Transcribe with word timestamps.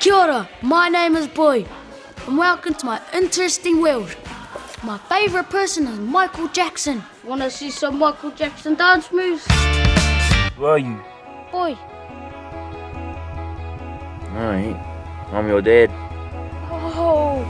Kia 0.00 0.14
ora, 0.14 0.48
my 0.62 0.88
name 0.88 1.16
is 1.16 1.26
Boy, 1.26 1.66
and 2.26 2.38
welcome 2.38 2.74
to 2.74 2.86
my 2.86 3.00
interesting 3.12 3.82
world. 3.82 4.16
My 4.82 4.96
favourite 4.96 5.50
person 5.50 5.86
is 5.86 5.98
Michael 5.98 6.48
Jackson. 6.48 7.02
Wanna 7.22 7.50
see 7.50 7.70
some 7.70 7.98
Michael 7.98 8.30
Jackson 8.30 8.76
dance 8.76 9.12
moves? 9.12 9.46
Who 10.56 10.64
are 10.64 10.78
you? 10.78 11.02
Boy. 11.52 11.76
Alright. 14.32 14.76
I'm 15.32 15.48
your 15.48 15.60
dad. 15.60 15.90
Oh. 16.72 17.44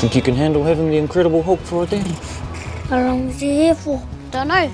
Think 0.00 0.14
you 0.14 0.22
can 0.22 0.34
handle 0.34 0.64
having 0.64 0.90
the 0.90 0.96
Incredible 0.98 1.42
Hulk 1.42 1.60
for 1.60 1.84
a 1.84 1.86
daddy? 1.86 2.14
How 2.88 3.00
long 3.02 3.28
is 3.28 3.40
he 3.40 3.52
here 3.52 3.74
for? 3.74 4.02
Don't 4.30 4.48
know. 4.48 4.70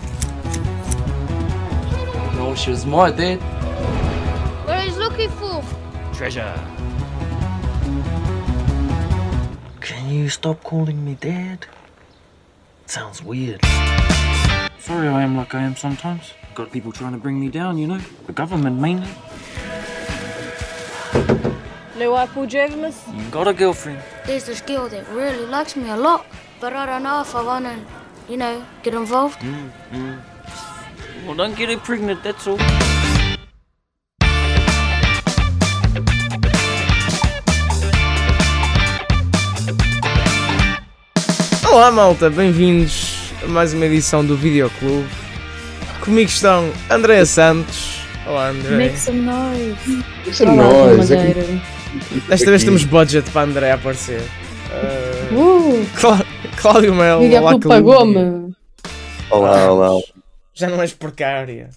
No, 2.47 2.55
she 2.55 2.71
was 2.71 2.87
my 2.87 3.11
dad. 3.11 3.39
What 4.67 4.79
he's 4.85 4.97
looking 4.97 5.31
for? 5.31 5.65
Treasure. 6.15 6.55
Can 9.81 10.09
you 10.11 10.29
stop 10.29 10.63
calling 10.63 11.05
me 11.05 11.17
dad? 11.21 11.67
Sounds 12.87 13.21
weird. 13.21 13.61
Sorry 14.79 15.09
I 15.09 15.23
am 15.23 15.37
like 15.37 15.57
I 15.57 15.63
am 15.63 15.75
sometimes. 15.75 16.35
Got 16.55 16.71
people 16.71 16.93
trying 16.93 17.15
to 17.15 17.19
bring 17.19 17.41
me 17.41 17.49
down, 17.49 17.79
you 17.79 17.89
know? 17.89 18.01
The 18.29 18.33
government 18.33 18.79
mainly. 18.79 19.11
Blue 21.95 22.15
Apple 22.15 22.47
Journalist. 22.47 23.09
You 23.13 23.29
got 23.31 23.49
a 23.49 23.53
girlfriend. 23.53 24.01
There's 24.25 24.45
this 24.45 24.61
girl 24.61 24.89
that 24.91 25.09
really 25.09 25.47
likes 25.47 25.75
me 25.75 25.91
a 25.91 25.97
lot, 25.97 26.25
but 26.61 26.73
I 26.73 26.87
don't 26.87 27.03
know 27.03 27.23
if 27.23 27.35
I 27.35 27.43
wanna, 27.43 27.85
you 28.29 28.37
know, 28.37 28.65
get 28.85 28.95
involved. 28.95 29.41
Mm, 29.41 29.73
mm. 29.91 30.36
Well, 31.27 31.35
don't 31.35 31.57
get 31.57 31.69
her 31.69 31.77
pregnant, 31.79 32.23
that's 32.23 32.47
all. 32.47 32.59
Olá 41.71 41.91
malta, 41.91 42.31
bem-vindos 42.31 43.33
a 43.45 43.49
mais 43.49 43.75
uma 43.75 43.85
edição 43.87 44.25
do 44.25 44.37
Videoclube. 44.37 45.07
Comigo 46.01 46.29
estão 46.31 46.71
Andréa 46.91 47.27
Santos. 47.27 48.01
Olá 48.27 48.49
André. 48.51 48.77
Make 48.77 48.99
some 48.99 49.21
noise. 49.21 50.05
Isso 50.27 50.45
é 50.45 50.51
Olá. 50.51 50.63
João 50.65 50.89
É 50.89 50.91
que- 50.91 50.97
Madeira. 50.99 51.63
Desta 52.29 52.51
vez 52.51 52.65
temos 52.65 52.85
budget 52.85 53.31
para 53.31 53.43
André 53.49 53.73
aparecer. 53.73 54.21
Uh, 54.21 55.35
Uh, 55.35 55.87
Clá- 55.99 56.25
Cláudio 56.57 56.95
Melo, 56.95 57.21
olá 57.21 57.29
Videoclube 57.53 57.63
Cláudio. 57.63 57.87
pagou-me. 57.91 58.55
Olá, 59.31 59.73
olá. 59.73 60.03
Já 60.59 60.71
não 60.71 60.81
és 60.81 60.95
precária. 60.95 61.69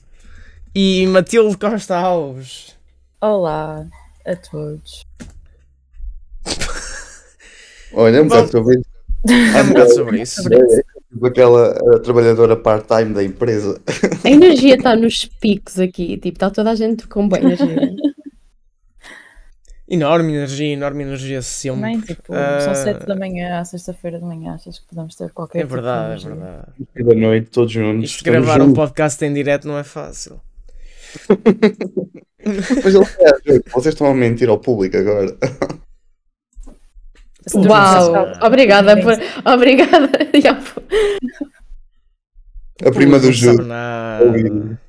E 0.74 1.06
Matilde 1.08 1.58
Costa 1.58 1.98
Alves. 1.98 2.78
Olá 3.20 3.86
a 4.26 4.36
todos. 4.38 5.06
Olha, 7.92 8.16
é 8.16 8.22
um 8.24 8.28
bocado 8.30 8.50
sobre 8.50 8.80
isso. 8.80 8.90
É 9.54 9.62
um 9.62 9.68
bocado 9.68 9.94
sobre 9.94 10.22
isso. 10.22 10.42
Aquela 11.22 11.72
a 11.98 12.00
trabalhadora 12.00 12.56
part-time 12.56 13.14
da 13.14 13.22
empresa. 13.22 13.82
A 14.24 14.30
energia 14.30 14.76
está 14.76 14.96
nos 14.96 15.26
picos 15.26 15.78
aqui. 15.78 16.16
Tipo, 16.16 16.38
está 16.38 16.50
toda 16.50 16.72
a 16.72 16.76
gente 16.76 17.06
com 17.06 17.28
boa 17.28 17.42
energia. 17.42 17.68
Enorme 19.92 20.34
energia, 20.34 20.74
enorme 20.74 21.04
energia 21.04 21.42
sempre. 21.42 21.82
Também, 21.82 22.00
tipo, 22.02 22.32
Ah, 22.34 22.60
são 22.62 22.76
sete 22.76 23.06
da 23.08 23.16
manhã, 23.16 23.60
à 23.60 23.66
sexta-feira 23.66 24.20
de 24.20 24.26
manhã. 24.26 24.54
Achas 24.54 24.78
que 24.78 24.86
podemos 24.88 25.16
ter 25.16 25.32
qualquer 25.32 25.60
É 25.60 25.62
tipo 25.64 25.70
de 25.76 25.82
verdade, 25.82 26.04
é 26.04 26.28
energia? 26.28 26.36
verdade. 26.36 26.68
Da 27.10 27.16
noite, 27.16 27.50
todos 27.50 27.72
juntos. 27.72 28.12
Isto 28.12 28.24
gravar 28.24 28.62
um 28.62 28.66
juntos. 28.66 28.76
podcast 28.76 29.26
em 29.26 29.34
direto 29.34 29.68
não 29.68 29.78
é 29.80 29.84
fácil. 29.84 30.40
Mas 32.46 32.96
ele 32.96 33.06
é. 33.20 33.60
Vocês 33.72 33.96
estão 33.96 34.08
a 34.08 34.14
mentir 34.14 34.48
ao 34.48 34.60
público 34.60 34.96
agora. 34.96 35.36
Uau! 37.56 38.28
Obrigada 38.46 38.96
por. 39.02 39.14
Obrigada. 39.52 40.10
A 42.86 42.92
prima 42.92 43.20
do 43.20 43.30
nada. 43.64 44.80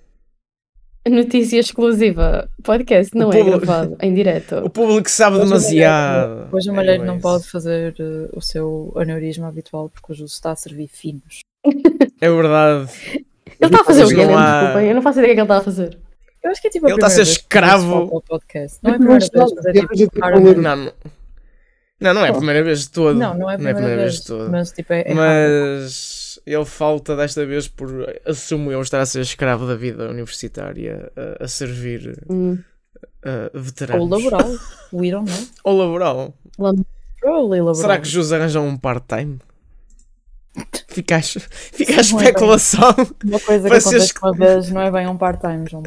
Notícia 1.10 1.58
exclusiva. 1.58 2.48
Podcast 2.62 3.14
não 3.16 3.28
O 3.28 3.32
é 3.32 3.38
público- 3.38 3.58
gravado 3.66 3.96
em 4.00 4.14
direto. 4.14 4.56
O 4.64 4.70
público 4.70 5.10
sabe 5.10 5.36
Hoje 5.36 5.44
o 5.44 5.48
demasiado. 5.48 6.28
Malheiro- 6.30 6.48
Hoje 6.56 6.70
o 6.70 6.74
Malheiro 6.74 6.98
não 7.04 7.14
Anyways. 7.14 7.22
pode 7.22 7.50
fazer 7.50 7.94
eh, 7.98 8.28
o 8.32 8.40
seu 8.40 8.92
aneurisma 8.96 9.48
habitual 9.48 9.88
porque 9.88 10.12
o 10.12 10.14
Júlio 10.14 10.26
está 10.28 10.52
a 10.52 10.56
servir 10.56 10.88
finos. 10.88 11.40
É 12.20 12.30
verdade. 12.30 12.90
Ele 13.06 13.70
está 13.70 13.80
a 13.80 13.84
fazer 13.84 14.04
o 14.04 14.08
quê? 14.08 14.22
há- 14.22 14.60
Desculpem, 14.62 14.88
eu 14.88 14.94
não 14.94 15.02
faço 15.02 15.18
ideia 15.18 15.34
do 15.34 15.36
que 15.36 15.40
ele 15.40 15.44
está 15.44 15.56
a 15.58 15.62
fazer. 15.62 15.98
Eu 16.42 16.50
acho 16.50 16.60
que 16.62 16.68
é 16.68 16.70
tipo 16.70 16.86
Ele 16.86 16.94
está 16.94 17.06
a 17.06 17.10
ser 17.10 17.22
escravo. 17.22 18.08
o 18.16 18.22
podcast. 18.22 18.78
Não 18.82 18.92
é 18.92 18.94
primeira 18.96 19.18
vez, 19.20 19.30
mas 19.54 19.66
é 19.66 19.72
tipo. 19.94 20.20
raro. 20.20 20.40
Não, 20.40 20.76
não. 20.76 20.92
Não, 22.00 22.14
não 22.14 22.24
é 22.24 22.30
a 22.30 22.32
primeira 22.32 22.64
vez 22.64 22.80
de 22.80 22.90
todo. 22.90 23.18
Não, 23.18 23.34
não 23.36 23.50
é 23.50 23.54
a 23.54 23.58
primeira, 23.58 23.96
vez, 23.96 24.14
de 24.14 24.26
todo. 24.26 24.50
mas 24.50 24.72
tipo 24.72 24.92
é, 24.92 25.02
é. 25.06 25.14
Mas 25.14 26.40
ele 26.46 26.64
falta 26.64 27.14
desta 27.14 27.44
vez 27.44 27.68
por, 27.68 27.90
assumo 28.24 28.72
eu, 28.72 28.80
estar 28.80 29.00
a 29.00 29.06
ser 29.06 29.20
escravo 29.20 29.66
da 29.66 29.74
vida 29.74 30.08
universitária, 30.08 31.12
a, 31.14 31.44
a 31.44 31.48
servir 31.48 32.24
Hum. 32.28 32.58
uh, 33.24 33.58
veteranos. 33.58 34.02
Ou 34.02 34.08
laboral. 34.08 34.50
We 34.92 35.10
don't 35.10 35.30
know. 35.30 35.46
Ou 35.64 35.76
laboral. 35.76 36.34
Probably 37.20 37.58
laboral. 37.58 37.74
Será 37.74 37.98
que 37.98 38.08
Jus 38.08 38.32
arranjam 38.32 38.66
um 38.66 38.78
part-time? 38.78 39.38
Fica 40.88 41.16
a, 41.16 41.22
fica 41.22 41.92
a 41.92 41.96
é 41.96 42.00
especulação. 42.00 42.94
Uma 43.24 43.40
coisa 43.40 43.68
que 43.68 43.76
acontece 43.76 44.14
uma 44.20 44.32
vez 44.32 44.70
não 44.70 44.80
é 44.80 44.90
bem 44.90 45.06
um 45.06 45.16
part-time, 45.16 45.68
João. 45.70 45.82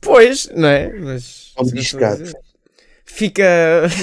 Pois, 0.00 0.50
não 0.54 0.68
é? 0.68 0.92
Mas 0.98 1.52
Vamos 1.56 1.72
fica 3.14 3.44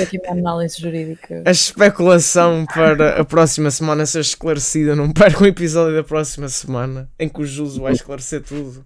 aqui 0.02 0.18
uma 0.24 0.32
análise 0.32 0.80
jurídica. 0.82 1.44
a 1.46 1.52
especulação 1.52 2.66
para 2.74 3.20
a 3.20 3.26
próxima 3.26 3.70
semana 3.72 4.06
ser 4.06 4.20
esclarecida. 4.22 4.96
Não 4.96 5.12
percam 5.12 5.42
o 5.44 5.48
episódio 5.48 5.96
da 5.96 6.04
próxima 6.04 6.48
semana 6.50 7.10
em 7.20 7.28
que 7.30 7.42
o 7.42 7.46
Jus 7.46 7.78
vai 7.78 7.94
esclarecer 7.94 8.42
tudo. 8.42 8.86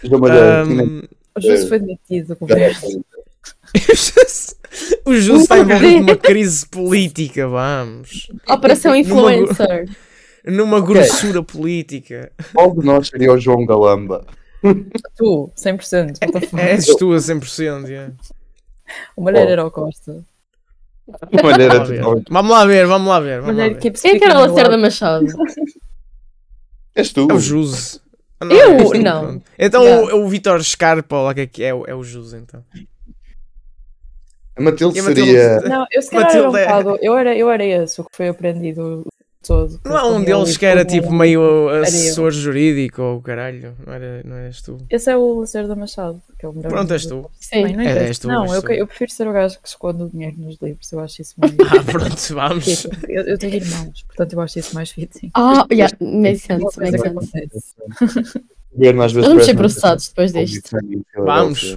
Tinha- 0.00 0.16
Ahm, 0.62 1.02
O 1.36 1.40
Júlio 1.40 1.68
foi 1.68 1.78
demitido 1.78 2.28
do 2.28 2.36
governo. 2.36 3.04
o 5.04 5.14
Jus 5.14 5.42
está 5.42 5.58
envolvido 5.58 6.00
numa 6.00 6.16
crise 6.16 6.66
política, 6.66 7.46
vamos. 7.48 8.28
Operação 8.48 8.94
Influencer. 8.94 9.88
Numa 10.44 10.80
grossura 10.80 11.42
política. 11.42 12.32
Qual 12.54 12.74
de 12.74 12.84
nós 12.86 13.08
seria 13.08 13.32
o 13.32 13.38
João 13.38 13.66
Galamba? 13.66 14.24
Tu, 15.16 15.50
100%. 15.56 16.18
What 16.22 16.32
the 16.32 16.40
fuck? 16.40 16.60
És 16.62 16.86
tu 16.96 17.12
a 17.12 17.16
100%. 17.18 17.86
Yeah. 17.88 18.12
O 19.16 19.22
Malheiro 19.22 19.50
era 19.50 19.66
o 19.66 19.70
Costa. 19.70 20.24
Malheiro 21.42 21.72
Vamos, 21.74 21.78
lá 21.78 21.84
ver. 21.84 21.94
é 21.94 21.98
totalmente- 22.00 22.30
vamos 22.30 22.50
lá 22.52 22.64
ver, 22.66 22.86
vamos 22.86 23.08
lá 23.08 23.20
ver. 23.20 23.40
Vamos 23.40 23.46
lá 23.48 23.52
Malheiro 23.54 23.74
ver. 23.76 23.80
keeps 23.80 24.02
Quem 24.02 24.10
é 24.16 24.18
que 24.18 24.24
era 24.24 24.38
o 24.38 24.46
Lacerda. 24.46 24.76
Machado? 24.78 25.26
És 26.94 27.12
tu. 27.12 27.28
É 27.30 27.34
o 27.34 27.38
Jus. 27.40 28.00
Ah, 28.40 28.46
Eu? 28.46 28.76
este 28.78 28.98
Não. 28.98 29.20
pronto. 29.24 29.44
Então 29.58 29.82
Yeah. 29.82 30.14
o, 30.16 30.24
o 30.24 30.28
Vitor 30.28 30.62
Scarpa, 30.62 31.16
lá 31.22 31.34
que 31.34 31.40
é 31.64 31.68
é, 31.68 31.74
o- 31.74 31.84
é 31.86 31.94
o 31.94 32.02
Jus 32.04 32.32
então. 32.34 32.62
A 34.56 34.62
Matilde 34.62 34.98
a 34.98 35.02
Matilde- 35.04 35.30
seria. 35.30 35.60
Não, 35.60 35.86
eu 35.90 36.02
se 36.02 36.10
calhar 36.10 36.30
era 36.30 36.40
um 36.48 36.52
Matilde 36.52 36.58
é- 36.58 36.66
bocado. 36.82 36.98
Eu 37.02 37.16
era, 37.16 37.36
eu 37.36 37.50
era 37.50 37.64
esse, 37.64 38.00
o 38.00 38.04
que 38.04 38.16
foi 38.16 38.28
aprendido 38.28 39.04
todo. 39.46 39.80
Não 39.84 39.96
há 39.96 40.06
um 40.06 40.12
Como 40.14 40.24
deles 40.24 40.48
ele 40.50 40.58
que 40.58 40.66
era 40.66 40.84
tipo 40.84 41.12
meio 41.12 41.40
eu. 41.40 41.82
assessor 41.82 42.30
jurídico 42.30 43.00
ou 43.02 43.20
caralho, 43.22 43.74
não, 43.86 43.92
era, 43.94 44.22
não 44.24 44.36
eras 44.36 44.60
tu? 44.62 44.76
Esse 44.90 45.10
é 45.10 45.16
o 45.16 45.40
Lacerda 45.40 45.74
Machado, 45.74 46.20
que 46.38 46.44
é 46.44 46.48
o 46.48 46.52
melhor. 46.52 46.68
Pronto, 46.70 46.92
és 46.92 47.06
tu. 47.06 47.30
Sim. 47.40 47.62
Bem, 47.64 47.76
não, 47.76 47.84
É, 47.84 48.06
és 48.08 48.18
tu, 48.18 48.28
não 48.28 48.42
és 48.44 48.52
eu, 48.52 48.62
tu. 48.62 48.72
eu 48.72 48.86
prefiro 48.86 49.10
ser 49.10 49.28
o 49.28 49.32
gajo 49.32 49.58
que 49.62 49.68
esconde 49.68 50.02
o 50.02 50.08
dinheiro 50.08 50.36
nos 50.38 50.56
livros, 50.60 50.90
eu 50.92 51.00
acho 51.00 51.22
isso 51.22 51.34
mais. 51.38 51.52
Ah, 51.60 51.82
pronto, 51.84 52.34
vamos. 52.34 52.86
Eu, 53.08 53.22
eu 53.24 53.38
tenho 53.38 53.54
irmãos, 53.54 54.02
portanto 54.06 54.32
eu 54.32 54.40
acho 54.40 54.58
isso 54.58 54.74
mais 54.74 54.90
fitting. 54.90 55.30
Ah, 55.34 55.66
yeah, 55.70 55.94
makes 56.00 56.42
sense, 56.42 56.80
makes 56.80 57.00
sense. 57.30 57.74
Vamos 59.22 59.44
ser 59.44 59.54
processados 59.56 60.08
depois 60.08 60.32
disto. 60.32 60.70
Vamos. 61.16 61.76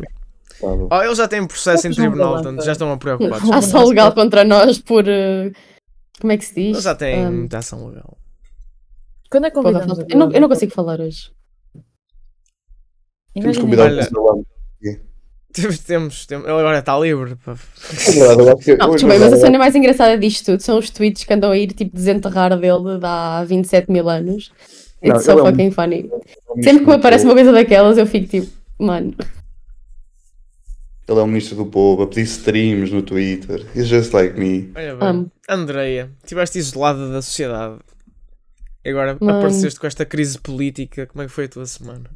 Oh, 0.61 1.01
eles 1.01 1.17
já 1.17 1.27
têm 1.27 1.45
processo 1.47 1.87
em 1.87 1.91
tribunal, 1.91 2.33
portanto 2.33 2.63
já 2.63 2.73
estão 2.73 2.95
preocupados. 2.97 3.39
Vamos. 3.47 3.65
Ação 3.65 3.85
legal 3.87 4.11
contra 4.13 4.43
nós 4.43 4.77
por. 4.77 5.07
eh, 5.07 5.51
Como 6.21 6.31
é 6.31 6.37
que 6.37 6.45
se 6.45 6.53
diz? 6.55 6.71
Eles 6.71 6.83
já 6.83 6.95
têm 6.95 7.27
Um, 7.27 7.31
muita 7.31 7.57
ação 7.57 7.87
legal. 7.87 8.17
Quando 9.29 9.45
é 9.47 9.51
convidamos 9.51 9.87
falta- 9.97 10.05
eu, 10.09 10.17
não, 10.19 10.31
eu 10.31 10.41
não 10.41 10.47
consigo 10.49 10.71
falar 10.71 10.99
hoje. 11.01 11.31
Temos 13.33 13.57
que 13.57 13.63
Imagina 13.63 13.63
convidar 13.63 13.83
Olha. 13.85 14.07
o 14.11 14.23
Galamba. 14.23 14.45
Temos, 15.53 15.79
temos, 15.79 16.25
temos- 16.25 16.45
ele 16.47 16.57
agora 16.59 16.79
está 16.79 16.97
livre. 16.97 17.33
É 17.33 18.25
Não, 18.25 18.55
desculpa, 18.55 19.05
mas 19.07 19.21
a 19.21 19.25
agora- 19.25 19.35
cena 19.37 19.57
mais 19.57 19.75
engraçada 19.75 20.17
disto 20.17 20.45
tudo 20.45 20.61
são 20.61 20.77
os 20.79 20.89
tweets 20.89 21.25
que 21.25 21.33
andam 21.33 21.51
a 21.51 21.57
ir 21.57 21.73
tipo 21.73 21.93
desenterrar 21.93 22.57
dele 22.57 22.97
de 22.97 23.05
há 23.05 23.43
27 23.43 23.91
mil 23.91 24.07
anos. 24.09 24.49
Não, 25.03 25.13
It's 25.13 25.25
so 25.25 25.31
ele 25.31 25.39
é 25.41 25.43
um- 25.43 25.45
fucking 25.47 25.71
funny. 25.71 26.09
Sempre 26.63 26.79
que 26.85 26.89
me 26.89 26.93
aparece 26.95 27.25
uma 27.25 27.33
coisa 27.33 27.51
daquelas, 27.51 27.97
eu 27.97 28.07
fico 28.07 28.27
tipo, 28.29 28.47
mano. 28.79 29.13
Ele 31.11 31.19
é 31.19 31.23
um 31.23 31.27
ministro 31.27 31.57
do 31.57 31.65
povo, 31.65 32.03
a 32.03 32.07
pedir 32.07 32.21
streams 32.21 32.89
no 32.89 33.01
Twitter. 33.01 33.65
He's 33.75 33.87
just 33.87 34.13
like 34.13 34.39
me. 34.39 34.71
Olha 34.73 34.95
bem. 34.95 35.07
Amo. 35.09 35.31
Andreia, 35.49 36.09
estiveste 36.23 36.57
isolada 36.57 37.11
da 37.11 37.21
sociedade. 37.21 37.79
E 38.85 38.89
agora 38.89 39.17
Mano. 39.19 39.39
apareceste 39.39 39.77
com 39.77 39.87
esta 39.87 40.05
crise 40.05 40.39
política. 40.39 41.05
Como 41.07 41.21
é 41.21 41.25
que 41.25 41.31
foi 41.33 41.45
a 41.45 41.49
tua 41.49 41.65
semana? 41.65 42.09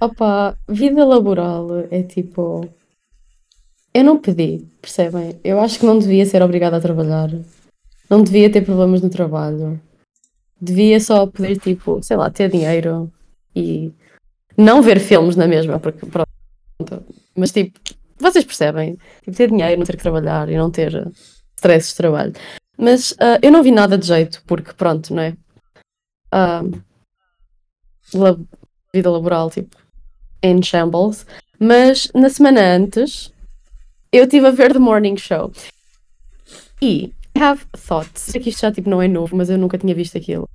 Opa, 0.00 0.58
vida 0.68 1.04
laboral 1.04 1.86
é 1.88 2.02
tipo. 2.02 2.68
Eu 3.94 4.02
não 4.02 4.18
pedi, 4.18 4.66
percebem? 4.82 5.38
Eu 5.44 5.60
acho 5.60 5.78
que 5.78 5.86
não 5.86 5.98
devia 5.98 6.26
ser 6.26 6.42
obrigada 6.42 6.78
a 6.78 6.80
trabalhar. 6.80 7.30
Não 8.10 8.22
devia 8.22 8.50
ter 8.50 8.62
problemas 8.62 9.00
no 9.00 9.08
trabalho. 9.08 9.80
Devia 10.60 10.98
só 10.98 11.24
poder, 11.24 11.56
tipo, 11.58 12.02
sei 12.02 12.16
lá, 12.16 12.30
ter 12.30 12.50
dinheiro 12.50 13.10
e 13.54 13.92
não 14.56 14.82
ver 14.82 14.98
filmes 14.98 15.36
na 15.36 15.46
mesma, 15.46 15.78
porque 15.78 16.04
pronto. 16.04 16.26
Mas 17.36 17.52
tipo, 17.52 17.78
vocês 18.18 18.44
percebem? 18.44 18.96
Tipo, 19.22 19.36
ter 19.36 19.50
dinheiro, 19.50 19.78
não 19.78 19.86
ter 19.86 19.96
que 19.96 20.02
trabalhar 20.02 20.48
e 20.48 20.56
não 20.56 20.70
ter 20.70 21.10
stress 21.56 21.90
de 21.90 21.96
trabalho. 21.96 22.32
Mas 22.78 23.14
ah, 23.20 23.38
eu 23.42 23.50
não 23.52 23.62
vi 23.62 23.70
nada 23.70 23.96
de 23.98 24.06
jeito, 24.06 24.42
porque 24.46 24.72
pronto, 24.72 25.14
não 25.14 25.22
é? 25.22 25.36
Ah, 26.32 26.62
la- 28.14 28.36
vida 28.92 29.10
laboral, 29.10 29.50
tipo, 29.50 29.76
em 30.42 30.62
shambles. 30.62 31.26
Mas 31.58 32.10
na 32.14 32.28
semana 32.28 32.60
antes, 32.60 33.32
eu 34.12 34.24
estive 34.24 34.46
a 34.46 34.50
ver 34.50 34.72
The 34.72 34.78
Morning 34.78 35.16
Show. 35.16 35.52
E 36.80 37.12
have 37.38 37.64
thoughts. 37.76 38.22
Sei 38.22 38.40
que 38.40 38.50
isto 38.50 38.60
já 38.60 38.72
tipo, 38.72 38.88
não 38.90 39.00
é 39.00 39.08
novo, 39.08 39.36
mas 39.36 39.48
eu 39.50 39.58
nunca 39.58 39.78
tinha 39.78 39.94
visto 39.94 40.16
aquilo. 40.18 40.48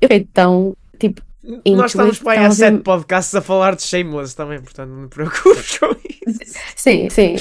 Eu 0.00 0.08
fiquei 0.08 0.24
tão, 0.24 0.74
tipo, 0.98 1.22
Nós 1.74 1.90
estamos 1.92 2.20
aí 2.26 2.38
há 2.38 2.50
sete 2.50 2.78
podcasts 2.82 3.34
a 3.34 3.40
falar 3.40 3.74
de 3.74 3.82
Shameless 3.82 4.36
também, 4.36 4.60
portanto 4.60 4.90
não 4.90 5.02
me 5.02 5.08
preocupes 5.08 5.78
com 5.78 5.86
isso. 6.26 6.40
Sim, 6.76 7.08
sim. 7.08 7.36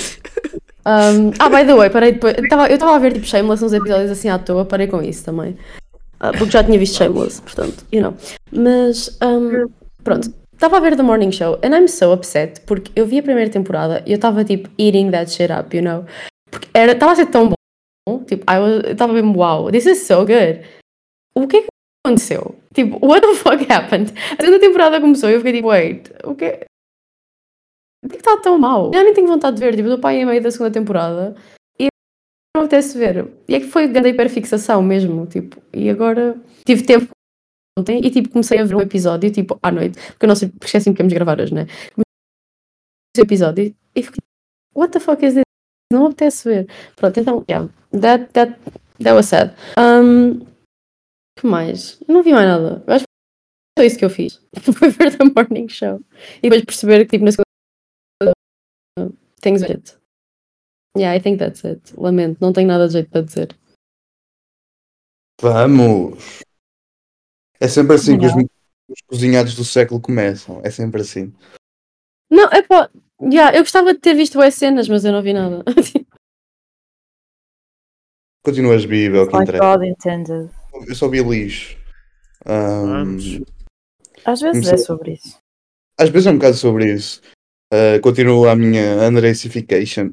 Um, 0.86 1.31
ah, 1.39 1.50
by 1.50 1.65
the 1.65 1.75
way, 1.75 1.89
parei 1.89 2.13
depois. 2.13 2.36
Eu 2.38 2.48
tava- 2.48 2.68
eu 2.69 2.75
estava 2.75 2.95
a 2.95 3.00
ver 3.00 3.13
tipo 3.13 3.25
Shameless 3.25 3.63
uns 3.63 3.74
episódios 3.74 4.09
assim 4.09 4.30
à 4.30 4.39
toa, 4.39 4.63
parei 4.63 4.88
com 4.88 5.01
isso 5.01 5.25
também. 5.25 5.57
Ah, 6.19 6.31
porque 6.31 6.51
já 6.51 6.63
tinha 6.63 6.80
visto 6.80 6.95
Shameless, 6.98 7.42
portanto, 7.42 7.86
you 7.92 8.01
know. 8.01 8.15
Mas, 8.51 9.18
um, 9.21 9.69
pronto, 10.04 10.33
estava 10.54 10.77
a 10.77 10.80
ver 10.80 10.95
The 10.95 11.04
Morning 11.04 11.31
Show 11.33 11.59
and 11.62 11.75
I'm 11.75 11.88
so 11.89 12.13
upset 12.13 12.62
porque 12.62 12.92
eu 12.95 13.06
vi 13.06 13.19
a 13.19 13.24
primeira 13.24 13.50
temporada 13.51 14.01
e 14.06 14.12
eu 14.12 14.15
estava 14.15 14.45
tipo 14.45 14.69
eating 14.80 15.12
that 15.12 15.30
shit 15.30 15.51
up, 15.51 15.75
you 15.75 15.83
know. 15.83 16.06
Porque 16.50 16.69
estava 16.74 17.12
a 17.12 17.15
ser 17.15 17.25
tão 17.25 17.50
bom, 18.07 18.24
tipo, 18.24 18.45
eu 18.50 18.92
estava 18.94 19.12
mesmo, 19.12 19.33
wow, 19.38 19.69
this 19.69 19.86
is 19.86 20.07
so 20.07 20.25
good. 20.25 20.62
O 21.36 21.45
que 21.45 21.57
é 21.57 21.62
que 21.63 21.68
aconteceu? 22.06 22.56
Tipo, 22.77 23.03
what 23.03 23.25
the 23.25 23.33
fuck 23.33 23.65
happened? 23.74 24.13
A 24.38 24.44
segunda 24.44 24.59
temporada 24.59 25.01
começou 25.01 25.31
e 25.31 25.33
eu 25.33 25.39
fiquei 25.39 25.53
tipo, 25.53 25.69
wait, 25.69 26.12
o 26.24 26.35
que 26.35 26.59
por 28.03 28.12
que 28.12 28.18
está 28.18 28.38
tão 28.38 28.59
mal? 28.59 28.91
Eu 28.94 29.03
nem 29.03 29.15
tenho 29.15 29.27
vontade 29.27 29.56
de 29.56 29.63
ver, 29.63 29.75
tipo, 29.75 29.89
do 29.89 29.97
pai 29.97 30.21
em 30.21 30.25
meio 30.27 30.44
da 30.44 30.51
segunda 30.51 30.69
temporada 30.69 31.35
e 31.79 31.88
não 32.56 32.62
apetece 32.62 32.95
ver. 32.95 33.27
E 33.50 33.56
é 33.56 33.59
que 33.59 33.65
foi 33.65 33.88
grande 33.88 34.09
hiperfixação 34.09 34.83
mesmo, 34.83 35.25
tipo, 35.25 35.59
e 35.74 35.89
agora 35.89 36.39
tive 36.68 36.83
tempo 36.83 37.09
ontem 37.79 38.00
e 38.06 38.12
tipo 38.12 38.29
comecei 38.29 38.59
a 38.59 38.63
ver 38.63 38.75
um 38.75 38.81
episódio, 38.81 39.31
tipo, 39.31 39.57
à 39.63 39.71
noite, 39.71 39.97
porque 40.12 40.25
eu 40.25 40.27
não 40.27 40.35
sei, 40.35 40.50
porque 40.50 40.68
esqueci-me 40.68 40.95
que 40.95 41.01
íamos 41.01 41.13
gravar 41.13 41.41
hoje, 41.41 41.56
né? 41.56 41.65
Comecei 41.95 43.18
o 43.18 43.21
episódio 43.21 43.75
e 43.95 44.03
fiquei, 44.03 44.21
what 44.75 44.94
the 44.94 45.00
fuck 45.00 45.25
is 45.25 45.33
this? 45.33 45.44
Não 45.91 46.06
apetece 46.06 46.47
ver. 46.47 46.68
Pronto, 46.95 47.19
então, 47.19 47.44
yeah, 47.50 47.68
that, 48.00 48.31
that, 48.33 48.56
that 49.00 49.15
was 49.15 49.25
sad. 49.25 49.56
Um, 49.80 50.45
que 51.37 51.47
mais? 51.47 51.99
Eu 52.07 52.13
não 52.13 52.23
vi 52.23 52.33
mais 52.33 52.47
nada. 52.47 52.83
Eu 52.85 52.93
acho 52.93 53.05
que 53.05 53.79
foi 53.79 53.85
isso 53.85 53.97
que 53.97 54.05
eu 54.05 54.09
fiz. 54.09 54.41
Foi 54.77 54.89
ver 54.89 55.15
The 55.15 55.23
Morning 55.23 55.69
Show. 55.69 56.01
E 56.37 56.41
depois 56.41 56.65
perceber 56.65 57.05
que, 57.05 57.11
tipo, 57.11 57.25
na 57.25 57.31
segunda 57.31 58.33
things 59.41 59.61
with 59.61 59.71
it. 59.71 59.97
Yeah, 60.97 61.15
I 61.15 61.19
think 61.19 61.37
that's 61.37 61.63
it. 61.63 61.93
Lamento, 61.95 62.39
não 62.41 62.51
tenho 62.51 62.67
nada 62.67 62.87
de 62.87 62.93
jeito 62.93 63.09
para 63.09 63.21
dizer. 63.21 63.55
Vamos! 65.39 66.41
É 67.59 67.67
sempre 67.67 67.95
assim 67.95 68.17
que 68.17 68.25
os, 68.25 68.33
os 68.33 69.01
cozinhados 69.07 69.55
do 69.55 69.63
século 69.63 70.01
começam. 70.01 70.59
É 70.63 70.71
sempre 70.71 71.01
assim. 71.01 71.31
Não, 72.29 72.49
é 72.49 72.63
pá, 72.63 72.89
yeah, 73.21 73.55
eu 73.55 73.61
gostava 73.61 73.93
de 73.93 73.99
ter 73.99 74.15
visto 74.15 74.41
as 74.41 74.55
cenas, 74.55 74.89
mas 74.89 75.05
eu 75.05 75.11
não 75.11 75.21
vi 75.21 75.33
nada. 75.33 75.63
Continuas 78.43 78.83
vivo, 78.85 79.17
é 79.17 79.21
o 79.21 79.27
que 79.27 79.33
Like 79.33 79.49
interessa. 79.49 79.77
God 79.77 79.83
intended. 79.85 80.56
Eu 80.88 80.95
só 80.95 81.07
vi 81.07 81.21
lixo. 81.24 81.75
Ahm, 82.45 82.85
Vamos. 82.88 83.39
Às 84.25 84.41
vezes 84.41 84.62
Comecei- 84.65 84.74
é 84.74 84.77
sobre 84.77 85.12
isso. 85.13 85.38
às 86.00 86.09
vezes 86.09 86.27
é 86.27 86.31
um 86.31 86.35
bocado 86.38 86.56
sobre 86.57 86.94
isso. 86.94 87.21
Ah, 87.74 88.00
continuo 88.01 88.47
a 88.47 88.56
minha 88.56 89.01
Andressification. 89.01 90.12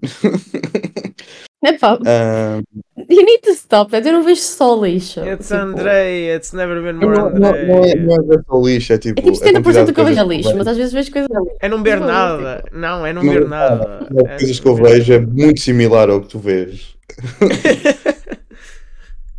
é 1.64 1.72
pá, 1.78 1.94
Ahm, 2.04 2.62
you 3.08 3.24
need 3.24 3.40
to 3.42 3.50
stop 3.52 3.90
that. 3.92 4.06
Eu 4.06 4.12
não 4.14 4.22
vejo 4.24 4.40
só 4.40 4.74
lixo. 4.84 5.20
It's 5.20 5.48
Tipo, 5.48 5.60
Andrei, 5.60 6.34
it's 6.34 6.52
never 6.52 6.82
been 6.82 6.94
more 6.94 7.16
não, 7.16 7.30
não, 7.30 7.54
é, 7.54 7.94
não 7.94 8.14
é 8.14 8.42
só 8.48 8.60
lixo, 8.66 8.92
é 8.92 8.98
tipo. 8.98 9.20
É 9.20 9.22
tipo 9.22 9.36
a 9.36 9.40
quantidade 9.52 9.84
70% 9.84 9.86
do 9.86 9.94
que 9.94 10.00
eu 10.00 10.04
vejo 10.04 10.20
é 10.20 10.24
lixo, 10.26 10.56
mas 10.56 10.66
às 10.66 10.76
vezes 10.76 10.92
vejo 10.92 11.12
coisas. 11.12 11.30
É 11.60 11.68
não 11.68 11.82
ver 11.82 12.00
nada. 12.00 12.64
Não, 12.72 13.06
é 13.06 13.12
não 13.12 13.22
Não 13.22 13.32
ver 13.32 13.40
ver 13.42 13.48
nada. 13.48 14.08
As 14.10 14.24
É- 14.32 14.38
coisas 14.38 14.60
que 14.60 14.66
eu 14.68 14.74
vejo 14.74 15.12
é 15.12 15.18
muito 15.20 15.60
similar 15.60 16.10
ao 16.10 16.20
que 16.22 16.28
tu 16.28 16.38
vês. 16.38 16.94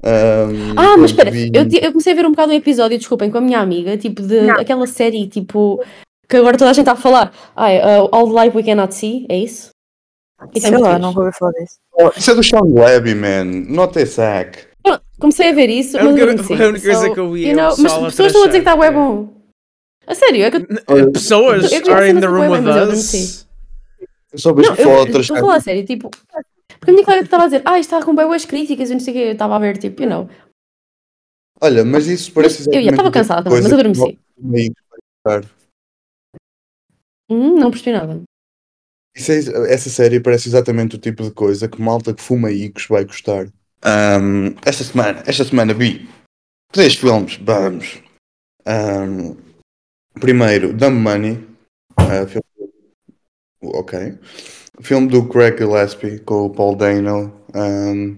Ahm, 0.06 0.74
Ah, 0.78 0.98
mas 0.98 1.12
espera, 1.12 1.32
vi- 1.32 1.52
eu, 1.54 1.64
eu 1.82 1.92
comecei 1.92 2.14
a 2.14 2.16
ver 2.16 2.26
um 2.26 2.32
bocado 2.32 2.52
um 2.52 2.56
episódio, 2.56 2.98
desculpem, 2.98 3.32
com 3.32 3.40
a 3.40 3.42
minha 3.42 3.60
amiga, 3.60 3.98
tipo 3.98 4.22
de 4.22 4.50
aquela 4.52 4.86
série, 4.86 5.28
tipo, 5.28 5.84
que 6.30 6.38
agora 6.38 6.58
toda 6.58 6.70
a 6.70 6.74
gente 6.74 6.84
está 6.84 6.92
a 6.94 6.96
falar. 6.96 7.34
Ah, 7.56 7.70
é, 7.72 8.02
uh, 8.02 8.10
All 8.12 8.28
the 8.28 8.34
Light 8.34 8.56
We 8.56 8.64
Cannot 8.64 8.94
See, 8.94 9.26
é 9.30 9.38
isso? 9.40 9.70
E 10.54 10.60
tem 10.60 10.70
Sei 10.70 10.78
lá, 10.78 11.00
não 11.00 11.12
vou 11.14 11.24
ver 11.24 11.34
falar 11.34 11.52
disso. 11.54 11.78
Oh, 11.94 12.10
isso 12.16 12.30
é 12.32 12.36
do 12.36 12.44
Sean 12.44 12.62
Levy, 12.66 13.16
man. 13.16 13.46
Not 13.68 13.98
a 13.98 14.06
sack. 14.06 14.60
Pronto, 14.84 15.02
Comecei 15.20 15.50
a 15.50 15.54
ver 15.54 15.70
isso, 15.70 15.98
A 15.98 16.04
mas 16.04 16.12
única- 16.14 16.32
adormeci. 16.32 16.54
a 16.64 16.68
única 16.68 16.86
coisa 16.86 17.10
que 17.10 17.20
eu 17.20 17.32
vi 17.32 17.50
é 17.50 17.56
Mas 17.56 17.80
a 17.80 18.00
pessoas 18.06 18.14
estão 18.28 18.44
a 18.44 18.48
dizer 18.48 18.52
que 18.52 18.58
está 18.58 18.76
bué 18.76 18.92
bom. 18.92 19.30
A 20.06 20.14
sério, 20.14 20.44
é 20.44 20.52
que 20.52 20.58
eu 20.58 20.68
Olha, 20.88 21.12
Pessoas 21.12 21.74
are 21.90 22.10
in 22.12 22.20
the 22.20 22.28
room 22.28 22.50
with 22.52 22.68
us. 22.68 23.48
Eu 24.32 24.38
só 24.40 24.54
vejo 24.54 24.70
Não, 24.70 24.76
eu 24.78 24.84
fotos. 24.84 25.22
estou 25.22 25.38
a 25.38 25.40
falar 25.40 25.56
a 25.56 25.62
sério, 25.62 25.84
tipo, 25.86 26.12
porque 26.68 26.92
a 26.92 26.94
minha 26.94 27.06
colega 27.06 27.24
estava 27.24 27.44
a 27.44 27.48
dizer, 27.48 27.62
ah, 27.66 27.80
isto 27.80 27.94
está 27.96 28.06
com 28.06 28.16
boas 28.16 28.46
críticas 28.46 28.90
e 28.90 28.94
não 28.94 29.00
sei 29.00 29.14
o 29.14 29.18
quê, 29.18 29.24
eu 29.24 29.32
estava 29.34 29.56
a 29.56 29.60
ver, 29.60 29.78
tipo, 29.78 30.02
you 30.02 30.10
know. 30.10 30.30
Olha, 31.62 31.86
mas 31.86 32.08
isso 32.08 32.32
parece 32.34 32.60
Mas 32.60 32.68
eu 32.68 32.84
já 32.84 32.90
estava 32.92 33.12
cansada 33.12 33.44
também, 33.44 33.62
mas 33.62 33.74
adormeci. 33.74 34.20
que. 35.24 35.46
Hum, 37.30 37.56
não 37.60 37.72
percebi 37.72 37.98
nada. 37.98 38.22
É- 39.18 39.74
essa 39.74 39.90
série 39.90 40.20
parece 40.20 40.50
exatamente 40.50 40.96
o 40.96 41.00
tipo 41.00 41.24
de 41.24 41.32
coisa 41.32 41.68
que 41.70 41.82
malta 41.82 42.14
que 42.14 42.22
fuma 42.22 42.52
Icos 42.52 42.86
vai 42.88 43.06
gostar. 43.06 43.48
Ahm, 43.82 44.56
esta 44.66 44.84
semana, 44.84 45.24
esta 45.26 45.44
semana 45.46 45.74
vi 45.74 46.08
três 46.72 46.96
filmes, 46.96 47.38
vamos. 47.38 48.02
Ahm, 48.66 49.38
primeiro, 50.20 50.74
Dumb 50.74 51.00
Money. 51.00 51.48
filme- 52.28 52.74
ok. 53.62 54.20
Filme 54.82 55.08
do 55.08 55.28
Craig 55.28 55.58
Gillespie 55.58 56.20
com 56.20 56.46
o 56.46 56.50
Paul 56.50 56.76
Dano. 56.76 57.34
ahm, 57.54 58.18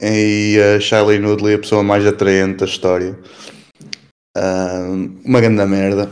e 0.00 0.56
a 0.76 0.80
Shiley 0.80 1.20
Woodley, 1.24 1.54
a 1.54 1.58
pessoa 1.58 1.82
mais 1.82 2.06
atraente 2.06 2.58
da 2.58 2.66
história. 2.66 3.18
Ahm, 4.36 5.20
uma 5.24 5.40
grande 5.40 5.64
merda. 5.66 6.10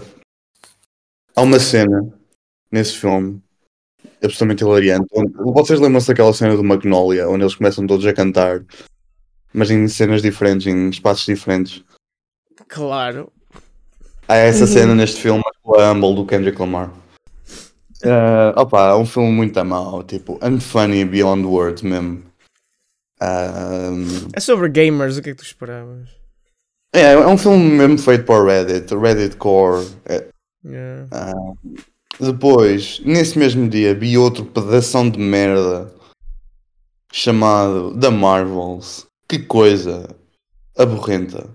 Há 1.34 1.42
uma 1.42 1.58
cena 1.60 2.12
nesse 2.70 2.96
filme 2.96 3.40
absolutamente 4.22 4.64
hilariante. 4.64 5.06
Vocês 5.36 5.78
lembram-se 5.80 6.08
daquela 6.08 6.32
cena 6.32 6.56
do 6.56 6.64
Magnolia, 6.64 7.28
onde 7.28 7.44
eles 7.44 7.54
começam 7.54 7.86
todos 7.86 8.04
a 8.06 8.12
cantar, 8.12 8.64
mas 9.52 9.70
em 9.70 9.86
cenas 9.88 10.20
diferentes, 10.22 10.66
em 10.66 10.88
espaços 10.90 11.26
diferentes. 11.26 11.84
Claro. 12.68 13.32
Há 14.26 14.34
essa 14.36 14.62
Uhum. 14.64 14.66
cena 14.66 14.94
neste 14.94 15.20
filme 15.20 15.42
com 15.62 15.78
a 15.78 15.92
Humble 15.92 16.14
do 16.16 16.26
Kendrick 16.26 16.58
Lamar. 16.58 16.90
Ah, 18.05 18.53
opa, 18.61 18.91
é 18.91 18.95
um 18.95 19.07
filme 19.07 19.31
muito 19.33 19.65
mau, 19.65 20.03
tipo, 20.03 20.38
unfunny 20.43 21.05
beyond 21.05 21.45
words 21.47 21.83
mesmo. 21.83 22.23
Ah, 23.21 23.91
É 24.35 24.41
sobre 24.41 24.69
gamers, 24.69 25.17
o 25.17 25.23
que 25.23 25.31
é 25.31 25.33
que 25.33 25.38
tu 25.38 25.45
esperavas? 25.45 26.09
é, 26.95 27.12
é 27.12 27.26
um 27.26 27.37
filme 27.38 27.71
mesmo 27.71 27.99
feito 27.99 28.25
para 28.25 28.43
o 28.43 28.47
Reddit, 28.47 28.95
Reddit 28.95 29.37
Core. 29.37 29.87
É, 30.05 30.29
Yeah. 30.65 31.07
Depois, 32.19 32.99
nesse 33.05 33.38
mesmo 33.38 33.69
dia, 33.69 33.95
vi 33.95 34.19
outro 34.19 34.45
pedação 34.45 35.09
de 35.09 35.17
merda 35.21 35.95
chamado 37.12 37.97
The 38.00 38.11
Marvels. 38.11 39.07
Que 39.29 39.38
coisa 39.38 40.09
aborrenta. 40.76 41.49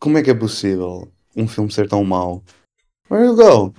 Como 0.00 0.18
é 0.18 0.22
que 0.22 0.30
é 0.30 0.34
possível 0.34 1.08
um 1.36 1.46
filme 1.46 1.70
ser 1.70 1.88
tão 1.88 2.02
mau? 2.04 2.42
Where 3.08 3.26
you 3.26 3.36
go? 3.36 3.72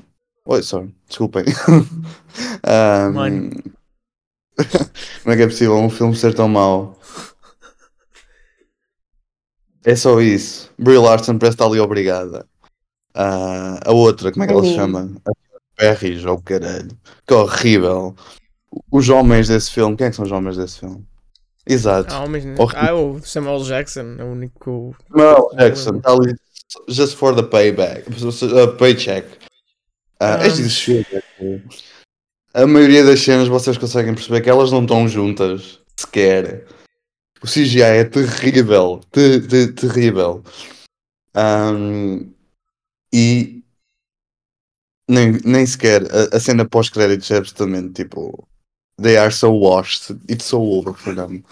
Oi, 0.46 0.62
sorry, 0.64 0.94
desculpem. 1.08 1.46
Um, 2.68 3.14
Mano. 3.14 3.50
Como 5.24 5.34
é 5.34 5.38
que 5.38 5.44
é 5.44 5.48
possível 5.48 5.78
um 5.78 5.90
filme 5.90 6.16
ser 6.16 6.34
tão 6.34 6.50
mau? 6.50 7.00
É 9.86 9.96
só 9.96 10.20
isso. 10.20 10.72
Brie 10.78 10.98
Larson 10.98 11.38
parece 11.38 11.56
estar 11.56 11.66
ali 11.66 11.80
obrigada. 11.80 12.46
Ah, 13.14 13.80
a 13.86 13.92
outra, 13.94 14.32
como 14.32 14.44
é 14.44 14.48
que 14.48 14.54
ela 14.54 14.64
se 14.64 14.76
chama? 14.76 15.16
A 15.26 15.32
Perris, 15.78 16.26
ou 16.26 16.42
caralho. 16.42 16.90
Que 17.26 17.34
horrível. 17.34 18.16
Os 18.92 19.08
homens 19.10 19.48
desse 19.48 19.72
filme, 19.72 19.96
quem 19.96 20.08
é 20.08 20.10
que 20.10 20.16
são 20.16 20.26
os 20.26 20.32
homens 20.32 20.58
desse 20.58 20.80
filme? 20.80 21.06
Exato. 21.66 22.14
Ah, 22.14 22.24
homens, 22.24 22.44
né? 22.44 22.56
Ah, 22.76 22.94
o 22.94 23.22
Samuel 23.22 23.64
Jackson, 23.64 24.16
é 24.20 24.24
o 24.24 24.28
único. 24.28 24.96
Mel 25.10 25.50
Jackson, 25.58 25.98
está 25.98 26.12
ali 26.12 26.36
just 26.88 27.16
for 27.16 27.34
the 27.34 27.44
payback, 27.44 28.04
uh, 28.08 28.76
paycheck. 28.78 29.26
Uh, 30.22 30.24
Ah. 30.24 30.40
filmes, 30.50 31.84
a 32.54 32.66
maioria 32.66 33.04
das 33.04 33.20
cenas 33.20 33.48
vocês 33.48 33.78
conseguem 33.78 34.14
perceber 34.16 34.42
que 34.42 34.50
elas 34.50 34.72
não 34.72 34.82
estão 34.84 35.08
juntas 35.08 35.80
sequer. 35.98 36.66
O 37.44 37.48
CGI 37.48 37.82
é 37.82 38.04
terrível, 38.06 39.02
te- 39.12 39.42
te- 39.42 39.74
terrível. 39.74 40.42
Um, 41.36 42.32
e 43.14 43.62
nem, 45.10 45.34
nem 45.46 45.66
sequer 45.66 46.04
a, 46.04 46.38
a 46.38 46.40
cena 46.40 46.66
pós-créditos 46.68 47.30
é 47.32 47.38
absolutamente 47.38 48.04
tipo. 48.04 48.48
They 49.02 49.18
are 49.18 49.32
so 49.32 49.52
washed, 49.52 50.12
it's 50.30 50.46
so 50.46 50.62
over 50.62 50.94
for 50.94 51.14
them. 51.14 51.44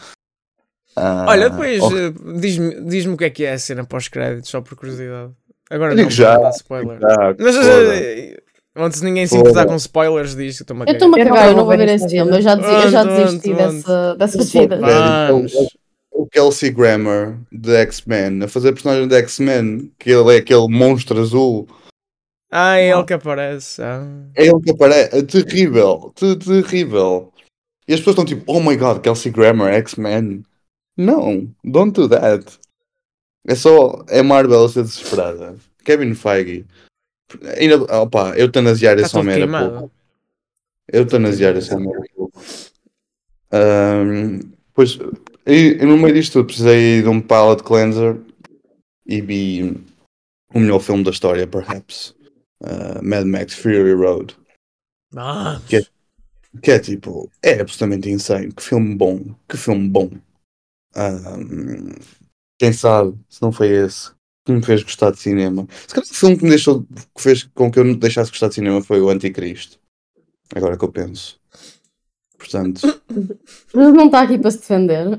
Ah, 0.95 1.25
Olha, 1.27 1.49
depois 1.49 1.81
ok. 1.83 1.97
eh, 1.97 2.39
diz-me 2.39 2.81
diz 2.85 3.05
o 3.05 3.17
que 3.17 3.25
é 3.25 3.29
que 3.29 3.43
é 3.43 3.53
a 3.53 3.59
cena 3.59 3.83
pós-créditos, 3.85 4.49
só 4.49 4.61
por 4.61 4.77
curiosidade. 4.77 5.33
Agora 5.69 5.93
não 5.95 6.09
já, 6.09 6.35
vou 6.35 6.43
dar 6.43 6.49
spoiler. 6.51 6.99
Ah, 7.03 7.35
Mas 7.37 7.55
foda. 7.55 8.42
Antes 8.75 9.01
ninguém 9.01 9.25
se 9.27 9.37
importar 9.37 9.65
com 9.65 9.75
spoilers 9.75 10.33
que 10.35 10.43
estou-me 10.43 10.81
a 10.81 10.83
Eu 10.83 10.85
cagar. 10.87 10.95
estou-me 10.95 11.15
a 11.15 11.23
Eu 11.23 11.25
não 11.29 11.33
cagar, 11.35 11.49
eu 11.49 11.55
vou 11.55 11.61
não 11.63 11.65
vou 11.69 11.77
ver 11.77 11.89
esse 11.89 12.09
filme. 12.09 12.31
Eu 12.37 12.41
já, 12.41 12.55
desi- 12.55 12.73
eu 12.85 12.89
já 12.91 13.03
desisti 13.03 13.49
pronto, 13.53 13.73
dessa, 13.73 14.15
dessa 14.15 14.43
Só 14.43 14.59
vida. 14.61 14.77
para 14.79 14.87
ver, 15.27 15.31
Vamos. 15.33 15.53
o- 16.11 16.27
Kelsey 16.27 16.71
Grammer 16.71 17.37
de 17.51 17.75
X-Men, 17.75 18.43
a 18.43 18.47
fazer 18.47 18.69
a 18.69 18.73
personagem 18.73 19.07
de 19.07 19.15
X-Men, 19.15 19.91
que 19.99 20.09
ele 20.11 20.33
é 20.35 20.37
aquele 20.37 20.67
monstro 20.67 21.19
azul, 21.19 21.67
Ah, 22.51 22.77
é 22.77 22.89
ele 22.91 23.03
que 23.03 23.13
aparece. 23.13 23.81
Ah. 23.81 24.05
é 24.35 24.45
ele 24.45 24.61
que 24.61 24.71
aparece. 24.71 25.15
É 25.17 25.21
terrível, 25.23 26.11
te- 26.15 26.35
terrível. 26.35 27.31
E 27.87 27.93
as 27.93 27.99
pessoas 27.99 28.13
estão 28.13 28.25
tipo, 28.25 28.43
oh 28.47 28.59
my 28.61 28.75
god, 28.77 29.01
Kelsey 29.01 29.31
Grammer, 29.31 29.73
X-Men. 29.73 30.43
Não, 30.97 31.49
don't 31.63 31.91
do 31.99 32.07
that. 32.07 32.45
É 33.47 33.55
só, 33.55 34.05
é 34.07 34.21
Marvel 34.21 34.63
a 34.65 34.69
ser 34.69 34.83
desesperada. 34.83 35.55
Kevin 35.83 36.13
Feige. 36.13 36.65
Ainda, 37.57 37.77
opa, 38.01 38.37
eutanasiar 38.37 38.95
Está 38.95 39.07
esse 39.07 39.17
homem 39.17 39.35
era 39.35 39.47
pouco. 39.69 39.91
Eutanasiar 40.91 41.55
esse 41.57 41.73
homem 41.73 41.91
era 41.93 42.03
pouco. 42.15 42.41
Pois, 44.73 44.97
e, 45.45 45.77
e 45.79 45.85
no 45.85 45.97
meio 45.97 46.13
disto 46.15 46.33
tudo 46.33 46.47
precisei 46.47 47.01
de 47.01 47.07
um 47.07 47.21
palette 47.21 47.63
cleanser 47.63 48.17
e 49.05 49.21
vi 49.21 49.83
o 50.53 50.59
melhor 50.59 50.79
filme 50.79 51.03
da 51.03 51.11
história, 51.11 51.45
perhaps. 51.45 52.15
Ah, 52.63 52.99
Mad 53.03 53.25
Max 53.25 53.53
Fury 53.53 53.93
Road. 53.93 54.35
Vamos. 55.11 55.63
Que- 55.65 55.85
Que 56.61 56.71
é 56.71 56.79
tipo, 56.79 57.29
é 57.41 57.61
absolutamente 57.61 58.09
insane. 58.09 58.51
Que 58.51 58.61
filme 58.61 58.95
bom, 58.95 59.35
que 59.49 59.57
filme 59.57 59.89
bom. 59.89 60.11
Ahm, 60.95 61.95
quem 62.59 62.71
sabe, 62.71 63.17
se 63.27 63.41
não 63.41 63.51
foi 63.51 63.69
esse, 63.69 64.11
que 64.45 64.51
me 64.51 64.63
fez 64.63 64.83
gostar 64.83 65.11
de 65.11 65.19
cinema. 65.19 65.67
Se 65.87 65.93
calhar 65.93 66.09
o 66.09 66.13
filme 66.13 66.37
que 66.37 66.43
me 66.43 66.49
deixou, 66.49 66.83
que 66.83 67.21
fez 67.21 67.43
com 67.53 67.71
que 67.71 67.79
eu 67.79 67.83
não 67.83 67.95
deixasse 67.95 68.29
gostar 68.31 68.49
de 68.49 68.55
cinema 68.55 68.81
foi 68.83 68.99
o 69.01 69.09
Anticristo. 69.09 69.79
Agora 70.55 70.77
que 70.77 70.83
eu 70.83 70.91
penso. 70.91 71.39
Portanto, 72.37 72.81
Mas 73.73 73.93
não 73.93 74.05
está 74.07 74.21
aqui 74.23 74.37
para 74.37 74.51
se 74.51 74.57
defender. 74.59 75.17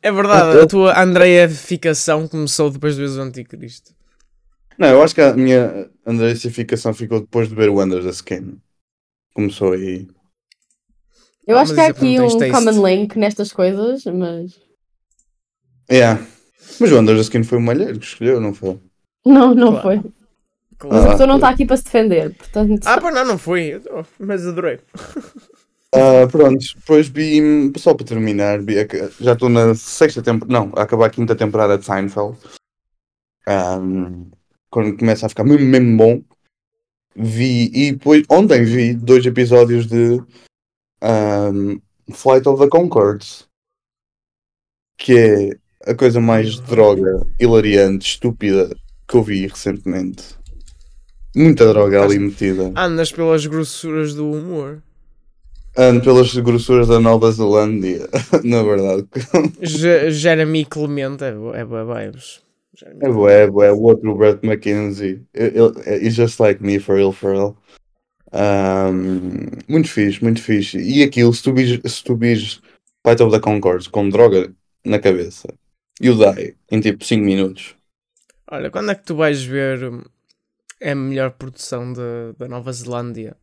É 0.00 0.10
verdade, 0.10 0.60
a 0.60 0.66
tua 0.66 0.98
Andreificação 0.98 2.26
começou 2.26 2.70
depois 2.70 2.96
de 2.96 3.02
ver 3.06 3.18
o 3.18 3.22
Anticristo. 3.22 3.92
não, 4.78 4.88
eu 4.88 5.02
acho 5.02 5.14
que 5.14 5.20
a 5.20 5.34
minha 5.34 5.90
andrecificação 6.06 6.94
ficou 6.94 7.20
depois 7.20 7.50
de 7.50 7.54
ver 7.54 7.68
o 7.68 7.82
Under 7.82 8.02
the 8.02 8.08
Skin. 8.10 8.58
Começou 9.34 9.72
aí. 9.72 10.08
Eu 11.46 11.58
Ah, 11.58 11.60
acho 11.60 11.74
que 11.74 11.80
há 11.80 11.84
é 11.84 11.88
aqui 11.90 12.18
um 12.18 12.38
taste. 12.38 12.50
common 12.52 12.86
link 12.88 13.18
nestas 13.18 13.52
coisas, 13.52 14.02
mas. 14.06 14.58
Yeah. 15.90 16.26
Mas 16.80 16.90
o 16.92 17.20
Skin 17.20 17.42
foi 17.44 17.58
o 17.58 17.60
malheiro 17.60 17.98
que 17.98 18.06
escolheu, 18.06 18.40
não 18.40 18.52
foi? 18.54 18.78
Não, 19.24 19.54
não 19.54 19.68
Claro. 19.72 19.82
foi. 19.82 19.96
Mas 19.96 20.78
Claro. 20.78 21.06
a 21.06 21.10
pessoa 21.12 21.26
não 21.26 21.34
está 21.36 21.48
aqui 21.48 21.64
para 21.64 21.76
se 21.76 21.84
defender, 21.84 22.34
portanto. 22.34 22.86
Ah, 22.86 23.00
pois 23.00 23.14
não, 23.14 23.24
não 23.24 23.38
foi. 23.38 23.80
Eu- 23.84 24.06
Mas 24.18 24.46
adorei. 24.46 24.80
Ah, 25.96 26.26
pronto, 26.28 26.58
depois 26.74 27.06
vi, 27.06 27.40
só 27.78 27.94
para 27.94 28.04
terminar, 28.04 28.60
vi 28.60 28.80
a- 28.80 28.86
já 29.20 29.34
estou 29.34 29.48
na 29.48 29.76
sexta 29.76 30.20
temporada, 30.20 30.52
não, 30.52 30.72
a 30.74 30.82
acabar 30.82 31.06
a 31.06 31.10
quinta 31.10 31.36
temporada 31.36 31.78
de 31.78 31.84
Seinfeld. 31.84 32.36
Ahm, 33.46 34.32
quando 34.70 34.98
começa 34.98 35.26
a 35.26 35.28
ficar 35.28 35.44
mesmo, 35.44 35.64
mesmo 35.64 35.96
bom, 35.96 36.20
vi, 37.14 37.70
e 37.72 37.92
depois, 37.92 38.24
ontem 38.28 38.64
vi 38.64 38.92
dois 38.94 39.24
episódios 39.24 39.86
de 39.86 40.20
ahm, 41.00 41.76
Flight 42.12 42.48
of 42.48 42.60
the 42.60 42.68
Concords, 42.68 43.46
que 44.98 45.16
é 45.16 45.50
a 45.86 45.94
coisa 45.94 46.20
mais 46.20 46.58
droga, 46.60 47.24
hilariante, 47.40 48.06
estúpida 48.06 48.74
que 49.08 49.16
eu 49.16 49.22
vi 49.22 49.46
recentemente. 49.46 50.22
Muita 51.36 51.66
droga 51.68 52.02
ali 52.04 52.18
metida. 52.18 52.72
Andas 52.76 53.10
pelas 53.12 53.44
grossuras 53.46 54.14
do 54.14 54.30
humor. 54.30 54.82
Ando 55.76 56.00
pelas 56.02 56.32
grossuras 56.36 56.86
da 56.86 57.00
Nova 57.00 57.30
Zelândia, 57.32 58.08
na 58.44 58.62
verdade. 58.62 59.06
Je- 59.60 60.10
Jeremy 60.12 60.64
Clemente 60.64 61.24
é 61.24 61.28
é 61.30 61.64
boa 61.64 61.84
vibes. 61.84 62.40
É 63.00 63.08
bué, 63.08 63.42
é 63.44 63.50
bué. 63.50 63.72
O 63.72 63.80
outro, 63.82 64.14
Brett 64.16 64.44
McKenzie. 64.46 65.22
Ele- 65.34 65.72
he's 66.00 66.14
just 66.14 66.38
like 66.40 66.62
me, 66.62 66.78
for 66.78 66.94
real, 66.96 67.12
for 67.12 67.32
real. 67.32 67.56
Um, 68.32 69.48
muito 69.68 69.88
fixe, 69.88 70.22
muito 70.22 70.40
fixe. 70.42 70.78
E 70.78 71.02
aquilo, 71.02 71.32
se 71.32 71.42
tu 71.42 71.52
vis, 71.52 71.80
se 71.84 72.02
tu 72.04 72.16
vis 72.16 72.60
Fight 73.06 73.20
of 73.22 73.30
the 73.32 73.40
Concords 73.40 73.86
com 73.86 74.08
droga 74.08 74.52
na 74.84 74.98
cabeça, 74.98 75.48
you 76.04 76.14
die 76.16 76.56
em 76.70 76.80
tipo 76.80 77.04
5 77.04 77.22
minutos. 77.24 77.74
Olha, 78.50 78.70
quando 78.70 78.90
é 78.90 78.94
que 78.94 79.04
tu 79.04 79.14
vais 79.16 79.42
ver 79.42 79.84
hum, 79.84 80.02
a 80.82 80.94
melhor 80.94 81.30
produção 81.32 81.92
da- 81.92 82.32
da 82.38 82.46
Nova 82.48 82.72
Zelândia? 82.72 83.36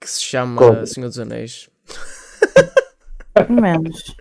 Que 0.00 0.08
se 0.08 0.22
chama 0.22 0.56
Qual? 0.56 0.86
Senhor 0.86 1.08
dos 1.08 1.18
Anéis. 1.18 1.68
Menos. 3.48 4.14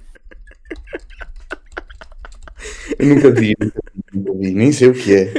Eu 2.99 3.05
nunca 3.07 3.31
vi, 3.31 3.55
nunca 3.59 3.79
vi, 3.93 4.01
nunca 4.19 4.33
vi, 4.33 4.53
nem 4.53 4.71
sei 4.71 4.89
o 4.89 4.93
que 4.93 5.15
é. 5.15 5.33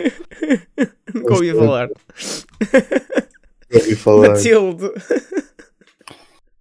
Nunca 1.15 1.35
ouvi 1.35 1.53
falar. 1.53 1.89
Nunca 1.89 3.75
ouvi 3.75 3.97
falar. 3.97 4.29
Matilde. 4.31 4.91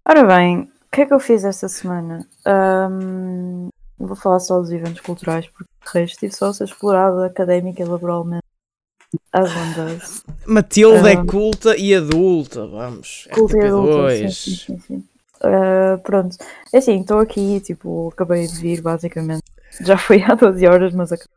Ora 0.06 0.24
bem, 0.26 0.62
o 0.62 0.70
que 0.92 1.02
é 1.02 1.06
que 1.06 1.14
eu 1.14 1.20
fiz 1.20 1.44
esta 1.46 1.70
semana? 1.70 2.28
Ahm, 4.00 4.06
vou 4.08 4.16
falar 4.16 4.40
só 4.40 4.60
dos 4.60 4.72
eventos 4.72 5.02
culturais, 5.02 5.48
porque 5.48 5.70
de 5.86 5.92
resto 6.00 6.14
estive 6.16 6.34
só 6.36 6.48
a 6.48 6.54
ser 6.54 6.66
explorada 6.66 7.26
académica 7.26 7.82
e 7.82 7.86
laboralmente. 7.86 8.44
As 9.32 9.50
one 9.56 9.74
does. 9.74 10.24
Matilde 10.46 11.08
é 11.10 11.14
Ah. 11.14 11.26
culta 11.26 11.76
e 11.76 11.96
adulta. 11.96 12.68
Vamos. 12.68 13.28
Culto 13.34 13.58
e 13.58 13.66
adulto, 13.66 13.92
sim, 13.92 14.26
RTP2. 14.26 14.66
sim, 14.66 14.80
sim. 14.88 15.04
Ah, 15.42 15.98
pronto, 16.04 16.36
é 16.74 16.78
assim, 16.78 17.00
estou 17.02 17.20
aqui, 17.20 17.60
tipo, 17.62 18.10
acabei 18.10 18.46
de 18.46 18.56
vir 18.60 18.82
basicamente. 18.82 19.44
Já 19.82 19.98
foi 19.98 20.22
há 20.24 20.36
12 20.36 20.66
horas, 20.68 20.94
mas 20.94 21.12
acabei. 21.12 21.34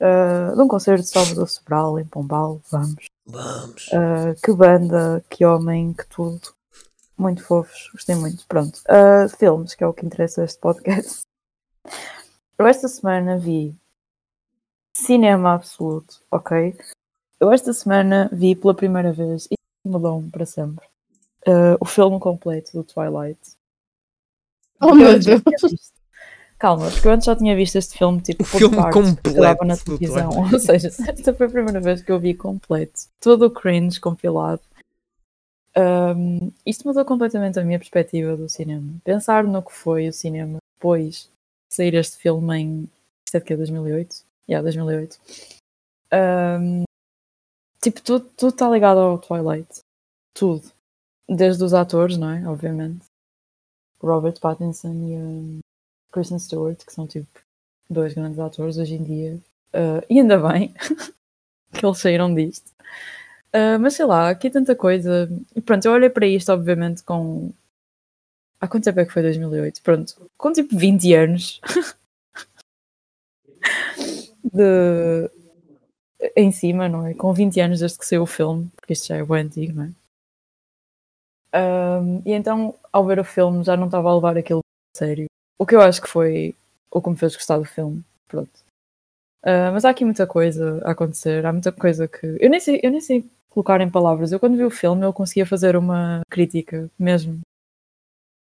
Ah, 0.00 0.52
de 0.54 0.60
um 0.60 0.66
concerto 0.68 1.02
de 1.02 1.08
Salvador 1.10 1.48
Sobral 1.48 1.98
em 2.00 2.04
Pombal, 2.04 2.60
vamos. 2.70 3.06
Vamos. 3.26 3.90
Ah, 3.92 4.34
que 4.42 4.52
banda, 4.52 5.24
que 5.30 5.44
homem, 5.44 5.92
que 5.92 6.06
tudo. 6.08 6.40
Muito 7.16 7.44
fofos, 7.44 7.90
gostei 7.92 8.16
muito. 8.16 8.44
Pronto. 8.48 8.80
Ah, 8.88 9.26
filmes, 9.38 9.74
que 9.76 9.84
é 9.84 9.86
o 9.86 9.92
que 9.92 10.04
interessa 10.04 10.42
este 10.44 10.58
podcast. 10.58 11.22
Eu 12.56 12.66
esta 12.66 12.86
semana 12.86 13.36
vi 13.36 13.74
cinema 14.96 15.54
absoluto, 15.54 16.22
ok? 16.30 16.76
Eu 17.40 17.52
esta 17.52 17.72
semana 17.72 18.30
vi 18.32 18.54
pela 18.54 18.74
primeira 18.74 19.12
vez 19.12 19.48
e 19.50 19.56
mudou-me 19.84 20.30
para 20.30 20.46
sempre. 20.46 20.86
ah, 21.46 21.76
o 21.80 21.84
filme 21.84 22.18
completo 22.20 22.72
do 22.72 22.84
Twilight. 22.84 23.40
Oh 24.80 24.90
Eu 24.90 24.94
meu 24.94 25.18
Deus! 25.18 25.92
Calma, 26.56 26.88
porque 26.90 27.08
eu 27.08 27.12
antes 27.12 27.26
já 27.26 27.34
tinha 27.34 27.56
visto 27.56 27.76
este 27.76 27.98
filme 27.98 28.20
tipo 28.20 28.44
O 28.44 28.46
por 28.46 28.58
filme 28.58 28.76
partes, 28.76 29.02
completo 29.02 29.40
dava 29.40 29.64
na 29.64 29.76
televisão. 29.76 30.30
Ou 30.52 30.58
seja, 30.58 30.88
esta 30.88 31.34
foi 31.34 31.46
a 31.46 31.50
primeira 31.50 31.80
vez 31.80 32.00
que 32.00 32.12
eu 32.12 32.20
vi 32.20 32.32
completo. 32.32 33.00
Todo 33.20 33.46
o 33.46 33.50
cringe 33.50 34.00
compilado. 34.00 34.62
Um, 35.76 36.52
isto 36.64 36.86
mudou 36.86 37.04
completamente 37.04 37.58
a 37.58 37.64
minha 37.64 37.78
perspectiva 37.78 38.36
do 38.36 38.48
cinema. 38.48 38.94
Pensar 39.02 39.42
no 39.42 39.60
que 39.60 39.72
foi 39.72 40.08
o 40.08 40.12
cinema 40.12 40.58
depois 40.76 41.24
de 41.24 41.33
sair 41.74 41.94
este 41.94 42.16
filme 42.16 42.56
em. 42.56 42.90
Isto 43.26 43.36
é 43.36 43.40
de 43.40 43.46
que 43.46 43.52
é 43.52 43.56
2008? 43.56 44.16
Yeah, 44.48 44.62
2008. 44.62 45.18
Um, 46.12 46.84
tipo, 47.82 48.00
tudo 48.02 48.48
está 48.48 48.68
ligado 48.68 48.98
ao 48.98 49.18
Twilight. 49.18 49.80
Tudo. 50.34 50.70
Desde 51.28 51.64
os 51.64 51.74
atores, 51.74 52.16
não 52.16 52.30
é? 52.30 52.46
Obviamente. 52.46 53.04
Robert 54.02 54.38
Pattinson 54.38 54.92
e 54.92 55.16
a 55.16 56.12
Kristen 56.12 56.38
Stewart, 56.38 56.84
que 56.84 56.92
são 56.92 57.06
tipo 57.06 57.40
dois 57.88 58.12
grandes 58.14 58.38
atores 58.38 58.76
hoje 58.76 58.94
em 58.94 59.02
dia. 59.02 59.34
Uh, 59.72 60.04
e 60.08 60.20
ainda 60.20 60.38
bem 60.38 60.74
que 61.72 61.84
eles 61.84 61.98
saíram 61.98 62.34
disto. 62.34 62.70
Uh, 63.54 63.78
mas 63.80 63.94
sei 63.94 64.04
lá, 64.04 64.30
aqui 64.30 64.50
tanta 64.50 64.74
coisa. 64.74 65.28
E 65.54 65.60
pronto, 65.60 65.84
eu 65.84 65.92
olhei 65.92 66.10
para 66.10 66.26
isto, 66.26 66.52
obviamente, 66.52 67.02
com. 67.02 67.52
Há 68.64 68.68
quanto 68.68 68.84
tempo 68.84 68.98
é 68.98 69.04
que 69.04 69.12
foi 69.12 69.20
2008? 69.20 69.82
Pronto, 69.82 70.30
com 70.38 70.50
tipo 70.50 70.74
20 70.74 71.12
anos. 71.12 71.60
de. 74.42 75.30
em 76.34 76.50
cima, 76.50 76.88
não 76.88 77.06
é? 77.06 77.12
Com 77.12 77.34
20 77.34 77.60
anos 77.60 77.80
desde 77.80 77.98
que 77.98 78.06
saiu 78.06 78.22
o 78.22 78.26
filme, 78.26 78.70
porque 78.74 78.94
isto 78.94 79.08
já 79.08 79.16
é 79.16 79.22
bem 79.22 79.42
antigo, 79.42 79.74
não 79.74 79.84
é? 81.52 82.00
Um, 82.00 82.22
e 82.24 82.32
então, 82.32 82.74
ao 82.90 83.04
ver 83.04 83.20
o 83.20 83.24
filme, 83.24 83.62
já 83.62 83.76
não 83.76 83.84
estava 83.84 84.08
a 84.08 84.14
levar 84.14 84.38
aquilo 84.38 84.60
a 84.60 84.98
sério. 84.98 85.26
O 85.58 85.66
que 85.66 85.74
eu 85.74 85.82
acho 85.82 86.00
que 86.00 86.08
foi 86.08 86.54
o 86.90 87.02
que 87.02 87.10
me 87.10 87.18
fez 87.18 87.36
gostar 87.36 87.58
do 87.58 87.66
filme. 87.66 88.02
Pronto. 88.26 88.64
Uh, 89.44 89.68
mas 89.74 89.84
há 89.84 89.90
aqui 89.90 90.06
muita 90.06 90.26
coisa 90.26 90.80
a 90.86 90.92
acontecer, 90.92 91.44
há 91.44 91.52
muita 91.52 91.70
coisa 91.70 92.08
que. 92.08 92.38
Eu 92.40 92.48
nem, 92.48 92.60
sei, 92.60 92.80
eu 92.82 92.90
nem 92.90 93.02
sei 93.02 93.28
colocar 93.50 93.78
em 93.82 93.90
palavras. 93.90 94.32
Eu, 94.32 94.40
quando 94.40 94.56
vi 94.56 94.64
o 94.64 94.70
filme, 94.70 95.04
eu 95.04 95.12
conseguia 95.12 95.44
fazer 95.44 95.76
uma 95.76 96.22
crítica 96.30 96.90
mesmo. 96.98 97.42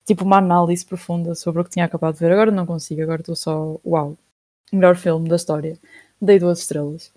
Tipo, 0.04 0.24
uma 0.24 0.38
análise 0.38 0.84
profunda 0.84 1.34
sobre 1.34 1.60
o 1.60 1.64
que 1.64 1.70
tinha 1.70 1.84
acabado 1.84 2.14
de 2.14 2.20
ver. 2.20 2.32
Agora 2.32 2.50
não 2.50 2.66
consigo, 2.66 3.02
agora 3.02 3.20
estou 3.20 3.36
só. 3.36 3.78
Uau! 3.84 4.16
Melhor 4.72 4.96
filme 4.96 5.28
da 5.28 5.36
história. 5.36 5.78
Dei 6.20 6.38
duas 6.38 6.60
estrelas. 6.60 7.12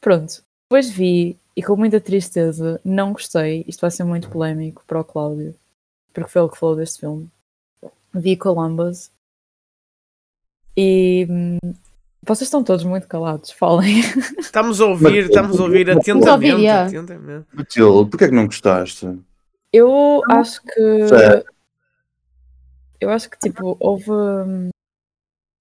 Pronto. 0.00 0.42
Depois 0.68 0.90
vi 0.90 1.36
e 1.54 1.62
com 1.62 1.76
muita 1.76 2.00
tristeza 2.00 2.80
não 2.84 3.12
gostei. 3.12 3.64
Isto 3.66 3.80
vai 3.80 3.90
ser 3.90 4.04
muito 4.04 4.30
polémico 4.30 4.82
para 4.86 5.00
o 5.00 5.04
Cláudio, 5.04 5.54
porque 6.12 6.30
foi 6.30 6.42
ele 6.42 6.50
que 6.50 6.58
falou 6.58 6.76
deste 6.76 7.00
filme. 7.00 7.28
Vi 8.14 8.36
Columbus 8.36 9.10
e 10.76 11.26
hum, 11.28 11.58
vocês 12.26 12.46
estão 12.46 12.62
todos 12.62 12.84
muito 12.84 13.06
calados, 13.06 13.50
falem. 13.50 14.00
Estamos 14.38 14.80
a 14.80 14.86
ouvir, 14.86 15.24
estamos 15.24 15.58
a 15.58 15.62
ouvir 15.62 15.90
atentamente. 15.90 17.46
Matilde, 17.52 18.10
porquê 18.10 18.24
é 18.24 18.28
que 18.28 18.34
não 18.34 18.46
gostaste? 18.46 19.18
Eu 19.72 20.20
acho 20.28 20.62
que. 20.62 21.08
Sério? 21.08 21.44
Eu 23.02 23.10
acho 23.10 23.28
que 23.28 23.38
tipo, 23.38 23.76
houve. 23.80 24.10
hum, 24.10 24.68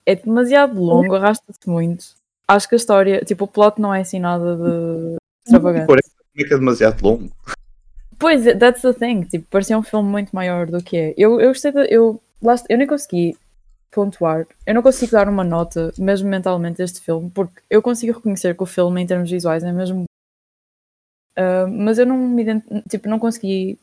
É 0.05 0.15
demasiado 0.15 0.79
longo, 0.81 1.15
arrasta-se 1.15 1.67
muito. 1.69 2.05
Acho 2.47 2.67
que 2.67 2.75
a 2.75 2.77
história, 2.77 3.21
tipo, 3.25 3.45
o 3.45 3.47
plot 3.47 3.79
não 3.79 3.93
é 3.93 4.01
assim 4.01 4.19
nada 4.19 4.55
de 4.57 5.15
extravagante. 5.45 5.85
Porém, 5.87 6.01
é 6.37 6.43
que 6.43 6.53
é 6.53 6.57
demasiado 6.57 7.01
longo? 7.03 7.29
Pois, 8.19 8.43
that's 8.59 8.81
the 8.81 8.93
thing. 8.93 9.23
Tipo, 9.23 9.45
parecia 9.49 9.77
um 9.77 9.83
filme 9.83 10.09
muito 10.09 10.35
maior 10.35 10.67
do 10.67 10.83
que 10.83 10.97
é. 10.97 11.13
Eu, 11.17 11.39
eu 11.39 11.49
gostei 11.49 11.71
de. 11.71 11.87
Eu, 11.93 12.21
lá 12.41 12.55
está- 12.55 12.67
eu 12.69 12.77
nem 12.77 12.87
consegui 12.87 13.37
pontuar. 13.91 14.45
Eu 14.65 14.73
não 14.75 14.81
consigo 14.81 15.11
dar 15.11 15.27
uma 15.29 15.43
nota, 15.43 15.91
mesmo 15.97 16.29
mentalmente, 16.29 16.81
a 16.81 16.85
este 16.85 17.01
filme, 17.01 17.29
porque 17.31 17.61
eu 17.69 17.81
consigo 17.81 18.13
reconhecer 18.13 18.55
que 18.55 18.63
o 18.63 18.65
filme, 18.67 19.01
em 19.01 19.07
termos 19.07 19.29
visuais, 19.29 19.63
é 19.63 19.71
mesmo. 19.71 20.03
Ah, 21.35 21.65
mas 21.67 21.97
eu 21.99 22.05
não 22.05 22.17
me 22.17 22.43
tipo, 22.89 23.07
não 23.07 23.19
consegui. 23.19 23.79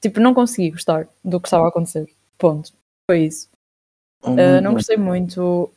Tipo, 0.00 0.18
não 0.20 0.34
consegui 0.34 0.70
gostar 0.72 1.08
do 1.24 1.40
que 1.40 1.46
estava 1.46 1.64
a 1.66 1.68
acontecer. 1.68 2.08
Ponto. 2.36 2.72
Foi 3.10 3.24
isso. 3.24 3.48
Oh, 4.22 4.32
Uh, 4.32 4.60
não 4.62 4.74
gostei 4.74 4.96
muito. 4.96 5.72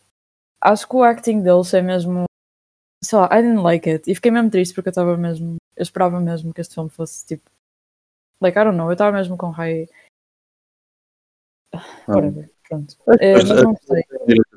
Acho 0.62 0.88
que 0.88 0.96
o 0.96 1.04
acting 1.04 1.42
deles 1.42 1.74
é 1.74 1.82
mesmo. 1.82 2.26
Sei 3.04 3.18
lá, 3.18 3.26
I 3.32 3.42
didn't 3.42 3.62
like 3.62 3.90
it. 3.90 4.10
E 4.10 4.16
fiquei 4.16 4.32
mesmo 4.32 4.50
triste 4.50 4.74
porque 4.74 4.90
eu 4.90 4.92
estava 4.92 5.18
mesmo. 5.18 5.58
Eu 5.76 5.84
esperava 5.84 6.20
mesmo 6.20 6.54
que 6.54 6.62
este 6.62 6.74
filme 6.74 6.90
fosse 6.90 7.26
tipo. 7.26 7.50
Like, 8.42 8.58
I 8.58 8.64
don't 8.64 8.78
know, 8.78 8.90
eu 8.90 8.94
estava 8.94 9.16
mesmo 9.16 9.38
com 9.38 9.50
high. 9.50 9.88
Whatever, 12.08 12.50
pronto. 12.68 12.96
Uh, 13.08 13.34
mas 13.34 13.50
não 13.50 13.74
gostei. 13.74 14.04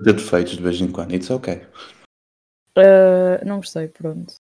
Ter 0.05 0.13
defeitos 0.13 0.57
de 0.57 0.63
vez 0.63 0.81
em 0.81 0.91
quando, 0.91 1.15
it's 1.15 1.31
ok. 1.31 1.63
Uh, 2.77 3.45
não 3.45 3.57
gostei, 3.57 3.89
pronto. 3.89 4.35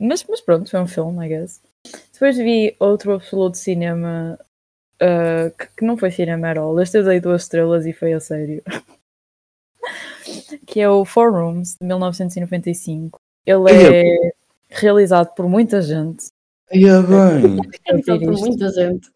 Mas, 0.00 0.24
mas 0.24 0.40
pronto, 0.40 0.70
foi 0.70 0.80
um 0.80 0.86
filme, 0.86 1.26
I 1.26 1.28
guess. 1.28 1.62
Depois 2.12 2.36
vi 2.36 2.76
outro 2.78 3.14
absoluto 3.14 3.56
cinema 3.56 4.38
uh, 5.02 5.50
que, 5.56 5.66
que 5.78 5.84
não 5.84 5.96
foi 5.96 6.10
cinema 6.10 6.50
at 6.50 6.58
all. 6.58 6.78
Este 6.80 6.98
eu 6.98 7.04
dei 7.04 7.20
duas 7.20 7.42
estrelas 7.42 7.86
e 7.86 7.92
foi 7.92 8.12
a 8.12 8.20
sério. 8.20 8.62
que 10.66 10.80
é 10.80 10.88
o 10.88 11.04
Four 11.04 11.32
Rooms, 11.32 11.76
de 11.80 11.86
1995. 11.86 13.18
Ele 13.46 13.70
é 13.70 14.32
realizado 14.68 15.34
por 15.34 15.48
muita 15.48 15.80
gente. 15.80 16.26
Aí 16.70 16.84
é 16.84 17.02
bem. 17.02 17.58
Eu 17.86 17.98
dizer 17.98 18.18
por 18.18 18.38
muita 18.38 18.68
gente. 18.70 19.08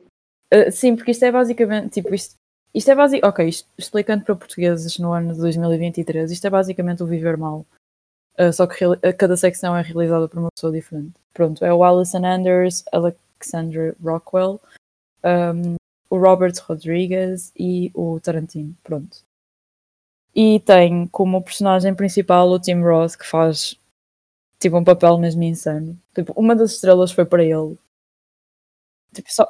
Uh, 0.53 0.71
sim, 0.71 0.97
porque 0.97 1.11
isto 1.11 1.25
é 1.25 1.33
basicamente, 1.33 1.91
tipo, 1.91 2.15
isto, 2.15 2.35
isto 2.75 2.91
é 2.91 2.95
basic, 2.95 3.25
ok, 3.25 3.49
isto- 3.49 3.69
explicando 3.79 4.25
para 4.25 4.37
portugueses 4.37 4.99
no 4.99 5.13
ano 5.13 5.33
de 5.35 5.41
2023, 5.41 6.31
isto 6.31 6.47
é 6.47 6.51
basicamente 6.51 7.03
o 7.03 7.07
Viver 7.07 7.37
Mal. 7.37 7.67
Uh, 8.39 8.53
só 8.53 8.67
que 8.67 8.85
cada 9.19 9.37
secção 9.37 9.77
é 9.77 9.83
realizada 9.83 10.29
por 10.29 10.39
uma 10.39 10.49
pessoa 10.55 10.73
diferente. 10.73 11.13
Pronto, 11.35 11.65
é 11.65 11.73
o 11.73 11.85
Alison 11.85 12.25
Anders, 12.25 12.85
Alexandra 12.93 13.95
Rockwell, 14.03 14.61
um, 15.25 15.77
o 16.11 16.19
Robert 16.19 16.55
Rodriguez 16.67 17.53
e 17.59 17.91
o 17.95 18.21
Tarantino. 18.21 18.75
Pronto. 18.83 19.19
E 20.35 20.61
tem 20.61 21.07
como 21.09 21.43
personagem 21.43 21.95
principal 21.95 22.49
o 22.49 22.59
Tim 22.61 22.81
Roth, 22.81 23.17
que 23.17 23.27
faz 23.27 23.79
tipo 24.61 24.79
um 24.79 24.85
papel 24.85 25.19
mesmo 25.19 25.43
insano. 25.43 25.99
Tipo, 26.15 26.33
uma 26.37 26.57
das 26.57 26.73
estrelas 26.73 27.13
foi 27.13 27.25
para 27.27 27.45
ele. 27.45 27.77
Tipo, 29.15 29.33
só, 29.33 29.47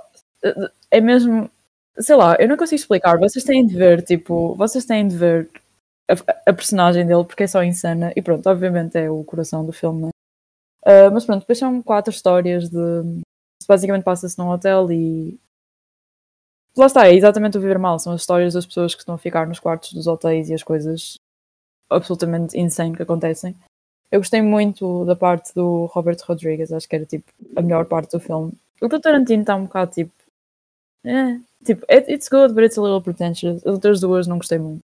é 0.91 1.01
mesmo. 1.01 1.51
Sei 1.99 2.17
lá, 2.17 2.37
eu 2.41 2.49
não 2.49 2.57
consigo 2.57 2.81
explicar. 2.81 3.19
Vocês 3.19 3.45
têm 3.45 3.67
de 3.67 3.77
ver, 3.77 4.03
tipo, 4.03 4.55
vocês 4.57 4.85
têm 4.87 5.07
de 5.07 5.17
ver 5.17 5.51
a, 6.11 6.51
a 6.51 6.55
personagem 6.55 7.07
dele 7.07 7.25
porque 7.25 7.45
é 7.45 7.47
só 7.47 7.63
insana. 7.63 8.13
E 8.17 8.23
pronto, 8.23 8.47
obviamente 8.49 8.97
é 8.99 9.11
o 9.11 9.25
coração 9.25 9.65
do 9.65 9.73
filme? 9.73 10.11
Ah, 10.85 11.11
mas 11.11 11.25
pronto, 11.25 11.41
depois 11.41 11.59
são 11.59 11.83
quatro 11.83 12.13
histórias 12.13 12.69
de. 12.69 12.79
Basicamente 13.69 14.05
passa-se 14.05 14.39
num 14.39 14.51
hotel 14.51 14.91
e. 14.93 15.39
Lá 16.77 16.87
está, 16.87 17.07
é 17.07 17.15
exatamente 17.15 17.59
o 17.59 17.61
viver 17.61 17.79
mal. 17.79 17.99
São 17.99 18.13
as 18.13 18.21
histórias 18.23 18.55
das 18.55 18.65
pessoas 18.67 18.95
que 18.95 19.01
estão 19.03 19.15
a 19.15 19.19
ficar 19.19 19.47
nos 19.47 19.59
quartos 19.61 19.93
dos 19.93 20.07
hotéis 20.07 20.49
e 20.49 20.55
as 20.55 20.63
coisas 20.63 21.19
absolutamente 21.91 22.59
insane 22.59 22.97
que 22.97 23.03
acontecem. 23.03 23.55
Eu 24.11 24.21
gostei 24.21 24.43
muito 24.43 25.05
da 25.05 25.17
parte 25.17 25.55
do 25.55 25.87
Robert 25.87 26.19
Rodriguez, 26.27 26.73
acho 26.73 26.89
que 26.89 26.97
era 26.97 27.07
tipo 27.07 27.31
a 27.57 27.63
melhor 27.63 27.85
parte 27.87 28.13
do 28.13 28.21
filme. 28.21 28.53
O 28.81 28.89
do 28.89 29.01
Tarantino 29.01 29.43
está 29.43 29.55
um 29.57 29.65
bocado 29.65 29.93
tipo. 29.93 30.13
É, 31.05 31.39
tipo, 31.65 31.85
it- 31.91 32.11
it's 32.13 32.29
good, 32.29 32.55
but 32.55 32.65
it's 32.65 32.79
a 32.79 32.83
little 32.83 33.01
pretentious. 33.03 33.59
As 33.67 33.73
outras 33.75 34.01
duas 34.01 34.27
não 34.27 34.39
gostei 34.39 34.59
muito. 34.59 34.81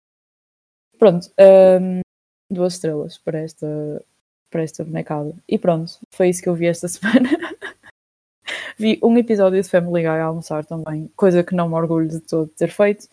Pronto, 0.97 1.27
hum, 1.81 2.01
duas 2.49 2.73
estrelas 2.75 3.17
para 3.17 3.39
esta, 3.39 3.67
para 4.49 4.63
esta 4.63 4.83
bonecada. 4.83 5.33
E 5.47 5.57
pronto, 5.59 5.99
foi 6.11 6.29
isso 6.29 6.41
que 6.41 6.49
eu 6.49 6.55
vi 6.55 6.67
esta 6.67 6.87
semana. 6.89 7.29
Vi 8.77 8.99
um 9.03 9.17
episódio 9.17 9.61
de 9.61 9.69
Family 9.69 10.03
Guy 10.03 10.09
a 10.09 10.25
almoçar 10.25 10.65
também, 10.65 11.09
coisa 11.15 11.43
que 11.43 11.55
não 11.55 11.69
me 11.69 11.75
orgulho 11.75 12.07
de 12.07 12.19
todo 12.19 12.47
ter 12.49 12.69
feito. 12.69 13.07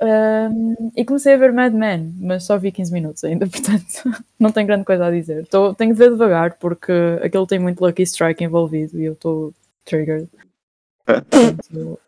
Hum, 0.00 0.90
e 0.96 1.04
comecei 1.04 1.34
a 1.34 1.36
ver 1.36 1.52
Mad 1.52 1.72
Men, 1.72 2.12
mas 2.20 2.44
só 2.44 2.58
vi 2.58 2.72
15 2.72 2.92
minutos 2.92 3.22
ainda, 3.24 3.46
portanto 3.48 4.24
não 4.38 4.50
tenho 4.50 4.66
grande 4.66 4.84
coisa 4.84 5.06
a 5.06 5.10
dizer. 5.10 5.46
Tô, 5.46 5.74
tenho 5.74 5.92
de 5.92 5.98
ver 5.98 6.10
devagar 6.10 6.58
porque 6.58 6.92
aquilo 7.22 7.46
tem 7.46 7.58
muito 7.58 7.84
Lucky 7.84 8.02
Strike 8.02 8.42
envolvido 8.42 8.98
e 8.98 9.04
eu 9.04 9.12
estou 9.12 9.54
triggered. 9.84 10.28
Portanto, 11.06 12.00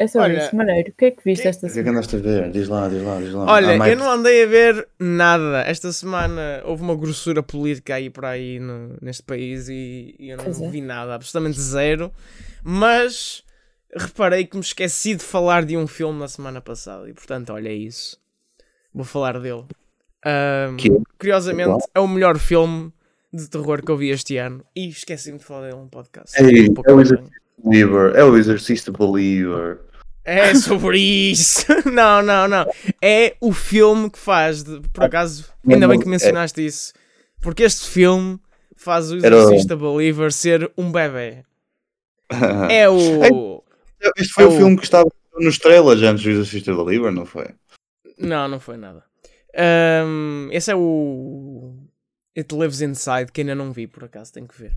é 0.00 0.06
só 0.08 0.20
Olha, 0.20 0.38
isso, 0.44 0.56
maneiro. 0.56 0.90
O 0.90 0.92
que 0.94 1.04
é 1.04 1.10
que 1.10 1.22
viste 1.24 1.42
que- 1.42 1.48
esta 1.48 1.66
O 1.66 1.70
que 1.70 1.78
é 1.78 1.82
que 1.82 1.88
semana? 1.88 1.98
andaste 1.98 2.16
a 2.16 2.18
ver? 2.18 2.50
Diz 2.50 2.68
lá, 2.68 2.88
diz 2.88 3.02
lá, 3.02 3.18
diz 3.20 3.32
lá. 3.32 3.44
Olha, 3.52 3.76
mais- 3.76 3.92
eu 3.92 3.98
não 3.98 4.10
andei 4.10 4.42
a 4.42 4.46
ver 4.46 4.88
nada. 4.98 5.60
Esta 5.62 5.92
semana 5.92 6.62
houve 6.64 6.82
uma 6.82 6.96
grossura 6.96 7.42
política 7.42 7.94
aí 7.94 8.08
por 8.10 8.24
aí 8.24 8.58
no- 8.58 8.96
neste 9.00 9.22
país 9.22 9.68
e, 9.68 10.16
e 10.18 10.30
eu 10.30 10.36
não 10.38 10.44
Pois 10.44 10.60
é. 10.60 10.68
vi 10.68 10.80
nada, 10.80 11.14
absolutamente 11.14 11.60
zero. 11.60 12.10
Mas 12.64 13.42
reparei 13.96 14.46
que 14.46 14.56
me 14.56 14.62
esqueci 14.62 15.14
de 15.14 15.22
falar 15.24 15.64
de 15.64 15.76
um 15.76 15.86
filme 15.86 16.18
na 16.18 16.28
semana 16.28 16.60
passada 16.60 17.08
e 17.08 17.12
portanto, 17.12 17.52
olha 17.52 17.68
é 17.68 17.74
isso. 17.74 18.18
Vou 18.94 19.04
falar 19.04 19.38
dele. 19.38 19.64
Ahm, 20.24 20.76
Que 20.76 20.90
é? 20.90 20.96
curiosamente, 21.18 21.84
é 21.94 22.00
o 22.00 22.08
melhor 22.08 22.38
filme 22.38 22.92
de 23.32 23.48
terror 23.48 23.82
que 23.84 23.90
eu 23.90 23.96
vi 23.96 24.10
este 24.10 24.36
ano 24.36 24.64
e 24.74 24.88
esqueci-me 24.88 25.38
de 25.38 25.44
falar 25.44 25.68
dele 25.68 25.76
num 25.80 25.88
podcast. 25.88 26.42
Ei, 26.42 26.68
Um 26.68 26.74
pouco 26.74 26.90
é 26.90 26.94
o 26.94 26.96
vergonha. 26.96 27.30
Believer, 27.62 28.12
é 28.16 28.24
o 28.24 28.36
Exorcista 28.36 28.90
Believer. 28.92 29.78
É 30.32 30.54
sobre 30.54 30.98
isso. 30.98 31.66
Não, 31.90 32.22
não, 32.22 32.46
não. 32.46 32.64
É 33.02 33.34
o 33.40 33.52
filme 33.52 34.08
que 34.10 34.18
faz. 34.18 34.62
de- 34.62 34.80
por 34.92 35.04
acaso, 35.04 35.46
ainda 35.68 35.88
bem 35.88 35.98
que 35.98 36.08
mencionaste 36.08 36.64
isso. 36.64 36.92
Porque 37.40 37.64
este 37.64 37.88
filme 37.88 38.38
faz 38.76 39.10
o 39.10 39.16
Era 39.24 39.36
Exorcista 39.36 39.74
Believer 39.76 40.32
ser 40.32 40.70
um 40.78 40.92
bebê. 40.92 41.42
É 42.70 42.88
o. 42.88 43.62
Este 44.16 44.32
foi 44.34 44.44
é 44.44 44.46
o 44.46 44.50
o- 44.52 44.56
filme 44.56 44.76
que 44.76 44.84
estava 44.84 45.10
nos 45.38 45.58
trailers 45.58 46.00
antes 46.02 46.22
do 46.22 46.30
Exorcista 46.30 46.72
Believer, 46.74 47.10
não 47.10 47.26
foi? 47.26 47.48
Não, 48.18 48.46
não 48.46 48.60
foi 48.60 48.76
nada. 48.76 49.02
Ahm, 49.56 50.48
esse 50.52 50.70
é 50.70 50.76
o. 50.76 51.74
It 52.38 52.54
Lives 52.54 52.80
Inside, 52.80 53.32
que 53.32 53.40
ainda 53.40 53.56
não 53.56 53.72
vi, 53.72 53.88
por 53.88 54.04
acaso, 54.04 54.32
tenho 54.32 54.46
que 54.46 54.56
ver. 54.56 54.72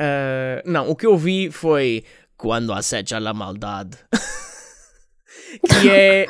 Ah, 0.00 0.62
não, 0.64 0.88
o 0.88 0.96
que 0.96 1.04
eu 1.06 1.16
vi 1.18 1.50
foi 1.50 2.02
Quando 2.36 2.72
acecha 2.72 3.18
a 3.18 3.34
maldade. 3.34 3.98
que 5.60 5.90
é 5.90 6.26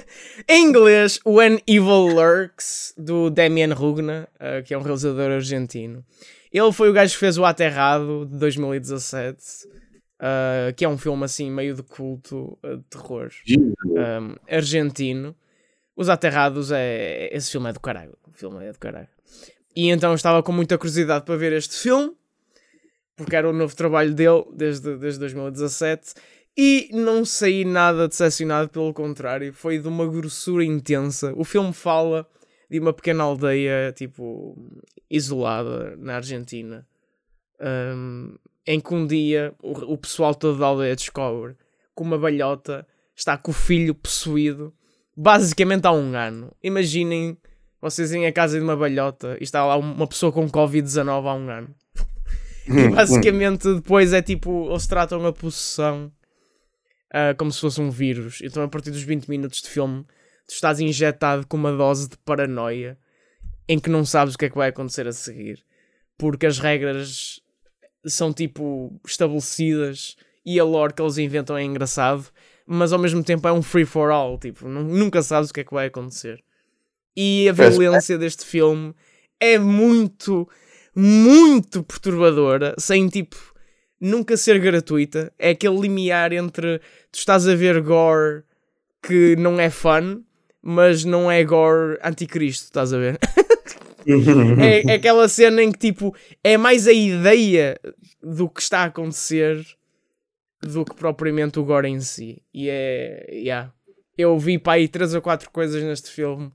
em 0.48 0.64
inglês 0.64 1.20
When 1.24 1.60
Evil 1.66 2.08
Lurks 2.14 2.94
do 2.96 3.30
Damien 3.30 3.72
Rugna, 3.72 4.28
ah, 4.38 4.62
que 4.62 4.74
é 4.74 4.78
um 4.78 4.82
realizador 4.82 5.30
argentino. 5.30 6.04
Ele 6.52 6.72
foi 6.72 6.88
o 6.88 6.92
gajo 6.92 7.12
que 7.12 7.18
fez 7.18 7.36
o 7.36 7.44
Aterrado 7.44 8.26
de 8.26 8.38
2017, 8.38 9.68
ah, 10.20 10.72
que 10.76 10.84
é 10.84 10.88
um 10.88 10.98
filme 10.98 11.24
assim 11.24 11.50
meio 11.50 11.74
de 11.74 11.82
culto 11.82 12.58
ah, 12.62 12.76
de 12.76 12.82
terror 12.84 13.30
um, 13.48 14.34
argentino. 14.48 15.36
Os 15.96 16.08
Aterrados 16.08 16.70
é. 16.70 17.28
Esse 17.32 17.50
filme 17.50 17.70
é 17.70 17.72
do 17.72 17.80
caralho. 17.80 18.16
O 18.26 18.30
filme 18.30 18.64
é 18.64 18.72
do 18.72 18.78
caralho. 18.78 19.08
E 19.74 19.90
então 19.90 20.14
estava 20.14 20.42
com 20.42 20.52
muita 20.52 20.78
curiosidade 20.78 21.24
para 21.24 21.36
ver 21.36 21.52
este 21.52 21.76
filme, 21.76 22.12
porque 23.16 23.36
era 23.36 23.48
o 23.48 23.52
novo 23.52 23.74
trabalho 23.74 24.14
dele 24.14 24.44
desde, 24.52 24.96
desde 24.96 25.20
2017. 25.20 26.14
E 26.60 26.90
não 26.92 27.24
saí 27.24 27.64
nada 27.64 28.08
decepcionado, 28.08 28.68
pelo 28.68 28.92
contrário, 28.92 29.52
foi 29.52 29.78
de 29.78 29.86
uma 29.86 30.04
grossura 30.08 30.64
intensa. 30.64 31.32
O 31.36 31.44
filme 31.44 31.72
fala 31.72 32.26
de 32.68 32.80
uma 32.80 32.92
pequena 32.92 33.22
aldeia, 33.22 33.92
tipo, 33.92 34.58
isolada 35.08 35.94
na 35.96 36.16
Argentina, 36.16 36.84
um, 37.60 38.34
em 38.66 38.80
que 38.80 38.92
um 38.92 39.06
dia 39.06 39.54
o, 39.62 39.92
o 39.92 39.96
pessoal 39.96 40.34
todo 40.34 40.58
da 40.58 40.66
aldeia 40.66 40.96
descobre 40.96 41.54
que 41.96 42.02
uma 42.02 42.18
balhota 42.18 42.84
está 43.14 43.38
com 43.38 43.52
o 43.52 43.54
filho 43.54 43.94
possuído, 43.94 44.74
basicamente 45.16 45.86
há 45.86 45.92
um 45.92 46.12
ano. 46.16 46.52
Imaginem 46.60 47.38
vocês 47.80 48.10
irem 48.10 48.26
à 48.26 48.32
casa 48.32 48.58
de 48.58 48.64
uma 48.64 48.76
balhota 48.76 49.36
e 49.40 49.44
está 49.44 49.64
lá 49.64 49.76
uma 49.76 50.08
pessoa 50.08 50.32
com 50.32 50.48
Covid-19 50.48 51.08
há 51.08 51.34
um 51.34 51.48
ano. 51.48 51.72
E 52.70 52.86
basicamente 52.90 53.76
depois 53.76 54.12
é 54.12 54.20
tipo, 54.20 54.68
eles 54.68 54.86
tratam 54.86 55.24
a 55.24 55.32
possessão 55.32 56.12
uh, 57.12 57.36
como 57.36 57.52
se 57.52 57.60
fosse 57.60 57.80
um 57.80 57.90
vírus. 57.90 58.40
Então, 58.42 58.62
a 58.62 58.68
partir 58.68 58.90
dos 58.90 59.02
20 59.02 59.28
minutos 59.28 59.62
de 59.62 59.68
filme, 59.68 60.04
tu 60.46 60.54
estás 60.54 60.80
injetado 60.80 61.46
com 61.46 61.56
uma 61.56 61.72
dose 61.72 62.08
de 62.08 62.16
paranoia 62.18 62.98
em 63.68 63.78
que 63.78 63.90
não 63.90 64.04
sabes 64.04 64.34
o 64.34 64.38
que 64.38 64.46
é 64.46 64.50
que 64.50 64.56
vai 64.56 64.70
acontecer 64.70 65.06
a 65.06 65.12
seguir. 65.12 65.62
Porque 66.16 66.46
as 66.46 66.58
regras 66.58 67.40
são 68.06 68.32
tipo 68.32 68.98
estabelecidas 69.06 70.16
e 70.44 70.58
a 70.58 70.64
lore 70.64 70.94
que 70.94 71.02
eles 71.02 71.18
inventam 71.18 71.56
é 71.56 71.62
engraçado, 71.62 72.26
mas 72.66 72.92
ao 72.92 72.98
mesmo 72.98 73.22
tempo 73.22 73.46
é 73.46 73.52
um 73.52 73.62
free 73.62 73.84
for 73.84 74.10
all. 74.10 74.38
Tipo, 74.38 74.66
nunca 74.68 75.22
sabes 75.22 75.50
o 75.50 75.54
que 75.54 75.60
é 75.60 75.64
que 75.64 75.74
vai 75.74 75.86
acontecer. 75.86 76.42
E 77.14 77.48
a 77.48 77.52
violência 77.52 78.16
deste 78.16 78.44
filme 78.44 78.94
é 79.40 79.58
muito, 79.58 80.48
muito 80.94 81.82
perturbadora, 81.82 82.74
sem 82.78 83.08
tipo 83.08 83.36
nunca 84.00 84.36
ser 84.36 84.58
gratuita. 84.58 85.32
É 85.38 85.50
aquele 85.50 85.78
limiar 85.78 86.32
entre 86.32 86.78
tu 87.10 87.18
estás 87.18 87.46
a 87.46 87.54
ver 87.54 87.80
gore 87.80 88.42
que 89.02 89.36
não 89.36 89.58
é 89.60 89.70
fun, 89.70 90.22
mas 90.62 91.04
não 91.04 91.30
é 91.30 91.42
gore 91.44 91.98
anticristo, 92.02 92.64
estás 92.64 92.92
a 92.92 92.98
ver? 92.98 93.18
é, 94.60 94.90
é, 94.90 94.94
aquela 94.94 95.28
cena 95.28 95.62
em 95.62 95.70
que 95.70 95.78
tipo 95.78 96.14
é 96.42 96.56
mais 96.56 96.86
a 96.86 96.92
ideia 96.92 97.78
do 98.22 98.48
que 98.48 98.60
está 98.60 98.80
a 98.80 98.84
acontecer 98.84 99.64
do 100.62 100.84
que 100.84 100.94
propriamente 100.94 101.58
o 101.58 101.64
gore 101.64 101.88
em 101.88 102.00
si. 102.00 102.42
E 102.52 102.68
é. 102.68 103.26
Yeah. 103.30 103.72
Eu 104.16 104.36
vi 104.36 104.58
para 104.58 104.74
aí 104.74 104.88
três 104.88 105.14
ou 105.14 105.22
quatro 105.22 105.48
coisas 105.50 105.82
neste 105.82 106.10
filme 106.10 106.50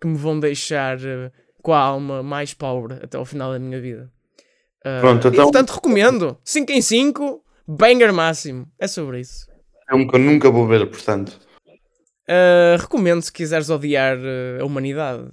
que 0.00 0.06
me 0.08 0.16
vão 0.16 0.40
deixar 0.40 0.98
uh, 0.98 1.30
com 1.62 1.72
a 1.72 1.78
alma 1.78 2.22
mais 2.22 2.52
pobre 2.52 2.94
até 2.94 3.16
ao 3.16 3.24
final 3.24 3.52
da 3.52 3.58
minha 3.58 3.80
vida. 3.80 4.12
Uh, 4.86 5.00
Pronto, 5.00 5.26
então... 5.26 5.40
E, 5.40 5.42
portanto, 5.42 5.70
recomendo. 5.70 6.38
5 6.44 6.70
em 6.70 6.80
5, 6.80 7.42
banger 7.66 8.12
máximo. 8.12 8.70
É 8.78 8.86
sobre 8.86 9.20
isso. 9.20 9.48
É 9.90 9.94
um 9.96 10.06
que 10.06 10.14
eu 10.14 10.20
nunca 10.20 10.48
vou 10.48 10.66
ver, 10.66 10.86
portanto. 10.86 11.40
Uh, 12.28 12.78
recomendo 12.78 13.22
se 13.22 13.32
quiseres 13.32 13.68
odiar 13.68 14.16
uh, 14.16 14.62
a 14.62 14.64
humanidade. 14.64 15.28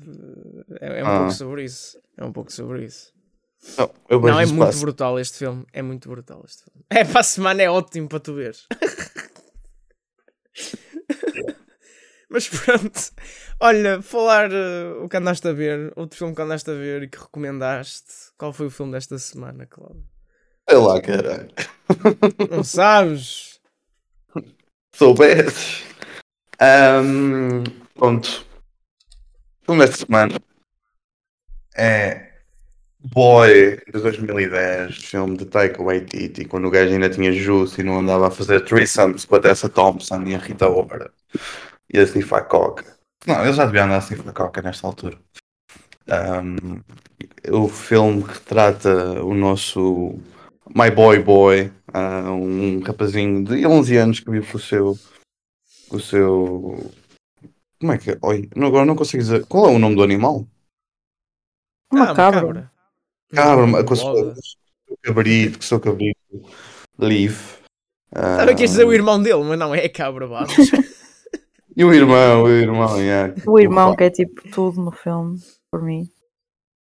É, 0.82 1.02
é 1.02 1.04
um 1.04 1.08
ah. 1.08 1.18
pouco 1.20 1.34
sobre 1.34 1.66
isso. 1.66 2.00
É 2.18 2.26
um 2.26 2.32
pouco 2.32 2.52
sobre 2.52 2.86
isso. 2.86 3.14
Não, 3.78 4.20
Não 4.20 4.40
é 4.40 4.46
muito 4.46 4.80
brutal 4.80 5.20
este 5.20 5.38
filme. 5.38 5.66
É 5.72 5.84
muito 5.84 6.10
brutal 6.10 6.44
este 6.46 6.64
filme. 6.64 6.84
É 6.90 7.06
para 7.06 7.22
a 7.22 7.24
semana, 7.24 7.62
é 7.62 7.70
ótimo 7.70 8.10
para 8.10 8.20
tu 8.20 8.34
veres. 8.34 8.66
Mas 12.34 12.50
pronto. 12.50 13.00
Olha, 13.60 14.02
falar 14.02 14.52
uh, 14.52 15.04
o 15.04 15.08
que 15.08 15.18
andaste 15.18 15.48
a 15.48 15.54
ver, 15.54 15.94
outro 15.96 16.18
filme 16.18 16.34
que 16.34 16.42
andaste 16.42 16.68
a 16.72 16.74
ver 16.74 17.04
e 17.04 17.08
que 17.08 17.20
recomendaste. 17.20 18.34
Qual 18.40 18.52
foi 18.52 18.66
o 18.66 18.72
filme 18.72 18.92
desta 18.92 19.20
semana, 19.20 19.68
Cláudio? 19.68 20.04
Sei 20.68 20.80
lá, 20.80 21.00
caralho. 21.00 21.52
Não 22.50 22.64
sabes? 22.64 23.62
Soubesses. 24.96 25.84
Um, 26.60 27.64
pronto. 27.94 28.48
O 29.62 29.66
filme 29.66 29.86
desta 29.86 30.04
semana 30.04 30.40
é 31.78 32.32
Boy 32.98 33.80
de 33.94 34.02
2010, 34.02 34.98
filme 34.98 35.38
de 35.38 35.46
Taika 35.46 35.84
Waititi, 35.84 36.46
quando 36.46 36.66
o 36.66 36.72
gajo 36.72 36.94
ainda 36.94 37.12
tinha 37.12 37.32
juice 37.32 37.80
e 37.80 37.84
não 37.84 38.00
andava 38.00 38.28
a 38.28 38.32
fazer 38.32 38.66
threesomes 38.66 39.24
com 39.24 39.36
a 39.36 39.40
Tessa 39.40 39.70
Thompson 39.70 40.24
e 40.24 40.34
a 40.34 40.40
Rita 40.40 40.68
Ora 40.68 41.14
e 41.92 42.00
a 42.00 42.04
snifar 42.04 42.48
coca. 42.48 42.98
Não, 43.26 43.44
ele 43.44 43.54
já 43.54 43.66
devia 43.66 43.86
andar 43.86 43.98
a 43.98 44.00
snifar 44.00 44.34
coca 44.34 44.62
nesta 44.62 44.88
altura. 44.88 45.18
Um, 46.08 46.82
o 47.52 47.70
filme 47.70 48.24
que 48.24 48.40
trata 48.42 49.24
o 49.24 49.34
nosso 49.34 50.20
My 50.76 50.92
Boy 50.92 51.20
Boy, 51.20 51.72
uh, 51.94 52.32
um 52.32 52.82
rapazinho 52.82 53.44
de 53.44 53.66
11 53.66 53.98
anos 53.98 54.20
que 54.20 54.30
vive 54.30 54.52
com 54.52 54.58
o 54.58 54.62
seu. 54.62 54.98
Com 55.90 55.98
o 55.98 56.00
seu. 56.00 56.92
Como 57.80 57.92
é 57.92 57.98
que 57.98 58.12
é? 58.12 58.18
Oi, 58.22 58.50
agora 58.56 58.86
não 58.86 58.96
consigo 58.96 59.22
dizer. 59.22 59.46
Qual 59.46 59.68
é 59.68 59.72
o 59.72 59.80
nome 59.80 59.96
do 59.96 60.04
animal? 60.04 60.46
Uma 61.92 62.12
ah, 62.12 62.16
cabra. 62.16 62.42
cabra. 62.42 62.72
Cabra, 63.34 63.84
com 63.84 63.94
o 63.94 63.98
seu 63.98 64.36
cabrito, 65.02 65.58
com 65.58 65.64
o 65.64 65.68
seu 65.68 65.80
cabrito. 65.80 66.20
Leave. 66.98 67.64
Sabe 68.14 68.56
que 68.56 68.66
dizer 68.66 68.86
o 68.86 68.94
irmão 68.94 69.22
dele, 69.22 69.44
mas 69.44 69.58
não 69.58 69.74
é 69.74 69.88
cabra, 69.90 70.28
vamos. 70.28 70.54
E 71.76 71.84
o 71.84 71.92
irmão, 71.92 72.44
o 72.44 72.50
irmão, 72.50 72.98
yeah. 73.00 73.34
O 73.48 73.60
irmão 73.60 73.96
que 73.96 74.04
é 74.04 74.10
tipo 74.10 74.48
tudo 74.52 74.80
no 74.80 74.92
filme, 74.92 75.40
por 75.72 75.82
mim. 75.82 76.08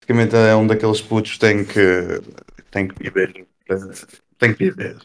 Basicamente 0.00 0.36
é 0.36 0.54
um 0.54 0.66
daqueles 0.66 1.00
putos 1.00 1.32
que 1.32 1.38
tem 1.38 1.64
que, 1.64 2.20
tem 2.70 2.88
que 2.88 3.02
viver. 3.02 3.46
Tem 4.38 4.52
que 4.52 4.64
viver. 4.64 4.96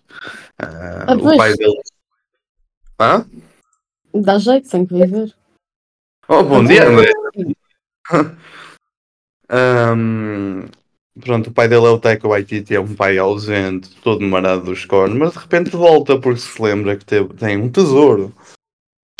Uh, 0.61 1.05
ah, 1.07 1.13
o 1.13 1.37
pai 1.37 1.53
dele. 1.55 1.81
Hã? 2.99 3.25
Dá 4.13 4.39
jeito, 4.39 4.69
tem 4.69 4.85
que 4.85 4.93
viver. 4.93 5.33
Oh, 6.27 6.43
bom 6.43 6.65
dia, 6.65 6.89
André. 6.89 7.11
um, 9.95 10.65
pronto, 11.21 11.49
o 11.49 11.53
pai 11.53 11.69
dele 11.69 11.85
é 11.85 11.89
o 11.89 11.99
Taika 11.99 12.27
Waititi, 12.27 12.75
é 12.75 12.79
um 12.79 12.93
pai 12.93 13.17
ausente, 13.17 13.95
todo 14.01 14.25
marado 14.25 14.63
dos 14.63 14.83
cornos, 14.83 15.17
mas 15.17 15.33
de 15.33 15.39
repente 15.39 15.69
volta 15.69 16.19
porque 16.19 16.41
se 16.41 16.61
lembra 16.61 16.97
que 16.97 17.05
teve, 17.05 17.33
tem 17.35 17.55
um 17.57 17.69
tesouro 17.69 18.33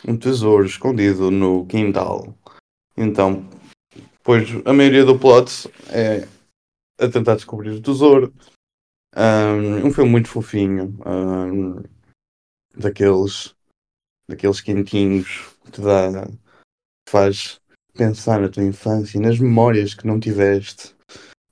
um 0.06 0.18
tesouro 0.18 0.66
escondido 0.66 1.32
no 1.32 1.66
quintal. 1.66 2.36
Então, 2.96 3.48
pois 4.24 4.50
a 4.66 4.74
maioria 4.74 5.06
do 5.06 5.18
plot 5.18 5.70
é 5.90 6.28
a 7.00 7.08
tentar 7.08 7.36
descobrir 7.36 7.72
o 7.72 7.82
tesouro. 7.82 8.34
Um, 9.16 9.88
um 9.88 9.94
filme 9.94 10.12
muito 10.12 10.30
fofinho, 10.30 10.98
um, 11.06 11.82
daqueles, 12.76 13.56
daqueles 14.28 14.62
quentinhos 14.62 15.56
que 15.66 15.72
te 15.72 15.82
dá, 15.82 16.28
faz 17.10 17.60
pensar 17.94 18.40
na 18.40 18.50
tua 18.50 18.64
infância 18.64 19.18
e 19.18 19.22
nas 19.22 19.40
memórias 19.40 19.94
que 19.94 20.06
não 20.06 20.20
tiveste. 20.20 20.96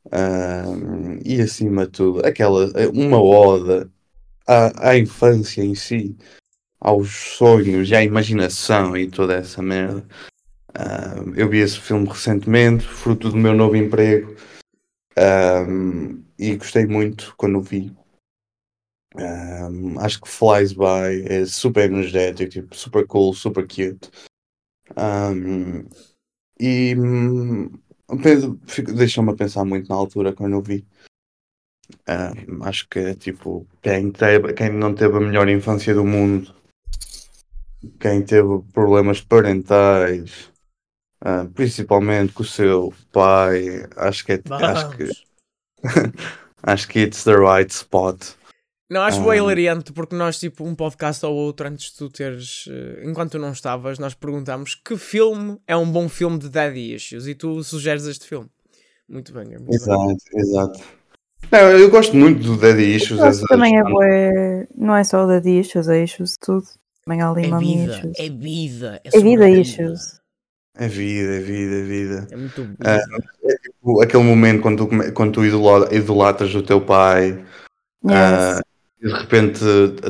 Um, 0.06 1.20
e 1.26 1.42
acima 1.42 1.86
de 1.86 1.92
tudo, 1.92 2.26
aquela, 2.26 2.68
uma 2.94 3.20
oda 3.20 3.92
à, 4.48 4.92
à 4.92 4.98
infância 4.98 5.64
em 5.64 5.74
si 5.74 6.16
aos 6.86 7.10
sonhos 7.10 7.90
e 7.90 7.96
à 7.96 8.04
imaginação 8.04 8.96
e 8.96 9.10
toda 9.10 9.34
essa 9.34 9.60
merda. 9.60 10.06
Uh, 10.70 11.34
eu 11.36 11.50
vi 11.50 11.58
esse 11.58 11.80
filme 11.80 12.08
recentemente, 12.08 12.86
fruto 12.86 13.32
do 13.32 13.38
meu 13.38 13.56
novo 13.56 13.76
emprego, 13.76 14.36
um, 15.68 16.24
e 16.38 16.56
gostei 16.56 16.86
muito 16.86 17.34
quando 17.38 17.58
o 17.58 17.62
vi. 17.62 17.92
Um, 19.16 20.00
acho 20.00 20.22
que 20.22 20.30
Flies 20.30 20.74
By 20.74 21.26
é 21.28 21.44
super 21.48 21.90
energético, 21.90 22.52
tipo, 22.52 22.76
super 22.76 23.08
cool, 23.08 23.34
super 23.34 23.66
cute. 23.66 24.12
Um, 24.96 25.90
e 26.60 26.94
deixou-me 28.94 29.32
a 29.32 29.36
pensar 29.36 29.66
muito 29.66 29.90
na 29.90 29.96
altura 29.96 30.34
quando 30.34 30.54
eu 30.54 30.62
vi. 30.62 30.86
acho 32.62 32.88
que 32.90 33.16
tipo, 33.16 33.66
quem, 33.82 34.12
teve, 34.12 34.54
quem 34.54 34.70
não 34.70 34.94
teve 34.94 35.18
a 35.18 35.20
melhor 35.20 35.50
infância 35.50 35.92
do 35.96 36.06
mundo 36.06 36.55
quem 38.00 38.22
teve 38.22 38.62
problemas 38.74 39.22
parentais, 39.22 40.52
uh, 41.24 41.50
principalmente 41.54 42.34
com 42.34 42.44
o 42.44 42.46
seu 42.46 42.94
pai, 43.12 43.86
acho 43.96 44.26
que 44.26 44.34
é, 44.34 44.42
acho 44.50 44.90
que 44.98 45.10
acho 46.64 46.88
que 46.88 47.00
it's 47.00 47.24
the 47.24 47.36
right 47.36 47.72
spot. 47.72 48.36
Não, 48.90 49.02
acho 49.02 49.20
um, 49.20 49.34
hilariante 49.34 49.92
porque 49.92 50.16
nós, 50.16 50.40
tipo, 50.40 50.64
um 50.64 50.76
podcast 50.76 51.26
ou 51.26 51.34
outro, 51.34 51.68
antes 51.68 51.92
de 51.92 51.98
tu 51.98 52.10
teres, 52.10 52.68
uh, 52.68 53.04
enquanto 53.04 53.32
tu 53.32 53.40
não 53.40 53.52
estavas, 53.52 53.98
nós 53.98 54.14
perguntámos 54.14 54.76
que 54.76 54.96
filme 54.96 55.60
é 55.68 55.76
um 55.76 55.92
bom 55.92 56.08
filme 56.08 56.38
de 56.38 56.50
Daddy 56.50 56.94
Issues 56.94 57.26
e 57.26 57.34
tu 57.34 57.64
sugeres 57.64 58.06
este 58.06 58.28
filme. 58.28 58.48
Muito 59.10 59.34
bem, 59.34 59.46
muito 59.46 59.74
Exato, 59.74 60.06
bem. 60.06 60.18
exato. 60.36 60.80
Não, 61.52 61.60
eu 61.60 61.90
gosto 61.90 62.16
muito 62.16 62.42
do 62.44 62.58
Daddy 62.58 62.96
Issues. 62.96 63.42
Também 63.48 63.74
é, 63.78 64.68
não 64.76 64.96
é 64.96 65.04
só 65.04 65.24
o 65.24 65.28
Daddy 65.28 65.60
Issues, 65.60 65.88
é 65.88 66.04
Issues 66.04 66.38
tudo. 66.38 66.66
Ali 67.08 67.46
é 67.46 67.58
vida, 67.60 67.94
issues. 68.00 68.20
é 68.20 68.30
vida. 68.30 69.02
É, 69.04 69.18
é 69.18 69.22
vida 69.22 69.50
issues. 69.50 70.20
É 70.76 70.88
vida, 70.88 71.36
é 71.36 71.40
vida, 71.40 71.76
é 71.76 71.84
vida. 71.84 72.28
É 72.32 72.36
muito 72.36 72.64
bom. 72.66 72.74
Uh, 72.74 73.48
é 73.48 73.58
tipo 73.58 74.02
aquele 74.02 74.24
momento 74.24 74.62
quando 74.64 74.88
tu, 74.88 75.14
quando 75.14 75.32
tu 75.34 75.46
idola- 75.46 75.94
idolatras 75.94 76.54
o 76.56 76.64
teu 76.64 76.82
pai 76.82 77.46
Yes. 78.04 78.14
ah, 78.14 78.62
e 79.02 79.08
de 79.08 79.14
repente 79.14 79.60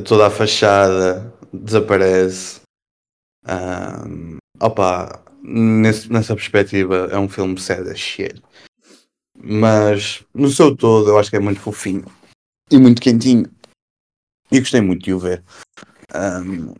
toda 0.06 0.28
a 0.28 0.32
fachada 0.32 1.34
desaparece. 1.54 2.62
Ah, 3.46 4.06
opa, 4.62 5.22
nesse- 5.44 6.12
nessa 6.12 6.34
perspectiva 6.34 7.10
é 7.12 7.18
um 7.20 7.28
filme 7.30 7.60
sad 7.60 7.90
as 7.90 8.00
shit. 8.00 8.42
Mas 9.38 10.24
no 10.34 10.50
seu 10.50 10.74
todo 10.76 11.10
eu 11.10 11.20
acho 11.20 11.30
que 11.30 11.36
é 11.36 11.40
muito 11.40 11.60
fofinho 11.60 12.06
e 12.72 12.78
muito 12.78 13.02
quentinho. 13.02 13.46
E 14.52 14.60
gostei 14.60 14.80
muito 14.80 15.04
de 15.04 15.14
o 15.14 15.20
ver. 15.20 15.44
Ahm, 16.14 16.74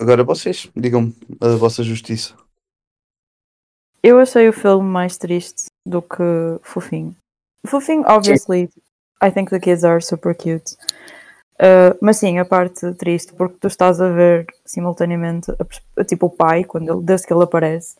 agora 0.00 0.24
vocês, 0.24 0.70
digam 0.74 1.12
a 1.40 1.56
vossa 1.56 1.82
justiça. 1.82 2.34
Eu 4.02 4.18
achei 4.18 4.48
o 4.48 4.52
filme 4.52 4.86
mais 4.88 5.16
triste 5.16 5.66
do 5.86 6.02
que 6.02 6.22
fofinho. 6.62 7.16
Fofinho, 7.66 8.04
obviously, 8.06 8.68
I 9.22 9.30
think 9.30 9.50
the 9.50 9.58
kids 9.58 9.84
are 9.84 10.02
super 10.02 10.34
cute. 10.34 10.76
Uh, 11.54 11.96
mas 12.02 12.16
sim, 12.18 12.38
a 12.38 12.44
parte 12.44 12.92
triste, 12.94 13.32
porque 13.32 13.56
tu 13.60 13.68
estás 13.68 14.00
a 14.00 14.08
ver 14.10 14.46
simultaneamente 14.66 15.50
a 15.52 16.00
a- 16.00 16.04
tipo 16.04 16.26
o 16.26 16.30
pai, 16.30 16.64
quando 16.64 16.92
ele, 16.92 17.02
desde 17.02 17.26
que 17.26 17.32
ele 17.32 17.44
aparece. 17.44 17.96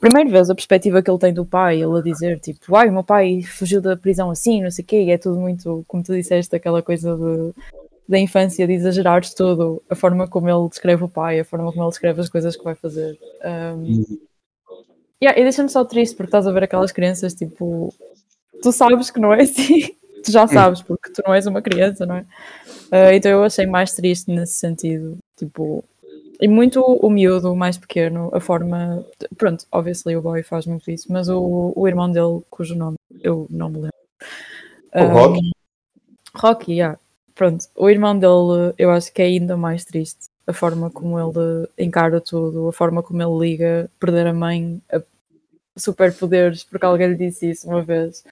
Primeiro 0.00 0.30
vez 0.30 0.50
a 0.50 0.54
perspectiva 0.54 1.02
que 1.02 1.10
ele 1.10 1.18
tem 1.18 1.32
do 1.32 1.46
pai, 1.46 1.80
ele 1.82 1.98
a 1.98 2.02
dizer 2.02 2.38
tipo, 2.40 2.74
ai, 2.76 2.88
o 2.88 2.92
meu 2.92 3.02
pai 3.04 3.42
fugiu 3.42 3.80
da 3.80 3.96
prisão 3.96 4.30
assim, 4.30 4.62
não 4.62 4.70
sei 4.70 4.84
o 4.84 4.86
quê, 4.86 5.02
e 5.04 5.10
é 5.10 5.18
tudo 5.18 5.40
muito, 5.40 5.84
como 5.88 6.02
tu 6.02 6.12
disseste, 6.14 6.54
aquela 6.54 6.82
coisa 6.82 7.16
de, 7.16 7.52
da 8.08 8.18
infância, 8.18 8.66
de 8.66 8.72
exagerares 8.72 9.34
tudo, 9.34 9.82
a 9.90 9.94
forma 9.94 10.26
como 10.26 10.48
ele 10.48 10.68
descreve 10.68 11.04
o 11.04 11.08
pai, 11.08 11.40
a 11.40 11.44
forma 11.44 11.70
como 11.70 11.84
ele 11.84 11.90
descreve 11.90 12.20
as 12.20 12.28
coisas 12.28 12.56
que 12.56 12.64
vai 12.64 12.74
fazer. 12.74 13.18
Um, 13.44 14.18
Yeah, 15.22 15.38
e 15.38 15.42
deixa-me 15.42 15.68
só 15.68 15.84
triste 15.84 16.14
porque 16.14 16.28
estás 16.28 16.46
a 16.46 16.52
ver 16.52 16.62
aquelas 16.62 16.92
crianças 16.92 17.34
tipo, 17.34 17.92
tu 18.62 18.70
sabes 18.70 19.10
que 19.10 19.18
não 19.18 19.34
é 19.34 19.42
assim, 19.42 19.88
tu 20.24 20.30
já 20.30 20.46
sabes 20.46 20.80
porque 20.80 21.10
tu 21.10 21.22
não 21.26 21.34
és 21.34 21.46
uma 21.46 21.60
criança, 21.60 22.06
não 22.06 22.16
é? 22.16 22.26
Ah, 22.90 23.12
então 23.12 23.30
eu 23.30 23.42
achei 23.42 23.66
mais 23.66 23.92
triste 23.94 24.30
nesse 24.30 24.54
sentido, 24.54 25.18
tipo, 25.36 25.84
e 26.40 26.46
muito 26.46 26.80
o 26.80 27.10
miúdo, 27.10 27.52
o 27.52 27.56
mais 27.56 27.76
pequeno, 27.76 28.30
a 28.32 28.38
forma, 28.38 29.04
pronto, 29.36 29.66
obviously 29.72 30.16
o 30.16 30.22
boy 30.22 30.40
faz 30.44 30.66
muito 30.66 30.88
isso, 30.88 31.12
mas 31.12 31.28
o, 31.28 31.72
o 31.74 31.88
irmão 31.88 32.08
dele, 32.10 32.40
cujo 32.48 32.76
nome 32.76 32.96
eu 33.20 33.48
não 33.50 33.68
me 33.68 33.76
lembro. 33.76 33.92
O 34.94 35.04
Rocky? 35.04 35.50
Rocky, 36.36 36.72
yeah. 36.74 36.98
Pronto, 37.38 37.64
o 37.76 37.88
irmão 37.88 38.18
dele 38.18 38.74
eu 38.76 38.90
acho 38.90 39.12
que 39.12 39.22
é 39.22 39.26
ainda 39.26 39.56
mais 39.56 39.84
triste. 39.84 40.26
A 40.44 40.52
forma 40.52 40.90
como 40.90 41.16
ele 41.20 41.68
encara 41.78 42.20
tudo, 42.20 42.68
a 42.68 42.72
forma 42.72 43.00
como 43.02 43.22
ele 43.22 43.50
liga 43.50 43.88
perder 44.00 44.26
a 44.26 44.32
mãe 44.34 44.82
a 44.92 45.00
superpoderes, 45.78 46.64
porque 46.64 46.84
alguém 46.84 47.08
lhe 47.10 47.14
disse 47.14 47.50
isso 47.50 47.68
uma 47.68 47.80
vez. 47.82 48.24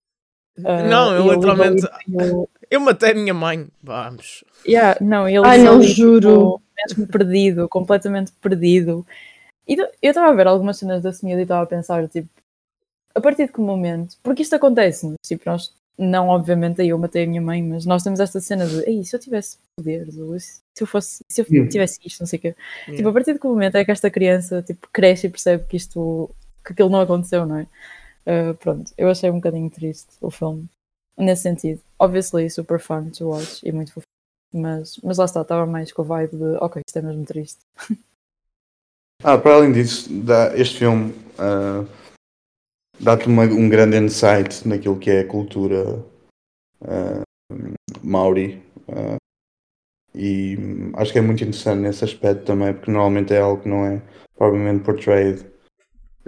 Ah, 0.65 0.83
Não, 0.83 1.15
eu 1.15 1.33
literalmente- 1.35 1.87
tipo, 2.05 2.51
Eu 2.69 2.81
matei 2.81 3.13
a 3.13 3.15
minha 3.15 3.35
mãe. 3.35 3.69
Vamos. 3.81 4.43
Yeah, 4.67 4.99
não, 5.01 5.29
ele 5.29 5.47
Ai, 5.47 5.59
não 5.59 5.81
juro. 5.81 6.61
mesmo 6.77 7.07
perdido, 7.07 7.69
completamente 7.69 8.33
perdido. 8.41 9.07
E 9.69 9.75
eu 9.79 9.87
estava 10.03 10.29
a 10.33 10.35
ver 10.35 10.49
algumas 10.49 10.79
cenas 10.79 11.03
da 11.03 11.11
miúdo 11.23 11.41
e 11.41 11.43
estava 11.43 11.63
a 11.63 11.67
pensar, 11.67 12.09
tipo, 12.09 12.29
a 13.15 13.21
partir 13.21 13.47
de 13.47 13.53
que 13.53 13.61
momento? 13.61 14.17
Porque 14.23 14.43
isto 14.43 14.57
acontece, 14.57 15.15
tipo, 15.25 15.43
nós, 15.47 15.73
não 15.99 16.29
obviamente 16.29 16.83
aí 16.83 16.91
eu 16.91 16.99
matei 16.99 17.25
a 17.25 17.27
minha 17.27 17.41
mãe, 17.41 17.63
mas 17.63 17.87
nós 17.87 18.03
temos 18.03 18.21
esta 18.21 18.41
cena 18.41 18.67
de, 18.67 18.83
ei, 18.89 19.03
se 19.05 19.17
eu 19.17 19.21
tivesse 19.21 19.59
poderes, 19.77 20.17
ou 20.19 20.39
se 20.39 20.61
eu 20.79 20.87
fosse, 20.87 21.25
se 21.29 21.41
eu 21.41 21.69
tivesse 21.69 21.99
isto, 22.05 22.21
não 22.21 22.27
sei 22.27 22.39
o 22.39 22.43
quê. 22.43 22.55
Yeah. 22.83 22.97
Tipo, 22.97 23.09
a 23.09 23.13
partir 23.13 23.39
que 23.39 23.47
momento 23.47 23.77
é 23.77 23.85
que 23.85 23.91
esta 23.91 24.11
criança, 24.11 24.63
tipo, 24.63 24.89
cresce 24.93 25.27
e 25.27 25.31
percebe 25.31 25.65
que 25.67 25.77
isto, 25.77 26.31
que 26.65 26.73
aquilo 26.73 26.91
não 26.91 27.01
aconteceu, 27.01 27.47
não 27.47 27.59
é? 27.59 27.67
Ah, 28.27 28.55
pronto, 28.59 28.93
eu 28.99 29.09
achei 29.09 29.31
um 29.31 29.37
bocadinho 29.37 29.71
triste 29.71 30.09
o 30.21 30.31
filme, 30.31 30.69
nesse 31.17 31.43
sentido. 31.43 31.81
Obviously, 31.99 32.51
super 32.51 32.81
fun 32.81 33.11
to 33.11 33.29
watch 33.29 33.61
e 33.65 33.73
muito 33.73 33.93
fofo. 33.93 34.07
Mas, 34.53 34.99
mas 35.03 35.19
lá 35.19 35.25
está, 35.25 35.43
estava 35.43 35.67
mais 35.67 35.93
com 35.93 36.03
a 36.03 36.05
vibe 36.05 36.37
de 36.37 36.57
ok, 36.61 36.83
isto 36.87 36.99
é 36.99 37.03
mesmo 37.03 37.25
triste. 37.25 37.61
Ah, 39.25 39.39
para 39.39 39.55
além 39.55 39.73
disso, 39.73 40.13
dá, 40.23 40.55
este 40.57 40.81
filme 40.81 41.15
ah, 41.39 41.87
dá-te 43.01 43.29
um 43.29 43.69
grande 43.69 43.97
insight 43.97 44.67
naquilo 44.67 44.99
que 44.99 45.11
é 45.11 45.21
a 45.21 45.27
cultura 45.27 46.05
ah, 46.83 47.23
maori. 48.03 48.63
ah, 48.89 49.17
e 50.15 50.57
acho 50.95 51.13
que 51.13 51.19
é 51.19 51.23
muito 51.23 51.43
interessante 51.45 51.81
nesse 51.81 52.05
aspecto 52.05 52.45
também, 52.45 52.73
porque 52.73 52.91
normalmente 52.91 53.35
é 53.35 53.41
algo 53.41 53.63
que 53.63 53.69
não 53.69 53.85
é 53.85 54.01
provavelmente 54.35 54.83
portrayed 54.85 55.45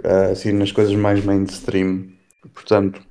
ah, 0.03 0.31
assim 0.31 0.51
nas 0.51 0.71
coisas 0.71 0.95
mais 0.95 1.23
mainstream. 1.23 2.11
Portanto, 2.53 3.01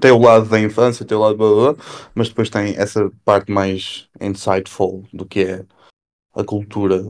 tem 0.00 0.12
o 0.12 0.18
lado 0.18 0.48
da 0.48 0.60
infância, 0.60 1.04
tem 1.04 1.16
o 1.16 1.20
lado 1.20 1.36
blá, 1.36 1.72
blá, 1.74 1.84
mas 2.14 2.28
depois 2.28 2.48
tem 2.48 2.76
essa 2.76 3.10
parte 3.24 3.50
mais 3.50 4.08
insightful 4.20 5.04
do 5.12 5.26
que 5.26 5.40
é 5.40 5.66
a 6.34 6.44
cultura 6.44 7.02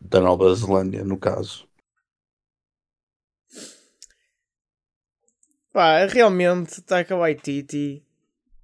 da 0.00 0.20
Nova 0.20 0.54
Zelândia, 0.54 1.02
no 1.04 1.16
caso. 1.16 1.66
Pá, 5.74 6.06
realmente, 6.06 6.80
Taika 6.82 7.16
Waititi. 7.16 8.00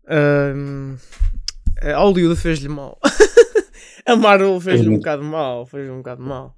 hum, 0.09 0.97
a 1.83 1.97
Hollywood 1.99 2.41
fez-lhe 2.41 2.69
mal. 2.69 2.97
a 4.07 4.15
Marvel 4.15 4.61
fez-lhe 4.61 4.89
um 4.89 4.93
Uhum. 4.93 4.99
bocado 4.99 5.25
mal. 5.25 5.67
Fez-lhe 5.67 5.91
um 5.91 5.97
bocado 5.99 6.23
mal. 6.23 6.57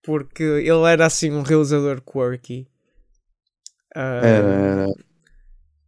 Porque 0.00 0.44
ele 0.44 0.84
era 0.88 1.06
assim 1.06 1.32
um 1.32 1.42
realizador 1.42 2.00
quirky. 2.02 2.68
Hum, 3.96 4.00
Era, 4.22 4.52
era, 4.52 4.86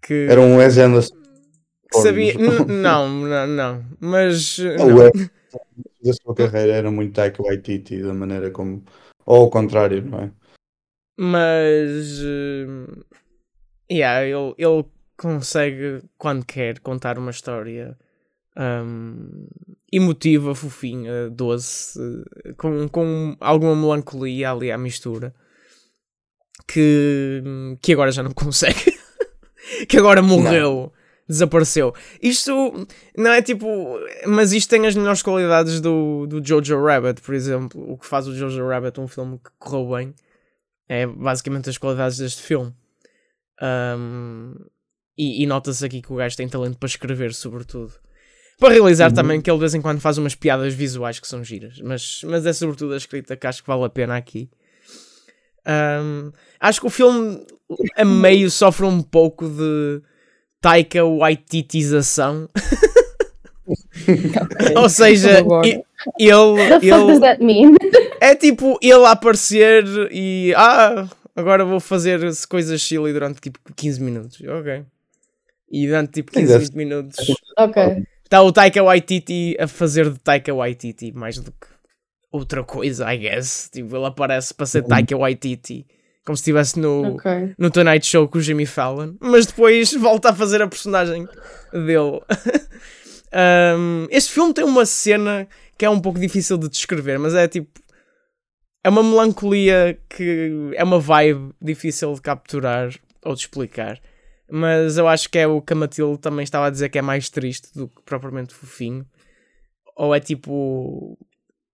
que, 0.03 0.27
era 0.31 0.41
um 0.41 0.57
Wes 0.57 0.79
Anderson. 0.79 1.15
que 1.93 1.99
sabia. 2.03 2.35
Não, 2.67 3.09
não, 3.09 3.47
não. 3.47 3.85
Mas. 4.01 4.59
uh, 4.59 4.83
O. 4.83 4.97
Wes 4.97 5.31
da 6.03 6.13
sua 6.13 6.35
carreira 6.35 6.73
era 6.75 6.91
muito 6.91 7.15
Taika 7.15 7.41
Waititi, 7.43 8.03
da 8.03 8.13
maneira 8.13 8.51
como. 8.51 8.85
Ou 9.25 9.43
ao 9.43 9.51
contrário, 9.51 10.03
não 10.05 10.21
é? 10.21 10.31
Mas. 11.17 12.21
hum, 12.23 12.87
yeah, 13.91 14.25
ele, 14.25 14.55
ele 14.59 14.85
consegue, 15.17 16.03
quando 16.19 16.45
quer, 16.45 16.79
contar 16.81 17.19
uma 17.19 17.31
história 17.31 17.97
hum, 18.57 19.47
emotiva, 19.93 20.55
fofinha, 20.55 21.31
doce, 21.31 21.99
com, 22.57 22.89
com 22.89 23.37
alguma 23.41 23.75
melancolia 23.75 24.51
ali 24.51 24.71
à 24.71 24.79
mistura. 24.79 25.35
Que, 26.67 27.43
que 27.81 27.93
agora 27.93 28.11
já 28.11 28.23
não 28.23 28.33
consegue. 28.33 28.99
que 29.89 29.97
agora 29.99 30.23
morreu. 30.23 30.93
Desapareceu. 31.29 31.93
Isto 32.23 32.87
não 33.17 33.33
é 33.33 33.43
tipo. 33.43 33.67
Mas 34.27 34.53
isto 34.53 34.71
tem 34.71 34.87
as 34.87 34.95
melhores 34.95 35.23
qualidades 35.23 35.81
do, 35.81 36.25
do 36.27 36.45
Jojo 36.45 36.81
Rabbit, 36.85 37.21
por 37.21 37.35
exemplo. 37.35 37.93
O 37.93 37.99
que 37.99 38.07
faz 38.07 38.29
o 38.29 38.35
Jojo 38.35 38.67
Rabbit 38.67 39.01
um 39.01 39.09
filme 39.09 39.39
que 39.39 39.51
correu 39.59 39.97
bem 39.97 40.15
é 40.89 41.05
basicamente 41.05 41.69
as 41.69 41.79
qualidades 41.79 42.19
deste 42.19 42.43
filme. 42.43 42.73
Um, 43.63 44.55
e 45.17 45.43
e 45.43 45.47
nota-se 45.47 45.85
aqui 45.85 46.03
que 46.03 46.13
o 46.13 46.17
gajo 46.17 46.37
tem 46.37 46.49
talento 46.49 46.79
para 46.79 46.87
escrever, 46.87 47.33
sobretudo. 47.33 47.93
Para 48.59 48.73
realizar 48.73 49.13
também 49.13 49.41
que 49.41 49.51
ele 49.51 49.59
de 49.59 49.61
vez 49.61 49.75
em 49.75 49.83
quando 49.83 50.01
faz 50.01 50.17
umas 50.17 50.35
piadas 50.35 50.73
visuais 50.73 51.21
que 51.21 51.29
são 51.29 51.45
giras, 51.45 51.79
mas, 51.81 52.23
mas 52.25 52.47
é 52.47 52.53
sobretudo 52.53 52.95
a 52.95 52.97
escrita 52.97 53.37
que 53.37 53.47
acho 53.47 53.63
que 53.63 53.69
vale 53.69 53.85
a 53.85 53.91
pena 53.91 54.17
aqui. 54.17 54.49
Um, 55.67 56.33
acho 56.61 56.81
que 56.81 56.87
o 56.87 56.91
filme 56.91 57.45
a 57.97 58.05
meio 58.05 58.51
sofre 58.51 58.87
um 58.87 59.03
pouco 59.03 59.49
de 59.49 60.01
Taika 60.61 61.05
Waititização. 61.05 62.49
Ou 64.77 64.89
seja, 64.89 65.41
ele, 65.41 65.83
ele 66.19 67.21
that 67.21 67.43
mean? 67.43 67.75
é 68.21 68.35
tipo 68.35 68.79
ele 68.81 69.05
a 69.05 69.11
aparecer 69.11 69.85
e 70.13 70.55
ah, 70.57 71.09
agora 71.37 71.65
vou 71.65 71.79
fazer 71.79 72.21
coisas 72.49 72.83
silly 72.83 73.13
durante 73.13 73.41
tipo 73.41 73.59
15 73.77 74.03
minutos. 74.03 74.41
Ok. 74.41 74.85
E 75.71 75.87
durante 75.87 76.13
tipo 76.13 76.33
15, 76.33 76.45
Exato. 76.45 76.61
20 76.65 76.75
minutos 76.75 77.17
ok. 77.59 78.05
está 78.25 78.41
o 78.43 78.53
Taika 78.53 78.83
Waititi 78.83 79.57
a 79.59 79.67
fazer 79.69 80.11
de 80.11 80.19
Taika 80.19 80.53
Waititi 80.55 81.13
mais 81.13 81.39
do 81.39 81.51
que 81.53 81.67
outra 82.33 82.63
coisa, 82.65 83.13
I 83.13 83.19
guess. 83.19 83.69
Tipo, 83.73 83.97
ele 83.97 84.07
aparece 84.07 84.53
para 84.55 84.67
ser 84.67 84.83
Taika 84.85 85.17
Waititi. 85.17 85.87
Como 86.25 86.37
se 86.37 86.41
estivesse 86.43 86.79
no, 86.79 87.15
Ok. 87.15 87.55
no 87.57 87.71
Tonight 87.71 88.05
Show 88.05 88.27
com 88.29 88.39
o 88.39 88.41
Jimmy 88.41 88.67
Fallon, 88.67 89.15
mas 89.21 89.47
depois 89.47 89.93
volta 89.95 90.31
a 90.31 90.35
fazer 90.35 90.61
a 90.63 90.67
personagem 90.69 91.25
dele. 91.73 92.21
Um, 93.33 94.07
este 94.11 94.33
filme 94.33 94.55
tem 94.55 94.65
uma 94.65 94.87
cena 94.87 95.47
que 95.77 95.85
é 95.85 95.91
um 95.91 96.01
pouco 96.01 96.19
difícil 96.19 96.57
de 96.57 96.69
descrever, 96.69 97.19
mas 97.19 97.35
é 97.35 97.47
tipo. 97.47 97.69
É 98.87 98.89
uma 98.89 99.03
melancolia 99.03 99.99
que 100.09 100.71
é 100.77 100.85
uma 100.85 101.01
vibe 101.01 101.53
difícil 101.61 102.15
de 102.15 102.21
capturar 102.21 102.95
ou 103.25 103.35
de 103.35 103.41
explicar. 103.41 104.01
Mas 104.49 104.97
eu 104.97 105.09
acho 105.09 105.29
que 105.29 105.39
é 105.41 105.47
o 105.49 105.61
que 105.61 105.73
a 105.73 105.77
Matilde 105.77 106.21
também 106.21 106.45
estava 106.45 106.69
a 106.69 106.71
dizer 106.71 106.89
que 106.89 106.97
é 106.97 107.03
mais 107.03 107.29
triste 107.29 107.75
do 107.75 107.89
que 107.89 108.01
propriamente 108.05 108.55
fofinho. 108.55 109.05
Ou 109.97 110.15
é 110.15 110.21
tipo 110.21 111.19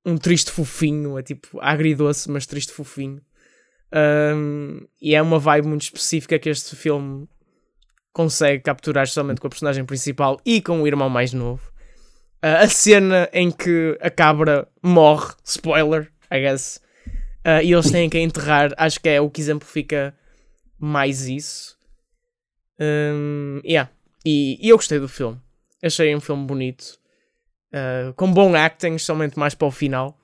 um 0.07 0.16
triste 0.16 0.51
fofinho, 0.51 1.18
é 1.18 1.22
tipo 1.22 1.61
agridoce, 1.61 2.31
mas 2.31 2.46
triste 2.46 2.72
fofinho. 2.72 3.20
Um, 4.35 4.81
e 4.98 5.14
é 5.14 5.20
uma 5.20 5.38
vibe 5.38 5.68
muito 5.68 5.83
específica 5.83 6.38
que 6.38 6.48
este 6.48 6.75
filme 6.75 7.29
consegue 8.14 8.62
capturar 8.62 9.07
somente 9.07 9.38
com 9.38 9.48
a 9.48 9.51
personagem 9.51 9.85
principal 9.85 10.40
e 10.46 10.62
com 10.62 10.81
o 10.81 10.87
irmão 10.87 11.11
mais 11.11 11.35
novo. 11.35 11.70
Uh, 12.42 12.64
a 12.64 12.68
cena 12.68 13.29
em 13.35 13.51
que 13.51 13.98
a 14.01 14.09
cabra 14.09 14.66
morre, 14.83 15.35
spoiler, 15.44 16.11
I 16.33 16.40
guess, 16.40 16.81
uh, 17.46 17.62
e 17.62 17.72
eles 17.72 17.90
têm 17.90 18.09
que 18.09 18.18
enterrar, 18.18 18.72
acho 18.76 19.00
que 19.00 19.09
é 19.09 19.20
o 19.20 19.31
que 19.31 19.40
exemplifica 19.40 20.14
mais 20.78 21.26
isso. 21.28 21.76
Um, 22.81 23.61
yeah. 23.64 23.90
e, 24.24 24.59
e 24.61 24.68
eu 24.68 24.76
gostei 24.76 24.98
do 24.98 25.09
filme. 25.09 25.38
Achei 25.83 26.14
um 26.14 26.20
filme 26.20 26.46
bonito, 26.46 26.98
uh, 27.72 28.12
com 28.14 28.33
bom 28.33 28.55
acting, 28.55 28.98
somente 28.98 29.38
mais 29.38 29.55
para 29.55 29.68
o 29.68 29.70
final. 29.70 30.18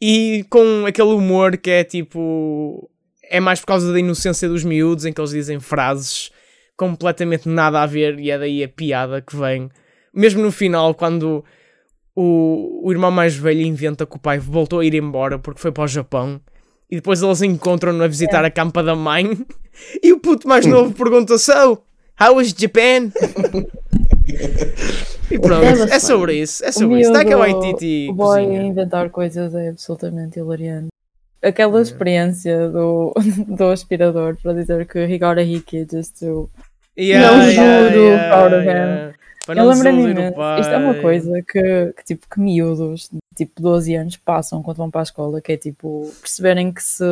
E 0.00 0.44
com 0.50 0.84
aquele 0.86 1.08
humor 1.08 1.56
que 1.56 1.70
é 1.70 1.84
tipo. 1.84 2.90
É 3.28 3.40
mais 3.40 3.58
por 3.58 3.66
causa 3.66 3.92
da 3.92 3.98
inocência 3.98 4.48
dos 4.48 4.62
miúdos, 4.62 5.04
em 5.04 5.12
que 5.12 5.20
eles 5.20 5.30
dizem 5.30 5.58
frases 5.58 6.30
completamente 6.76 7.48
nada 7.48 7.82
a 7.82 7.86
ver, 7.86 8.20
e 8.20 8.30
é 8.30 8.38
daí 8.38 8.62
a 8.62 8.68
piada 8.68 9.20
que 9.20 9.34
vem. 9.34 9.68
Mesmo 10.14 10.42
no 10.42 10.52
final, 10.52 10.94
quando 10.94 11.44
o, 12.16 12.80
o 12.82 12.90
irmão 12.90 13.10
mais 13.10 13.36
velho 13.36 13.60
inventa 13.62 14.06
que 14.06 14.16
o 14.16 14.18
pai 14.18 14.38
voltou 14.38 14.80
a 14.80 14.84
ir 14.84 14.94
embora 14.94 15.38
porque 15.38 15.60
foi 15.60 15.70
para 15.70 15.84
o 15.84 15.88
Japão, 15.88 16.40
e 16.90 16.96
depois 16.96 17.22
eles 17.22 17.42
encontram-no 17.42 18.02
a 18.02 18.08
visitar 18.08 18.44
a 18.44 18.50
campa 18.50 18.82
da 18.82 18.96
mãe, 18.96 19.30
e 20.02 20.12
o 20.12 20.18
puto 20.18 20.48
mais 20.48 20.64
novo 20.66 20.92
pergunta: 20.94 21.36
So, 21.38 21.78
how 22.20 22.34
was 22.36 22.52
Japan? 22.56 23.12
e 25.30 25.38
pronto, 25.38 25.64
É 25.64 25.96
é, 25.96 25.98
sobre 25.98 26.34
isso. 26.40 26.64
É 26.64 26.70
O 26.70 26.72
sobre 26.72 27.00
isso. 27.00 27.10
Está 27.10 27.24
que 27.24 27.32
a 27.32 27.36
miúdo, 27.36 27.60
Waititi 27.60 28.08
O 28.10 28.14
boy 28.14 28.42
cozinha. 28.44 28.62
inventar 28.62 29.10
coisas 29.10 29.54
é 29.54 29.68
absolutamente 29.68 30.38
hilariante. 30.38 30.88
Aquela 31.42 31.80
experiência 31.80 32.68
do, 32.70 33.12
do 33.46 33.64
aspirador 33.66 34.36
para 34.42 34.52
dizer 34.54 34.86
que 34.86 34.98
he 35.00 35.18
got 35.18 35.38
a 35.38 35.42
hickey 35.42 35.86
just 35.90 36.18
to. 36.18 36.48
Yeah, 36.98 37.30
Não 37.30 37.42
yeah, 37.50 37.88
juro. 37.90 38.02
yeah, 38.04 38.36
Proud 38.36 38.54
of 38.54 38.64
him. 38.64 39.12
Para 39.46 39.60
Eu 39.62 39.70
imenso. 40.10 40.40
Isto 40.60 40.72
é 40.72 40.76
uma 40.76 40.94
coisa 41.00 41.42
que, 41.42 41.92
que, 41.96 42.04
tipo, 42.04 42.28
que 42.28 42.40
miúdos, 42.40 43.08
tipo 43.36 43.62
12 43.62 43.94
anos, 43.94 44.16
passam 44.16 44.60
quando 44.60 44.78
vão 44.78 44.90
para 44.90 45.02
a 45.02 45.04
escola, 45.04 45.40
que 45.40 45.52
é 45.52 45.56
tipo, 45.56 46.12
perceberem 46.20 46.72
que 46.72 46.82
se. 46.82 47.04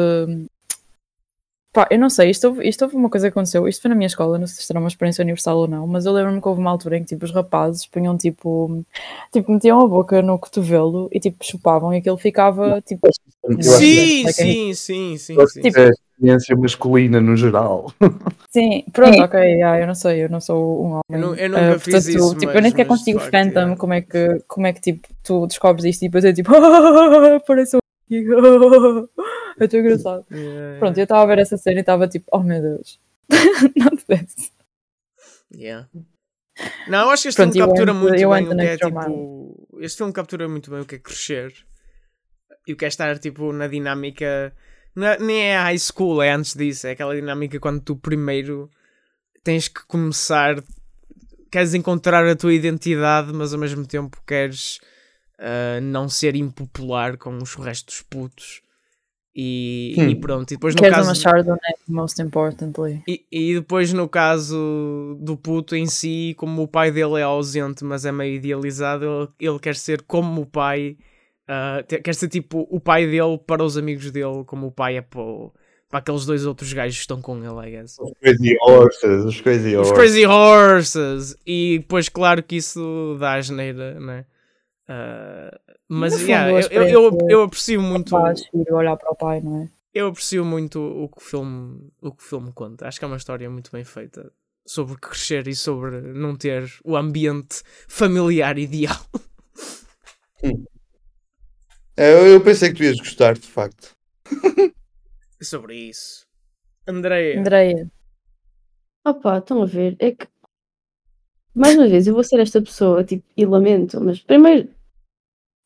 Pá, 1.72 1.88
eu 1.90 1.98
não 1.98 2.08
sei, 2.08 2.30
isto 2.30 2.46
houve, 2.46 2.68
isto 2.68 2.82
houve 2.82 2.94
uma 2.94 3.10
coisa 3.10 3.26
que 3.26 3.32
aconteceu, 3.32 3.66
isto 3.66 3.82
foi 3.82 3.88
na 3.88 3.96
minha 3.96 4.06
escola, 4.06 4.38
não 4.38 4.46
sei 4.46 4.56
se 4.56 4.62
será 4.62 4.78
uma 4.78 4.86
experiência 4.86 5.22
universal 5.22 5.58
ou 5.58 5.66
não, 5.66 5.88
mas 5.88 6.06
eu 6.06 6.12
lembro-me 6.12 6.40
que 6.40 6.46
houve 6.46 6.60
uma 6.60 6.70
altura 6.70 6.98
em 6.98 7.00
que 7.00 7.08
tipo, 7.08 7.24
os 7.24 7.32
rapazes 7.32 7.84
punham 7.84 8.16
tipo, 8.16 8.84
tipo, 9.32 9.50
metiam 9.50 9.80
a 9.80 9.88
boca 9.88 10.22
no 10.22 10.38
cotovelo 10.38 11.08
e 11.10 11.18
tipo, 11.18 11.44
chupavam 11.44 11.92
e 11.92 11.98
aquilo 11.98 12.16
ficava 12.16 12.80
tipo. 12.80 13.08
Que 13.08 13.62
Sim, 13.62 14.28
sim, 14.32 14.74
sim, 14.74 15.18
sim, 15.18 15.46
sim. 15.46 15.62
que 15.62 15.92
é 16.22 16.30
a 16.32 16.36
experiência 16.36 16.56
masculina 16.56 17.20
no 17.20 17.36
geral. 17.36 17.92
Sim, 18.50 18.84
pronto, 18.92 19.20
ok, 19.20 19.40
yeah, 19.40 19.80
eu 19.80 19.86
não 19.86 19.94
sei, 19.94 20.24
eu 20.24 20.28
não 20.28 20.40
sou 20.40 20.84
um 20.84 20.90
homem. 20.92 21.02
Eu 21.10 21.18
nu- 21.18 21.34
eu 21.34 21.48
nunca 21.48 21.60
Eh, 21.62 21.78
fiz 21.78 21.94
portanto, 21.94 22.08
isso, 22.16 22.34
Tipo, 22.34 22.46
mas- 22.46 22.54
eu 22.54 22.62
nem 22.62 22.70
sequer 22.70 22.86
consigo 22.86 23.18
facto, 23.18 23.30
Phantom, 23.32 23.58
yeah. 23.60 23.76
como 23.76 23.92
é 23.94 24.00
que, 24.00 24.38
como 24.46 24.66
é 24.66 24.72
que 24.72 24.80
tipo, 24.80 25.08
tu 25.22 25.46
descobres 25.46 25.84
isto 25.84 26.02
e 26.02 26.08
depois 26.08 26.24
é 26.24 26.32
tipo, 26.32 26.50
parece 27.46 27.76
um 27.76 27.80
é 29.58 29.66
tão 29.68 29.80
engraçado. 29.80 30.24
Yeah, 30.30 30.78
Pronto, 30.78 30.98
eu 30.98 31.02
estava 31.04 31.22
a 31.22 31.26
ver 31.26 31.38
essa 31.38 31.56
cena 31.56 31.78
e 31.78 31.80
estava 31.80 32.06
tipo, 32.08 32.26
oh 32.32 32.40
meu 32.42 32.60
Deus, 32.60 33.00
not 33.76 34.04
this. 34.06 34.52
yeah. 35.54 35.88
Não, 36.88 37.00
eu 37.06 37.10
acho 37.10 37.22
que 37.22 37.28
este 37.30 37.36
Pronto, 37.38 37.52
filme 37.52 37.64
eu 37.64 37.68
captura 37.68 37.90
ando- 37.92 38.00
muito 38.00 38.20
eu 38.20 38.30
bem 38.30 38.46
o 38.46 38.56
que 38.56 38.62
é 38.62 38.76
tipo. 38.76 39.68
Este 39.80 39.96
filme 39.98 40.12
captura 40.12 40.48
muito 40.48 40.70
bem 40.70 40.80
o 40.80 40.84
que 40.84 40.94
é 40.94 40.98
crescer 40.98 41.52
e 42.66 42.72
o 42.72 42.76
que 42.76 42.84
é 42.84 42.88
estar 42.88 43.18
tipo 43.18 43.52
na 43.52 43.66
dinâmica. 43.66 44.52
Não 44.94 45.06
é- 45.06 45.18
nem 45.18 45.40
é 45.42 45.56
high 45.58 45.78
school, 45.78 46.22
é 46.22 46.32
antes 46.32 46.54
disso. 46.54 46.86
É 46.86 46.92
aquela 46.92 47.14
dinâmica 47.14 47.58
quando 47.60 47.80
tu 47.80 47.96
primeiro 47.96 48.70
tens 49.42 49.68
que 49.68 49.84
começar. 49.86 50.56
Queres 51.50 51.74
encontrar 51.74 52.26
a 52.26 52.34
tua 52.36 52.52
identidade, 52.52 53.32
mas 53.32 53.52
ao 53.52 53.60
mesmo 53.60 53.86
tempo 53.86 54.20
queres 54.26 54.80
ah, 55.38 55.80
não 55.82 56.08
ser 56.08 56.36
impopular 56.36 57.16
com 57.16 57.36
os 57.38 57.54
restos 57.54 58.02
putos. 58.08 58.62
E, 59.36 59.96
Hum. 59.98 60.08
e 60.10 60.14
pronto, 60.14 60.52
e 60.52 60.54
depois 60.54 60.76
no 60.76 60.80
Queres 60.80 60.96
caso. 60.96 61.08
uma 61.08 61.14
Chardonnay, 61.16 61.74
most 61.88 62.22
importantly. 62.22 63.02
E, 63.08 63.24
e 63.32 63.54
depois, 63.54 63.92
no 63.92 64.08
caso 64.08 65.18
do 65.20 65.36
puto 65.36 65.74
em 65.74 65.86
si, 65.86 66.34
como 66.38 66.62
o 66.62 66.68
pai 66.68 66.92
dele 66.92 67.18
é 67.18 67.22
ausente, 67.24 67.82
mas 67.84 68.04
é 68.04 68.12
meio 68.12 68.36
idealizado, 68.36 69.04
ele, 69.04 69.50
ele 69.50 69.58
quer 69.58 69.74
ser 69.74 70.02
como 70.02 70.42
o 70.42 70.46
pai, 70.46 70.96
te- 71.86 72.00
quer 72.00 72.14
ser 72.14 72.28
tipo 72.28 72.66
o 72.70 72.80
pai 72.80 73.06
dele 73.06 73.38
para 73.46 73.62
os 73.64 73.76
amigos 73.76 74.10
dele, 74.10 74.44
como 74.46 74.66
o 74.68 74.72
pai 74.72 74.96
é 74.96 75.02
para, 75.02 75.20
o- 75.20 75.52
para 75.88 75.98
aqueles 76.00 76.24
dois 76.26 76.44
outros 76.46 76.72
gajos 76.72 76.96
que 76.96 77.00
estão 77.02 77.20
com 77.20 77.36
ele, 77.38 77.68
I 77.68 77.70
guess. 77.72 77.98
Os 78.00 78.12
Crazy 78.20 78.56
Horses, 78.60 79.24
os 79.24 79.40
Crazy 79.40 79.76
Os 79.76 79.88
Horses. 79.90 79.92
Crazy 79.94 80.26
Horses! 80.26 81.36
E 81.46 81.78
depois, 81.80 82.08
claro 82.08 82.42
que 82.42 82.56
isso 82.56 83.16
dá 83.20 83.34
asneira, 83.34 83.98
né? 84.00 84.24
Ah, 84.88 85.58
mas 85.88 86.20
yeah, 86.20 86.50
eu, 86.50 86.82
eu, 86.82 86.88
eu, 86.88 87.18
eu 87.28 87.42
aprecio 87.42 87.80
muito. 87.80 88.14
Olhar 88.70 88.96
para 88.96 89.10
o 89.10 89.14
pai, 89.14 89.40
não 89.40 89.62
é? 89.62 89.68
Eu 89.94 90.08
aprecio 90.08 90.44
muito 90.44 90.80
o 90.80 91.08
que 91.08 91.18
o 91.18 91.20
filme, 91.20 91.88
o 92.02 92.10
que 92.10 92.22
o 92.22 92.26
filme 92.26 92.52
conta. 92.52 92.88
Acho 92.88 92.98
que 92.98 93.04
é 93.04 93.08
uma 93.08 93.16
história 93.16 93.48
muito 93.48 93.70
bem 93.70 93.84
feita 93.84 94.32
sobre 94.66 94.96
crescer 94.96 95.46
e 95.46 95.54
sobre 95.54 96.00
não 96.00 96.34
ter 96.34 96.68
o 96.84 96.96
ambiente 96.96 97.62
familiar 97.86 98.58
ideal. 98.58 98.96
É, 100.42 100.50
eu, 101.96 102.26
eu 102.26 102.40
pensei 102.42 102.70
que 102.70 102.76
tu 102.76 102.84
ias 102.84 102.98
gostar, 102.98 103.34
de 103.34 103.46
facto. 103.46 103.90
sobre 105.42 105.74
isso. 105.76 106.24
Andréia, 106.86 107.40
Andreia, 107.40 107.90
Opa, 109.06 109.38
estão 109.38 109.62
a 109.62 109.66
ver? 109.66 109.96
É 109.98 110.12
que. 110.12 110.26
Mais 111.54 111.76
uma 111.76 111.86
vez, 111.86 112.06
eu 112.06 112.14
vou 112.14 112.24
ser 112.24 112.40
esta 112.40 112.60
pessoa, 112.60 113.04
tipo, 113.04 113.24
e 113.36 113.44
lamento, 113.44 114.00
mas 114.00 114.20
primeiro. 114.20 114.68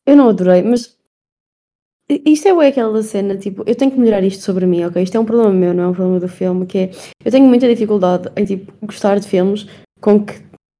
Eu 0.05 0.15
não 0.17 0.29
adorei, 0.29 0.61
mas. 0.61 0.97
Isto 2.09 2.47
é 2.47 2.67
aquela 2.67 3.03
cena, 3.03 3.37
tipo, 3.37 3.63
eu 3.67 3.75
tenho 3.75 3.91
que 3.91 3.99
melhorar 3.99 4.23
isto 4.23 4.43
sobre 4.43 4.65
mim, 4.65 4.83
ok? 4.83 5.01
Isto 5.01 5.15
é 5.15 5.19
um 5.19 5.25
problema 5.25 5.53
meu, 5.53 5.73
não 5.75 5.83
é 5.83 5.87
um 5.87 5.93
problema 5.93 6.19
do 6.19 6.27
filme, 6.27 6.65
que 6.65 6.77
é. 6.77 6.91
Eu 7.23 7.31
tenho 7.31 7.47
muita 7.47 7.67
dificuldade 7.67 8.29
em, 8.35 8.45
tipo, 8.45 8.73
gostar 8.85 9.19
de 9.19 9.27
filmes 9.27 9.67
com 10.01 10.25
que 10.25 10.33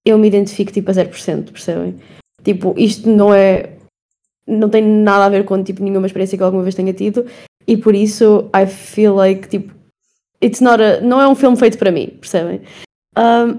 eu 0.05 0.17
me 0.17 0.27
identifico, 0.27 0.71
tipo, 0.71 0.89
a 0.89 0.93
0%, 0.93 1.51
percebem? 1.51 1.99
Tipo, 2.43 2.73
isto 2.77 3.09
não 3.09 3.33
é. 3.33 3.77
Não 4.49 4.67
tem 4.69 4.81
nada 4.83 5.25
a 5.25 5.29
ver 5.29 5.45
com, 5.45 5.63
tipo, 5.63 5.83
nenhuma 5.83 6.07
experiência 6.07 6.37
que 6.37 6.41
eu 6.41 6.45
alguma 6.47 6.63
vez 6.63 6.73
tenha 6.75 6.91
tido, 6.93 7.25
e 7.67 7.77
por 7.77 7.93
isso, 7.93 8.49
I 8.55 8.65
feel 8.65 9.13
like, 9.15 9.47
tipo, 9.47 9.73
it's 10.43 10.59
not 10.61 10.81
a, 10.81 11.01
não 11.01 11.21
é 11.21 11.27
um 11.27 11.35
filme 11.35 11.55
feito 11.55 11.77
para 11.77 11.91
mim, 11.91 12.07
percebem? 12.19 12.61
Um, 13.17 13.57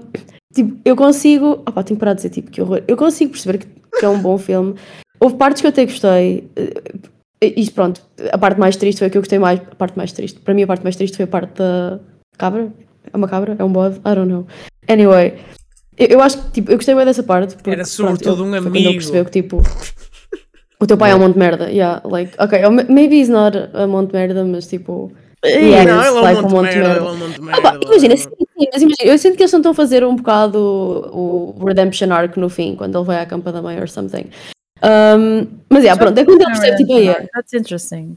tipo, 0.53 0.77
eu 0.83 0.95
consigo. 0.95 1.61
Opá, 1.67 1.83
tenho 1.83 1.97
que 1.97 1.99
parar 2.01 2.13
de 2.13 2.17
dizer 2.17 2.29
tipo 2.29 2.51
que 2.51 2.61
horror. 2.61 2.81
Eu 2.87 2.97
consigo 2.97 3.31
perceber 3.31 3.59
que, 3.59 3.67
que 3.99 4.05
é 4.05 4.09
um 4.09 4.19
bom 4.19 4.37
filme. 4.37 4.75
Houve 5.19 5.35
partes 5.35 5.61
que 5.61 5.67
eu 5.67 5.69
até 5.69 5.85
gostei. 5.85 6.49
eh, 6.55 7.53
Isto 7.55 7.73
pronto, 7.75 8.01
a 8.31 8.37
parte 8.37 8.59
mais 8.59 8.75
triste 8.75 8.99
foi 8.99 9.07
a 9.07 9.09
que 9.09 9.17
eu 9.17 9.21
gostei 9.21 9.37
mais. 9.39 9.59
A 9.59 9.75
parte 9.75 9.95
mais 9.97 10.11
triste. 10.11 10.39
Para 10.39 10.53
mim 10.53 10.63
a 10.63 10.67
parte 10.67 10.83
mais 10.83 10.95
triste 10.95 11.15
foi 11.15 11.25
a 11.25 11.27
parte 11.27 11.53
da 11.59 11.99
cabra. 12.37 12.71
É 13.13 13.15
uma 13.17 13.27
cabra? 13.27 13.55
É 13.59 13.63
um 13.63 13.71
bode? 13.71 13.97
I 13.99 14.15
don't 14.15 14.27
know. 14.31 14.47
Anyway. 14.87 15.35
Eu, 15.97 16.07
eu 16.07 16.21
acho 16.21 16.41
que 16.45 16.51
tipo, 16.53 16.71
eu 16.71 16.77
gostei 16.77 16.95
bem 16.95 17.05
dessa 17.05 17.21
parte. 17.23 17.55
Porque, 17.55 17.69
Era 17.69 17.85
sobretudo 17.85 18.23
pronto, 18.37 18.43
um 18.43 18.55
ele- 18.55 18.61
foi 18.63 18.71
quando 18.71 18.77
amigo. 18.77 18.93
percebeu 18.93 19.25
que 19.25 19.31
tipo. 19.31 19.57
O 20.81 20.87
teu 20.87 20.97
pai 20.97 21.11
é 21.11 21.15
um 21.15 21.19
monte 21.19 21.33
de 21.33 21.39
merda. 21.39 21.69
Yeah, 21.69 22.01
like, 22.03 22.33
ok, 22.39 22.59
maybe 22.89 23.19
he's 23.19 23.29
not 23.29 23.55
a 23.55 23.85
monte 23.85 24.07
de 24.11 24.17
merda, 24.17 24.43
mas 24.43 24.65
tipo. 24.65 25.11
yeah, 25.45 25.85
não, 25.85 26.03
ele 26.03 26.17
é 26.17 26.21
like 26.21 26.39
é 26.39 26.43
um 26.43 26.49
monte 26.49 26.71
de 26.71 26.79
ah, 26.79 27.39
merda. 27.39 27.79
imagina, 27.85 28.17
sim, 28.17 28.29
sim, 28.29 28.67
mas 28.73 28.81
imagina, 28.81 29.11
eu 29.11 29.17
sinto 29.19 29.37
que 29.37 29.43
eles 29.43 29.53
estão 29.53 29.71
a 29.71 29.75
fazer 29.75 30.03
um 30.03 30.15
bocado 30.15 30.57
o, 31.13 31.55
o 31.55 31.65
Redemption 31.65 32.11
Arc 32.11 32.35
no 32.37 32.49
fim, 32.49 32.75
quando 32.75 32.97
ele 32.97 33.05
vai 33.05 33.19
à 33.19 33.27
campa 33.27 33.51
da 33.51 33.61
mãe 33.61 33.79
or 33.79 33.87
something. 33.87 34.25
Um, 34.83 35.47
mas 35.69 35.83
yeah, 35.83 35.95
pronto, 36.01 36.17
é 36.17 36.25
quando 36.25 36.41
ele 36.41 36.51
percebe, 36.51 36.77
tipo, 36.77 36.93
aí 36.93 37.09
é. 37.09 37.27
That's 37.31 37.53
interesting. 37.53 38.15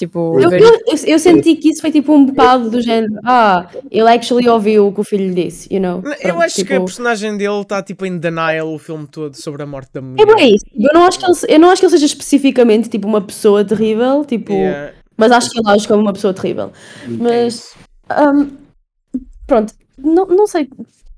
Tipo, 0.00 0.40
Eu, 0.40 0.48
ver- 0.48 0.62
eu, 0.62 0.70
eu- 0.86 1.04
eu 1.08 1.18
senti 1.18 1.56
que 1.56 1.68
isso 1.68 1.82
foi 1.82 1.90
tipo 1.92 2.10
um 2.14 2.24
bocado 2.24 2.70
do 2.70 2.80
género, 2.80 3.12
ah, 3.22 3.68
ele 3.90 4.08
actually 4.08 4.48
ouviu 4.48 4.86
o 4.88 4.92
que 4.94 5.00
o 5.02 5.04
filho 5.04 5.34
disse, 5.34 5.68
you 5.70 5.78
know? 5.78 5.96
Eu 5.98 6.02
Pronto, 6.32 6.40
acho 6.44 6.54
que 6.54 6.62
a 6.62 6.64
tipo, 6.64 6.84
personagem 6.86 7.36
dele 7.36 7.60
está 7.60 7.82
tipo 7.82 8.06
em 8.06 8.16
denial 8.16 8.72
o 8.72 8.78
filme 8.78 9.06
todo 9.06 9.34
sobre 9.34 9.62
a 9.62 9.66
morte 9.66 9.90
da 9.92 10.00
É 10.00 10.02
mulher. 10.02 10.34
bem 10.36 10.54
isso. 10.54 10.64
Eu 10.74 10.94
não, 10.94 11.04
acho 11.04 11.18
que 11.18 11.26
ele, 11.26 11.34
eu 11.54 11.58
não 11.60 11.70
acho 11.70 11.80
que 11.80 11.86
ele 11.86 11.90
seja 11.92 12.06
especificamente 12.06 12.88
tipo 12.88 13.06
uma 13.06 13.20
pessoa 13.20 13.62
terrível, 13.62 14.24
tipo, 14.24 14.52
Yeah, 14.54 14.94
mas 15.18 15.32
acho 15.32 15.50
que 15.50 15.58
ele 15.58 15.68
age 15.68 15.86
como 15.86 16.00
uma 16.00 16.14
pessoa 16.14 16.32
terrível. 16.32 16.72
é 17.04 17.08
Mas. 17.08 17.74
Um, 18.10 18.50
pronto, 19.46 19.74
não, 19.98 20.24
não 20.24 20.46
sei. 20.46 20.66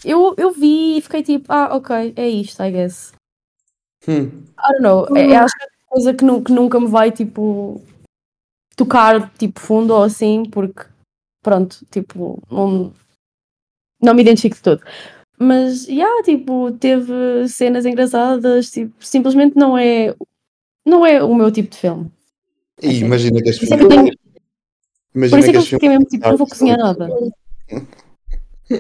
Eu, 0.05 0.35
eu 0.37 0.51
vi 0.51 0.99
e 0.99 1.01
fiquei 1.03 1.23
tipo, 1.23 1.45
ah, 1.49 1.69
ok, 1.77 2.15
é 2.17 2.29
isto, 2.29 2.61
I 2.65 2.73
guess. 2.73 3.13
Hum. 4.09 4.25
I 4.59 4.73
don't 4.73 4.83
know. 4.83 5.17
É, 5.17 5.31
é, 5.31 5.37
acho 5.37 5.55
que 5.57 5.63
é 5.63 5.67
uma 5.67 5.89
coisa 5.91 6.15
que, 6.15 6.25
nu- 6.25 6.43
que 6.43 6.51
nunca 6.53 6.81
me 6.81 6.89
vai, 6.89 7.13
tipo, 7.13 7.81
tocar, 8.77 9.31
tipo, 9.39 9.61
fundo 9.61 9.93
ou 9.95 10.03
assim, 10.03 10.45
porque, 10.51 10.85
pronto, 11.43 11.85
tipo, 11.91 12.43
não, 12.51 12.93
não 14.01 14.15
me 14.15 14.23
identifico 14.23 14.57
de 14.57 14.63
todo. 14.63 14.83
Mas, 15.39 15.87
yeah, 15.89 16.23
tipo, 16.23 16.73
teve 16.73 17.49
cenas 17.49 17.85
engraçadas, 17.85 18.71
tipo, 18.71 18.95
simplesmente 19.05 19.57
não 19.57 19.77
é, 19.77 20.15
não 20.87 21.05
é 21.05 21.23
o 21.23 21.35
meu 21.35 21.51
tipo 21.51 21.71
de 21.71 21.79
filme. 21.79 22.11
E 22.81 22.99
imagina 23.01 23.41
que 23.43 23.49
este 23.51 23.65
Isso 23.65 23.75
é 23.75 23.77
que 23.79 23.85
eu 23.85 23.89
tenho- 23.89 24.17
Por 25.13 25.19
Imagina 25.19 25.41
isso 25.41 25.49
é 25.49 25.53
que 25.53 25.57
eu 25.57 25.61
este 25.63 25.71
fiquei 25.75 25.89
mesmo 25.89 26.05
tipo, 26.07 26.29
não 26.29 26.37
vou 26.37 26.47
cozinhar 26.47 26.79
nada. 26.79 27.09
O 28.71 28.79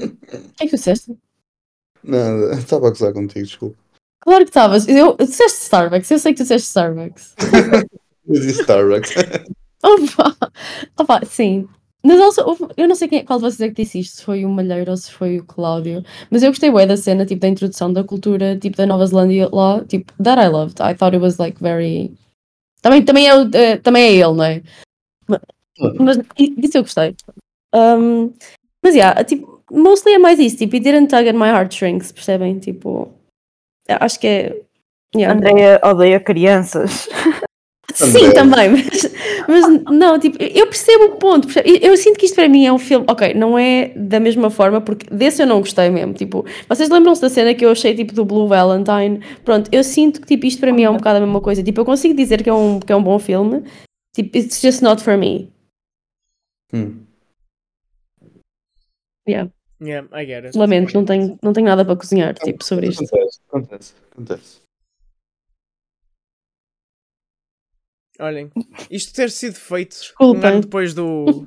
que 0.56 0.64
é 0.64 0.66
que 0.66 0.68
tu 0.70 0.76
disseste? 0.76 1.14
Nada, 2.02 2.54
estava 2.54 2.86
a 2.86 2.90
gozar 2.90 3.12
contigo, 3.12 3.44
desculpa. 3.44 3.76
Claro 4.20 4.44
que 4.44 4.50
estavas. 4.50 4.88
Eu, 4.88 5.16
disseste 5.16 5.64
Starbucks, 5.64 6.10
eu 6.10 6.18
sei 6.18 6.32
que 6.32 6.38
tu 6.38 6.44
disseste 6.44 6.68
Starbucks. 6.68 7.34
Eu 8.26 8.40
disse 8.40 8.60
Starbucks. 8.62 9.10
Opa! 9.84 10.36
Opa, 10.98 11.20
sim. 11.24 11.68
Mas 12.04 12.20
also, 12.20 12.56
eu 12.76 12.88
não 12.88 12.94
sei 12.96 13.06
quem, 13.08 13.18
é- 13.20 13.22
qual 13.24 13.38
de 13.38 13.44
vocês 13.44 13.60
é 13.60 13.68
que 13.72 13.82
disse 13.82 14.00
isto, 14.00 14.16
se 14.16 14.24
foi 14.24 14.44
o 14.44 14.48
Malheiro 14.50 14.90
ou 14.90 14.96
se 14.96 15.10
foi 15.12 15.38
o 15.38 15.44
Cláudio, 15.44 16.02
mas 16.30 16.42
eu 16.42 16.50
gostei 16.50 16.70
bem 16.70 16.86
da 16.86 16.96
cena, 16.96 17.24
tipo, 17.24 17.40
da 17.40 17.48
introdução 17.48 17.92
da 17.92 18.02
cultura, 18.02 18.56
tipo, 18.58 18.76
da 18.76 18.86
Nova 18.86 19.06
Zelândia 19.06 19.48
lá, 19.52 19.84
tipo, 19.84 20.12
that 20.22 20.40
I 20.40 20.48
loved. 20.48 20.80
I 20.82 20.94
thought 20.94 21.14
it 21.14 21.22
was, 21.22 21.38
like, 21.38 21.62
very... 21.62 22.12
Também, 22.82 23.04
também, 23.04 23.28
é, 23.30 23.34
eh, 23.54 23.76
também 23.76 24.02
é 24.04 24.12
ele, 24.14 24.34
não 24.34 24.44
é? 24.44 24.62
Ma- 25.28 25.40
Mas 26.00 26.18
disso 26.36 26.78
eu 26.78 26.82
gostei. 26.82 27.14
Um, 27.72 28.32
mas, 28.84 28.94
yeah, 28.96 29.22
tipo, 29.24 29.62
mostly 29.70 30.14
é 30.14 30.18
mais 30.18 30.40
isso, 30.40 30.56
tipo, 30.56 30.74
it 30.74 30.82
didn't 30.84 31.06
tug 31.08 31.28
at 31.28 31.34
my 31.36 31.48
heartstrings, 31.48 32.10
percebem? 32.10 32.58
Tipo, 32.58 33.12
acho 33.88 34.18
que 34.18 34.26
é... 34.26 34.60
yeah. 35.14 35.36
Andreia 35.38 35.80
odeia 35.84 36.18
crianças. 36.18 37.08
Sim, 37.94 38.32
também, 38.32 38.70
mas, 38.70 39.12
mas 39.48 39.82
não, 39.84 40.18
tipo, 40.18 40.36
eu 40.42 40.66
percebo 40.66 41.04
o 41.04 41.16
ponto. 41.16 41.46
percebe? 41.46 41.78
Eu, 41.82 41.90
eu 41.90 41.96
sinto 41.96 42.18
que 42.18 42.26
isto 42.26 42.34
para 42.34 42.48
mim 42.48 42.66
é 42.66 42.72
um 42.72 42.78
filme, 42.78 43.04
ok, 43.08 43.34
não 43.34 43.58
é 43.58 43.92
da 43.96 44.18
mesma 44.18 44.50
forma, 44.50 44.80
porque 44.80 45.06
desse 45.14 45.42
eu 45.42 45.46
não 45.46 45.60
gostei 45.60 45.90
mesmo. 45.90 46.12
Tipo, 46.14 46.44
vocês 46.68 46.88
lembram-se 46.88 47.20
da 47.20 47.28
cena 47.28 47.54
que 47.54 47.64
eu 47.64 47.70
achei 47.70 47.94
tipo 47.94 48.12
do 48.12 48.24
Blue 48.24 48.46
Valentine? 48.46 49.20
Pronto, 49.44 49.68
eu 49.72 49.84
sinto 49.84 50.20
que 50.20 50.26
tipo, 50.26 50.46
isto 50.46 50.60
para 50.60 50.72
mim 50.72 50.82
é 50.82 50.90
um 50.90 50.96
bocado 50.96 51.18
a 51.18 51.20
mesma 51.20 51.40
coisa. 51.40 51.62
Tipo, 51.62 51.80
eu 51.80 51.84
consigo 51.84 52.14
dizer 52.14 52.42
que 52.42 52.50
é 52.50 52.54
um, 52.54 52.80
que 52.80 52.92
é 52.92 52.96
um 52.96 53.02
bom 53.02 53.18
filme, 53.18 53.62
tipo, 54.14 54.36
it's 54.36 54.60
just 54.60 54.82
not 54.82 55.02
for 55.02 55.16
me. 55.16 55.50
Hum. 56.72 57.06
Yeah. 59.28 59.50
Yeah, 59.80 60.06
I 60.12 60.24
get 60.24 60.44
it. 60.44 60.56
Lamento, 60.56 60.94
não 60.94 61.04
tenho, 61.04 61.38
não 61.42 61.52
tenho 61.52 61.66
nada 61.66 61.84
para 61.84 61.96
cozinhar 61.96 62.34
tipo, 62.34 62.64
sobre 62.64 62.88
isto. 62.88 63.04
Acontece, 63.04 63.40
acontece, 63.48 63.94
acontece. 64.12 64.61
Olhem, 68.20 68.50
isto 68.90 69.14
ter 69.14 69.30
sido 69.30 69.54
feito 69.54 69.94
um 69.94 69.98
Desculpem. 70.00 70.50
ano 70.50 70.60
depois 70.60 70.92
do, 70.94 71.46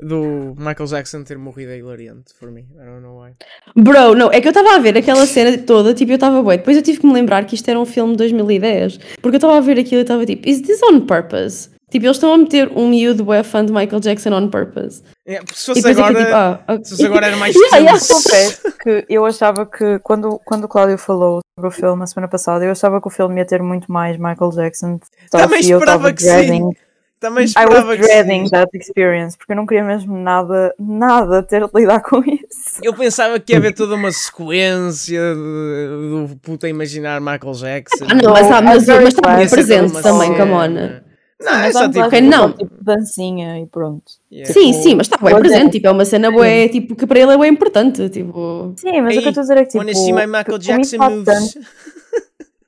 do 0.00 0.54
Michael 0.56 0.86
Jackson 0.88 1.22
ter 1.22 1.36
morrido 1.38 1.72
é 1.72 1.78
hilariante 1.78 2.32
for 2.34 2.50
me. 2.50 2.62
I 2.62 2.84
don't 2.84 3.02
know 3.02 3.20
why. 3.22 3.32
Bro, 3.76 4.14
não, 4.14 4.30
é 4.32 4.40
que 4.40 4.48
eu 4.48 4.50
estava 4.50 4.74
a 4.74 4.78
ver 4.78 4.96
aquela 4.96 5.26
cena 5.26 5.56
toda, 5.58 5.92
tipo, 5.94 6.12
eu 6.12 6.16
estava 6.16 6.42
bué. 6.42 6.56
Depois 6.56 6.76
eu 6.76 6.82
tive 6.82 7.00
que 7.00 7.06
me 7.06 7.12
lembrar 7.12 7.44
que 7.44 7.54
isto 7.54 7.68
era 7.68 7.78
um 7.78 7.86
filme 7.86 8.12
de 8.12 8.18
2010. 8.18 8.98
Porque 9.20 9.36
eu 9.36 9.38
estava 9.38 9.56
a 9.58 9.60
ver 9.60 9.78
aquilo 9.78 10.00
e 10.00 10.02
estava 10.02 10.24
tipo, 10.24 10.48
is 10.48 10.62
this 10.62 10.82
on 10.82 11.00
purpose? 11.06 11.70
Tipo, 11.96 12.08
eles 12.08 12.16
estão 12.18 12.34
a 12.34 12.36
meter 12.36 12.70
um 12.76 12.90
miúdo 12.90 13.24
bué 13.24 13.42
fã 13.42 13.64
de 13.64 13.72
Michael 13.72 14.00
Jackson 14.00 14.30
on 14.34 14.50
purpose. 14.50 15.02
Yeah, 15.26 15.42
porque 15.46 15.58
se 15.58 15.64
fosse 15.64 15.80
depois 15.80 15.98
agora, 15.98 16.12
eu 16.12 16.18
fiquei 16.18 16.24
tipo, 16.26 16.36
ah, 16.36 16.60
ok. 16.68 16.84
se 16.84 16.90
fosse 16.90 17.06
agora 17.06 17.26
era 17.26 17.36
mais 17.38 17.54
Yeah, 17.56 17.78
yeah. 17.78 17.98
Confesso 18.06 18.72
que 18.78 19.06
eu 19.08 19.24
achava 19.24 19.64
que 19.64 19.98
quando, 20.00 20.38
quando 20.44 20.64
o 20.64 20.68
Cláudio 20.68 20.98
falou 20.98 21.40
sobre 21.58 21.68
o 21.68 21.70
filme 21.70 22.02
a 22.02 22.06
semana 22.06 22.28
passada, 22.28 22.66
eu 22.66 22.70
achava 22.70 23.00
que 23.00 23.06
o 23.06 23.10
filme 23.10 23.40
ia 23.40 23.46
ter 23.46 23.62
muito 23.62 23.90
mais 23.90 24.18
Michael 24.18 24.50
Jackson. 24.50 25.00
Também 25.30 25.60
esperava 25.60 26.12
que 26.12 26.20
sim. 26.20 26.28
dreading. 26.28 26.70
Também 27.18 27.44
I 27.44 27.46
esperava 27.46 27.88
was 27.88 27.98
que 27.98 28.06
dreading 28.06 28.44
sim. 28.44 28.50
that 28.50 28.76
experience, 28.76 29.38
porque 29.38 29.52
eu 29.52 29.56
não 29.56 29.64
queria 29.64 29.84
mesmo 29.84 30.18
nada, 30.18 30.74
nada 30.78 31.42
ter 31.42 31.66
de 31.66 31.70
lidar 31.74 32.00
com 32.02 32.18
isso. 32.18 32.78
Eu 32.82 32.92
pensava 32.92 33.40
que 33.40 33.54
ia 33.54 33.58
haver 33.58 33.74
toda 33.74 33.94
uma 33.94 34.12
sequência 34.12 35.34
de- 35.34 36.28
do 36.28 36.36
puta 36.42 36.68
imaginar 36.68 37.22
Michael 37.22 37.54
Jackson. 37.54 38.04
Ah, 38.06 38.14
não, 38.14 38.32
mas, 38.34 38.50
ah, 38.50 38.60
mas, 38.60 38.86
mas 38.86 40.02
também, 40.02 40.34
come 40.36 40.52
on. 40.52 40.68
Não, 40.68 40.80
é 40.82 40.88
Mas 40.88 41.05
só 41.42 41.50
vamos 41.50 41.74
lá, 41.74 41.88
tipo. 41.88 42.06
Ok, 42.06 42.20
não. 42.22 42.52
Tipo, 42.52 42.84
dancinha 42.84 43.60
e 43.60 43.66
pronto. 43.66 44.04
Yeah. 44.32 44.52
Sim, 44.52 44.72
sim, 44.72 44.94
mas 44.94 45.06
está 45.06 45.18
bem 45.22 45.34
é. 45.34 45.38
presente. 45.38 45.72
Tipo, 45.72 45.88
é 45.88 45.90
uma 45.90 46.04
cena 46.04 46.30
bué, 46.30 46.68
tipo, 46.68 46.96
que 46.96 47.06
para 47.06 47.20
ele 47.20 47.32
é 47.32 47.36
bué 47.36 47.48
importante. 47.48 48.08
Tipo, 48.08 48.74
Sim, 48.76 49.00
mas 49.02 49.12
Ei, 49.12 49.18
o 49.18 49.22
que 49.22 49.28
eu 49.28 49.30
estou 49.30 49.40
a 49.40 49.44
dizer 49.44 49.56
é 49.58 49.64
que 49.64 49.70
tipo, 49.70 49.78
Wanna 49.78 49.94
see 49.94 50.12
my 50.12 50.26
Michael 50.26 50.58
Jackson 50.58 50.96
moves? 50.98 51.24
tanto- 51.24 51.66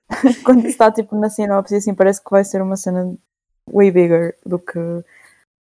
quando 0.44 0.66
está 0.66 0.90
tipo 0.90 1.16
na 1.16 1.28
sinopse 1.28 1.76
assim, 1.76 1.94
parece 1.94 2.22
que 2.22 2.30
vai 2.30 2.44
ser 2.44 2.62
uma 2.62 2.76
cena 2.76 3.14
way 3.72 3.90
bigger 3.90 4.36
do 4.44 4.58
que, 4.58 4.78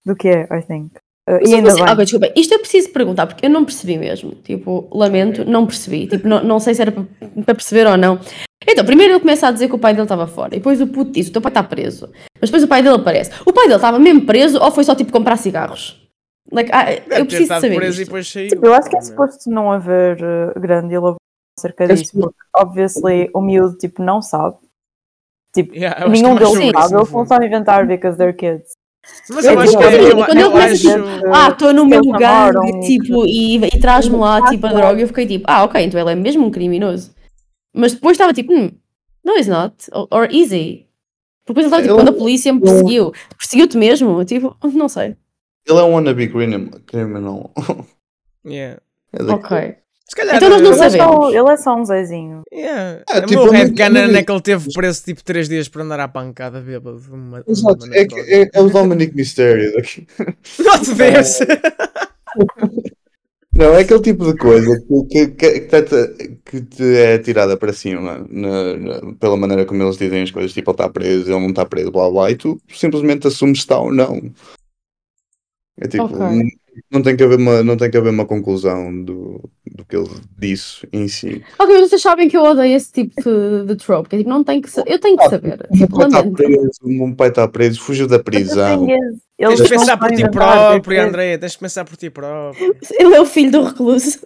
do 0.04 0.14
que 0.14 0.28
é, 0.28 0.42
I 0.50 0.62
think. 0.62 0.92
Uh, 1.28 1.38
e 1.44 1.54
ainda 1.54 1.74
bem. 1.74 1.82
ok, 1.82 1.96
desculpa, 2.04 2.32
isto 2.36 2.54
eu 2.54 2.58
preciso 2.60 2.90
perguntar, 2.90 3.26
porque 3.26 3.44
eu 3.46 3.50
não 3.50 3.64
percebi 3.64 3.98
mesmo. 3.98 4.30
Tipo, 4.44 4.88
lamento, 4.92 5.44
não 5.44 5.66
percebi. 5.66 6.06
Tipo, 6.06 6.28
não, 6.28 6.42
não 6.44 6.60
sei 6.60 6.74
se 6.74 6.82
era 6.82 6.92
para 6.92 7.54
perceber 7.54 7.86
ou 7.88 7.96
não. 7.96 8.20
Então, 8.68 8.84
primeiro 8.84 9.12
ele 9.14 9.20
começa 9.20 9.48
a 9.48 9.50
dizer 9.50 9.68
que 9.68 9.74
o 9.74 9.78
pai 9.78 9.92
dele 9.92 10.04
estava 10.04 10.26
fora. 10.26 10.54
E 10.54 10.58
depois 10.58 10.80
o 10.80 10.86
puto 10.86 11.10
diz: 11.12 11.28
o 11.28 11.32
teu 11.32 11.42
pai 11.42 11.50
está 11.50 11.62
preso. 11.62 12.08
Mas 12.40 12.48
depois 12.50 12.62
o 12.62 12.68
pai 12.68 12.82
dele 12.82 12.96
aparece. 12.96 13.30
O 13.44 13.52
pai 13.52 13.64
dele 13.64 13.76
estava 13.76 13.98
mesmo 13.98 14.24
preso 14.24 14.60
ou 14.62 14.70
foi 14.70 14.84
só 14.84 14.94
tipo 14.94 15.10
comprar 15.12 15.36
cigarros? 15.36 16.00
Like, 16.52 16.70
ah, 16.72 16.84
Deve 16.84 17.00
eu 17.00 17.08
ter 17.08 17.24
preciso 17.26 17.48
saber. 17.48 17.76
preso 17.76 18.02
Isto. 18.02 18.24
saiu. 18.24 18.48
Tipo, 18.48 18.66
eu 18.66 18.74
acho 18.74 18.88
que 18.88 18.96
é 18.96 19.00
Não. 19.00 19.06
suposto 19.06 19.50
não 19.50 19.72
haver 19.72 20.18
uh, 20.22 20.60
grande 20.60 20.94
elaboração 20.94 21.16
acerca 21.58 21.88
disso, 21.88 22.12
porque 22.12 22.36
obviously 22.56 23.30
o 23.34 23.40
miúdo 23.40 23.76
tipo, 23.78 24.00
não 24.02 24.22
sabe. 24.22 24.56
Tipo, 25.52 25.74
Yeah, 25.74 26.06
nenhum 26.08 26.36
é 26.36 26.38
deles 26.38 26.52
sabe, 26.52 26.66
eles 26.68 26.90
vão 26.90 27.04
fundo. 27.06 27.28
só 27.28 27.36
inventar 27.42 27.86
because 27.86 28.16
they're 28.16 28.32
kids. 28.36 28.72
Mas 29.28 29.44
Eu 29.44 29.52
eu 29.54 29.60
acho 29.60 29.76
que 29.76 29.82
é- 29.84 29.86
eu, 30.12 30.16
quando 30.16 30.30
ele 30.30 30.42
eu 30.42 30.50
começa 30.50 30.68
a 30.68 30.72
acho. 30.72 30.82
dizer- 30.82 31.26
Ah, 31.34 31.48
estou 31.48 31.72
no 31.72 31.84
meu 31.86 31.98
Eles 32.00 32.10
namoram 32.12 32.62
e- 32.64 32.80
tipo, 32.86 33.26
e, 33.26 33.56
e 33.56 33.80
traz-me 33.80 34.16
lá, 34.16 34.48
tipo, 34.50 34.66
a 34.66 34.72
droga. 34.72 35.00
Eu 35.00 35.08
fiquei 35.08 35.26
tipo, 35.26 35.44
ah, 35.48 35.64
ok, 35.64 35.82
então 35.84 36.00
ele 36.00 36.10
é 36.12 36.14
mesmo 36.14 36.46
um 36.46 36.50
criminoso. 36.50 37.10
Mas 37.74 37.92
depois 37.94 38.14
estava 38.14 38.32
tipo, 38.32 38.52
hum, 38.54 38.70
no, 39.24 39.32
he's 39.36 39.48
not. 39.48 39.74
Or, 39.92 40.06
or 40.10 40.28
is 40.30 40.52
he? 40.52 40.86
Porque 41.44 41.60
depois 41.62 41.66
ele 41.66 41.66
estava 41.66 41.82
tipo, 41.82 41.94
quando 41.94 42.08
a 42.08 42.12
polícia 42.18 42.52
me 42.52 42.60
perseguiu, 42.60 43.12
perseguiu-te 43.36 43.76
mesmo? 43.76 44.24
Tipo, 44.24 44.56
não 44.72 44.88
sei. 44.88 45.16
Ele 45.68 45.78
é 45.78 45.82
um 45.82 45.94
wannabe 45.94 46.28
criminal. 46.28 47.50
Yeah. 48.46 48.80
É. 49.12 49.32
Ok. 49.32 49.76
Se 50.08 50.14
calhar. 50.14 50.36
Então 50.36 50.48
nós 50.48 50.60
não 50.62 50.70
Ele 50.72 50.80
é, 50.80 50.90
só, 50.90 50.98
sabemos. 50.98 51.34
ele 51.34 51.48
é 51.50 51.56
só 51.56 51.76
um 51.76 51.84
Zezinho. 51.84 52.42
Yeah. 52.52 53.02
É, 53.10 53.18
o 53.18 53.26
tipo, 53.26 53.30
meu 53.32 53.40
eu 53.40 53.46
não- 53.46 53.52
headcanon 53.58 53.98
eu 54.00 54.08
não- 54.08 54.18
é 54.18 54.22
que 54.22 54.32
ele 54.32 54.40
teve 54.40 54.72
preso 54.72 55.02
tipo 55.04 55.24
3 55.24 55.48
dias 55.48 55.68
por 55.68 55.82
andar 55.82 55.98
à 56.00 56.06
pancada 56.06 56.60
bêbado. 56.60 57.02
Uma, 57.10 57.42
Exato, 57.46 57.84
uma 57.86 57.96
é, 57.96 58.04
que- 58.06 58.14
é, 58.20 58.48
é 58.54 58.60
o 58.60 58.68
Dominic 58.70 59.14
Mysterio 59.16 59.72
daqui. 59.74 60.06
Not 60.60 60.94
this! 60.94 61.38
Não, 63.54 63.72
é 63.74 63.80
aquele 63.80 64.02
tipo 64.02 64.30
de 64.30 64.36
coisa 64.38 64.78
que, 64.86 65.04
que, 65.08 65.28
que, 65.28 65.60
que 65.60 65.82
te, 65.82 66.38
que 66.44 66.60
te 66.60 66.96
é 66.98 67.18
tirada 67.18 67.56
para 67.56 67.72
cima 67.72 68.22
na- 68.28 68.76
na- 68.76 69.14
pela 69.18 69.34
maneira 69.34 69.64
como 69.64 69.82
eles 69.82 69.96
dizem 69.96 70.22
as 70.22 70.30
coisas, 70.30 70.52
tipo 70.52 70.70
ele 70.70 70.74
está 70.74 70.88
preso, 70.90 71.32
ele 71.32 71.40
não 71.40 71.48
está 71.48 71.64
preso, 71.64 71.90
blá 71.90 72.10
blá, 72.10 72.30
e 72.30 72.36
tu 72.36 72.60
simplesmente 72.68 73.26
assumes 73.26 73.58
se 73.60 73.64
está 73.64 73.78
ou 73.78 73.90
não. 73.90 74.20
É 75.80 75.88
tipo, 75.88 76.04
Ok. 76.04 76.16
Não, 76.90 77.02
tem 77.02 77.16
que 77.16 77.22
haver 77.22 77.38
uma, 77.38 77.62
não 77.62 77.76
tem 77.76 77.90
que 77.90 77.96
haver 77.96 78.10
uma 78.10 78.26
conclusão 78.26 79.02
do, 79.02 79.48
do 79.74 79.84
que 79.84 79.96
ele 79.96 80.08
disse 80.38 80.86
em 80.92 81.08
si. 81.08 81.42
Ok, 81.58 81.74
mas 81.74 81.90
vocês 81.90 82.02
sabem 82.02 82.28
que 82.28 82.36
eu 82.36 82.42
odeio 82.42 82.76
esse 82.76 82.92
tipo 82.92 83.14
de, 83.22 83.66
de 83.66 83.76
trope. 83.76 84.08
que 84.08 84.16
é 84.16 84.18
tipo, 84.18 84.30
não 84.30 84.44
tenho 84.44 84.62
que 84.62 84.70
Eu 84.86 84.98
tenho 84.98 85.16
que 85.16 85.28
saber. 85.28 85.66
O 85.70 85.76
meu 85.76 85.88
pai 85.88 86.06
está 86.06 86.22
preso, 86.22 86.70
meu 86.84 87.16
pai 87.16 87.28
está 87.28 87.48
preso, 87.48 87.80
fugiu 87.80 88.06
da 88.06 88.18
prisão. 88.18 88.86
Tens 89.38 89.62
de 89.62 89.68
pensar 89.68 89.96
por 89.96 90.10
ti 90.10 90.30
próprio, 90.30 91.02
André. 91.02 91.38
Tens 91.38 91.52
de 91.52 91.58
pensar 91.58 91.84
por 91.84 91.96
ti 91.96 92.10
próprio. 92.10 92.76
Ele 92.98 93.14
é 93.14 93.20
o 93.20 93.26
filho 93.26 93.50
do 93.52 93.64
recluso. 93.64 94.18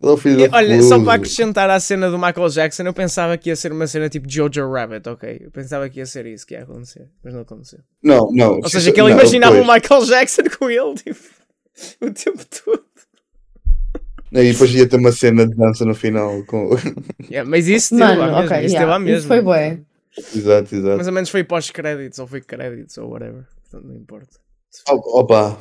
Ele 0.00 0.10
é 0.12 0.14
o 0.14 0.16
filho 0.16 0.40
E, 0.40 0.48
do 0.48 0.54
olha, 0.54 0.68
recluso. 0.68 0.88
só 0.88 1.02
para 1.02 1.14
acrescentar 1.14 1.70
à 1.70 1.80
cena 1.80 2.08
do 2.08 2.16
Michael 2.16 2.48
Jackson, 2.50 2.84
eu 2.84 2.94
pensava 2.94 3.36
que 3.36 3.48
ia 3.48 3.56
ser 3.56 3.72
uma 3.72 3.86
cena 3.86 4.08
tipo 4.08 4.30
Jojo 4.30 4.70
Rabbit, 4.70 5.08
ok? 5.08 5.40
Eu 5.42 5.50
pensava 5.50 5.88
que 5.88 5.98
ia 5.98 6.06
ser 6.06 6.24
isso 6.26 6.46
que 6.46 6.54
ia 6.54 6.62
acontecer, 6.62 7.08
mas 7.24 7.34
não 7.34 7.40
aconteceu. 7.40 7.80
Não, 8.02 8.30
não. 8.30 8.58
Ou 8.58 8.68
seja, 8.68 8.92
que 8.92 9.00
ele 9.00 9.10
não, 9.12 9.18
imaginava 9.18 9.56
o 9.56 9.66
Michael 9.66 10.04
Jackson 10.04 10.42
com 10.56 10.70
ele, 10.70 10.94
tipo, 10.94 11.18
o 12.00 12.10
tempo 12.10 12.44
todo. 12.64 12.84
E 14.32 14.52
depois 14.52 14.74
ia 14.74 14.86
ter 14.88 14.96
uma 14.96 15.10
cena 15.12 15.46
de 15.46 15.54
dança 15.54 15.84
no 15.84 15.94
final. 15.94 16.44
Com... 16.44 16.70
Yeah, 17.30 17.48
mas 17.48 17.66
isso 17.66 17.90
teve 17.96 18.02
Mano, 18.04 18.20
lá 18.20 18.26
mesmo, 18.42 18.46
ok, 18.54 18.66
isso 18.66 18.74
yeah, 18.74 18.90
lá 18.90 18.96
isso 18.98 19.04
mesmo. 19.06 19.28
foi 19.28 19.40
bué. 19.42 19.80
exato, 20.34 20.74
exato. 20.74 20.96
Mais 20.96 21.06
ou 21.06 21.12
menos 21.12 21.30
foi 21.30 21.44
pós-créditos, 21.44 22.18
ou 22.18 22.26
foi 22.26 22.40
créditos, 22.40 22.98
ou 22.98 23.10
whatever. 23.10 23.44
Portanto, 23.62 23.86
não 23.88 23.96
importa. 23.96 24.28
O- 24.90 25.20
Opa, 25.20 25.58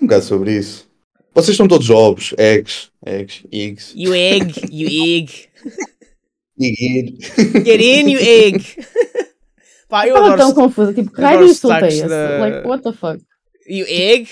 um 0.00 0.06
bocado 0.06 0.24
sobre 0.24 0.56
isso. 0.56 0.88
Vocês 1.34 1.50
estão 1.54 1.68
todos 1.68 1.86
jovens, 1.86 2.34
eggs, 2.38 2.90
eggs, 3.04 3.44
eggs, 3.52 3.92
You 3.96 4.14
egg, 4.14 4.54
you 4.70 4.88
egg. 4.88 5.48
egg. 6.60 7.18
Get 7.64 7.80
in, 7.80 8.10
you 8.10 8.18
egg. 8.20 8.64
Pá, 9.88 10.06
eu 10.06 10.16
Estava 10.16 10.36
tão 10.36 10.54
confusa. 10.54 10.92
Tipo, 10.94 11.10
que 11.12 11.20
raio 11.20 11.44
insulto 11.44 11.84
é 11.84 11.88
esse? 11.88 12.06
da- 12.08 12.38
Like, 12.38 12.66
what 12.66 12.82
the 12.82 12.92
fuck? 12.92 13.22
You 13.68 13.86
egg? 13.88 14.28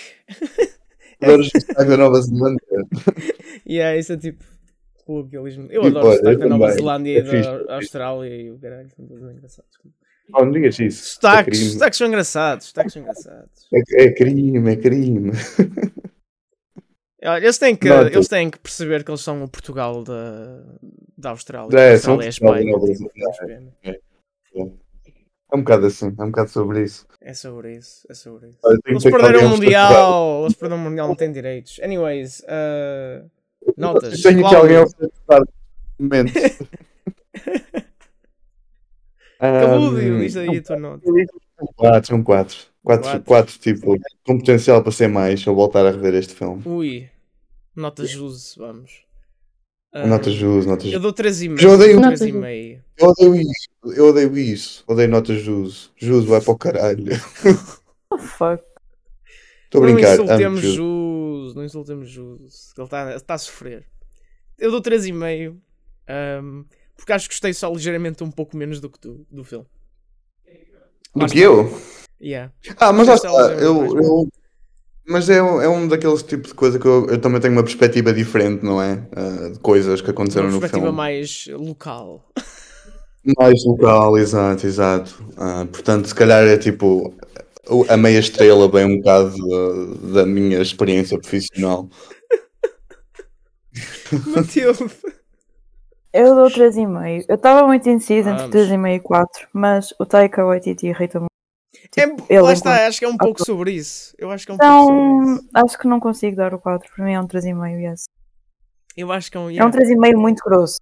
Adoro 1.22 1.40
os 1.42 1.50
destaques 1.50 1.86
da 1.86 1.96
Nova 1.96 2.20
Zelândia. 2.20 2.66
Yeah, 3.68 3.96
isso 3.98 4.12
é 4.12 4.16
tipo 4.16 4.44
colocalismo. 5.04 5.64
Eu 5.70 5.82
Tipo, 5.82 5.86
adoro 5.98 6.06
o 6.06 6.08
olha, 6.10 6.16
sotaque 6.18 6.34
eu 6.36 6.38
da 6.40 6.48
Nova. 6.48 6.72
Zelândia 6.72 7.18
É 7.18 7.18
e 7.20 7.42
da. 7.66 7.74
Austrália 7.76 8.36
e 8.42 8.50
o 8.50 8.58
caralho, 8.58 8.88
são 8.94 9.06
todos 9.06 9.22
engraçados. 9.32 9.70
Oh, 10.34 10.44
não 10.44 10.50
digas 10.52 10.78
isso. 10.78 11.14
Sotaques, 11.14 11.60
É 11.60 11.64
sotaques 11.72 11.98
são 11.98 12.06
engraçados, 12.08 12.66
sotaques 12.66 12.92
são 12.92 13.02
engraçados. 13.02 13.66
É, 13.72 14.02
é 14.04 14.12
crime, 14.12 14.72
é 14.72 14.76
crime. 14.76 15.30
Eles 17.42 17.58
têm, 17.58 17.74
que, 17.74 17.88
Nota. 17.88 18.08
eles 18.12 18.28
têm 18.28 18.48
que 18.50 18.58
perceber 18.58 19.02
que 19.02 19.10
eles 19.10 19.20
são 19.20 19.42
o 19.42 19.48
Portugal 19.48 20.04
da, 20.04 20.62
da 21.18 21.30
Austrália. 21.30 21.76
É, 21.76 21.94
a 21.94 21.98
são 21.98 22.20
Austrália 22.20 22.24
é 22.24 22.26
a 22.26 22.28
Espanha. 22.28 23.72
Tipo. 23.82 24.78
É 25.52 25.56
um 25.56 25.60
bocado 25.60 25.86
assim, 25.86 26.06
é 26.18 26.22
um 26.22 26.26
bocado 26.26 26.50
sobre 26.50 26.82
isso. 26.82 27.06
É 27.20 27.32
sobre 27.32 27.76
isso, 27.76 28.06
é 28.10 28.14
sobre 28.14 28.48
isso. 28.48 28.58
Tenho 28.62 28.80
Eles 28.86 29.02
que 29.02 29.10
perderam 29.10 29.46
o 29.46 29.50
Mundial, 29.50 30.42
eles 30.42 30.56
perderam 30.56 30.82
o 30.82 30.84
Mundial, 30.84 31.08
não 31.08 31.14
têm 31.14 31.30
direitos. 31.30 31.78
Anyways, 31.80 32.40
uh, 32.40 33.30
notas. 33.76 34.20
Tenho 34.22 34.40
aqui 34.40 34.48
Cláudio. 34.48 34.58
alguém 34.58 34.76
a 34.76 34.82
oferecer 34.82 35.12
momento. 35.98 36.32
Cabúdio, 39.38 40.18
diz 40.20 40.36
aí 40.36 40.58
a 40.58 40.62
tua 40.62 40.78
nota. 40.78 41.04
4, 41.76 42.06
são 42.06 42.22
4. 42.22 42.56
4, 42.82 43.02
Quatro. 43.02 43.22
4, 43.24 43.58
tipo, 43.58 43.96
com 44.24 44.38
potencial 44.38 44.82
para 44.82 44.92
ser 44.92 45.08
mais, 45.08 45.46
ao 45.46 45.54
voltar 45.54 45.84
a 45.86 45.90
rever 45.90 46.14
este 46.14 46.34
filme. 46.34 46.62
Ui, 46.64 47.08
nota 47.74 48.04
jus, 48.06 48.54
vamos. 48.56 49.05
Ah, 49.92 50.06
Nota 50.06 50.30
jus, 50.30 50.66
nota 50.66 50.86
Eu 50.86 50.92
jus. 50.92 51.00
dou 51.02 51.12
3,5. 51.12 51.62
Eu 51.62 51.70
odeio- 51.70 52.00
Nota 52.00 52.16
3,5. 52.16 52.82
Eu 52.98 53.08
odeio 53.08 53.36
isso, 53.36 53.68
eu 53.96 54.06
odeio 54.08 54.38
isso. 54.38 54.84
Odeio 54.86 55.08
notas 55.08 55.40
jus. 55.40 55.92
Jus 55.96 56.24
vai 56.24 56.40
para 56.40 56.52
o 56.52 56.58
caralho. 56.58 57.04
Oh, 58.08 58.18
fuck. 58.18 58.62
Estou 59.64 59.82
a 59.82 59.86
Não 59.88 59.94
brincar. 59.94 60.12
amo 60.14 60.22
insultemos 60.24 60.60
jus. 60.60 60.74
Jus, 60.76 61.54
não 61.56 61.64
insultemos 61.64 62.08
Jus. 62.08 62.72
Ele 62.78 62.84
está 62.84 63.20
tá 63.20 63.34
a 63.34 63.38
sofrer. 63.38 63.84
Eu 64.56 64.70
dou 64.70 64.80
3,5. 64.80 65.56
Um, 66.40 66.64
porque 66.96 67.12
acho 67.12 67.28
que 67.28 67.34
gostei 67.34 67.52
só 67.52 67.68
ligeiramente 67.72 68.22
um 68.22 68.30
pouco 68.30 68.56
menos 68.56 68.80
do 68.80 68.88
que 68.88 69.00
tu, 69.00 69.26
do 69.28 69.42
filme. 69.42 69.66
Do 71.16 71.26
que 71.26 71.40
eu? 71.40 71.68
Yeah. 72.22 72.52
Ah, 72.78 72.92
mas 72.92 73.08
lá 73.08 73.14
Gostei 73.14 73.30
está. 73.30 73.52
Eu, 73.54 73.84
eu- 73.96 74.28
Mas 75.08 75.28
é, 75.30 75.40
um- 75.42 75.60
é 75.60 75.68
um 75.68 75.86
daqueles 75.86 76.22
tipos 76.22 76.48
de 76.50 76.54
coisa 76.56 76.78
que 76.78 76.86
eu, 76.86 77.06
eu 77.08 77.20
também 77.20 77.40
tenho 77.40 77.52
uma 77.52 77.62
perspectiva 77.62 78.12
diferente, 78.12 78.64
não 78.64 78.82
é? 78.82 79.06
Ah, 79.14 79.50
de 79.52 79.58
coisas 79.60 80.00
que 80.00 80.10
aconteceram 80.10 80.46
Uma 80.48 80.54
no 80.54 80.60
perspectiva 80.60 80.86
filme. 80.86 80.96
mais 80.96 81.46
local. 81.52 82.24
Mais 83.38 83.64
local, 83.64 84.18
exato, 84.18 84.66
exato. 84.66 85.24
Ah, 85.36 85.66
portanto, 85.70 86.06
se 86.08 86.14
calhar 86.14 86.42
é 86.44 86.56
tipo 86.56 87.14
a 87.88 87.96
meia 87.96 88.18
estrela 88.18 88.68
bem 88.68 88.84
um 88.84 88.96
bocado 88.98 89.34
da, 90.12 90.20
da 90.22 90.26
minha 90.26 90.60
experiência 90.60 91.18
profissional. 91.18 91.88
Matilde. 94.34 94.90
Eu 96.12 96.34
dou 96.34 96.46
3,5. 96.50 97.24
Eu 97.28 97.34
estava 97.34 97.66
muito 97.66 97.88
indecisa 97.88 98.30
entre 98.30 98.48
Vamos. 98.48 98.68
3,5 98.70 98.96
e 98.96 99.00
4, 99.00 99.48
mas 99.52 99.94
o 100.00 100.06
Taika 100.06 100.44
Waititi 100.44 100.86
irrita 100.86 101.18
muito. 101.20 101.30
É, 101.96 102.02
ele 102.32 102.40
lá 102.42 102.52
está, 102.52 102.86
acho 102.86 102.98
que 102.98 103.04
é 103.04 103.08
um 103.08 103.16
pouco 103.16 103.44
sobre 103.44 103.72
isso. 103.72 104.14
Eu 104.18 104.30
acho 104.30 104.44
que 104.44 104.52
é 104.52 104.54
um 104.54 104.58
pouco 104.58 104.72
sobre 104.84 104.94
Então, 104.94 105.34
isso. 105.34 105.48
acho 105.54 105.78
que 105.78 105.88
não 105.88 106.00
consigo 106.00 106.36
dar 106.36 106.52
o 106.54 106.58
4. 106.58 106.90
Para 106.94 107.04
mim 107.04 107.12
é 107.12 107.20
um 107.20 107.26
3,5, 107.26 107.78
yes. 107.80 108.04
Eu 108.96 109.12
acho 109.12 109.30
que 109.30 109.36
é 109.36 109.40
um. 109.40 109.44
É 109.44 109.46
um 109.46 109.50
yeah. 109.50 109.70
3,5 109.70 110.16
muito 110.16 110.42
grosso. 110.44 110.78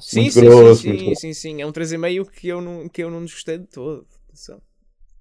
Sim, 0.00 0.20
Muito 0.22 0.32
sim, 0.32 0.40
grosso, 0.44 0.82
sim, 0.82 0.88
muito 0.88 1.00
sim, 1.00 1.06
grosso. 1.06 1.20
sim, 1.20 1.34
sim. 1.34 1.60
É 1.62 1.66
um 1.66 1.72
3,5 1.72 2.30
que 2.30 2.48
eu 2.48 2.60
não, 2.62 2.88
que 2.88 3.02
eu 3.02 3.10
não 3.10 3.24
desgostei 3.24 3.58
de 3.58 3.66
todo. 3.66 4.06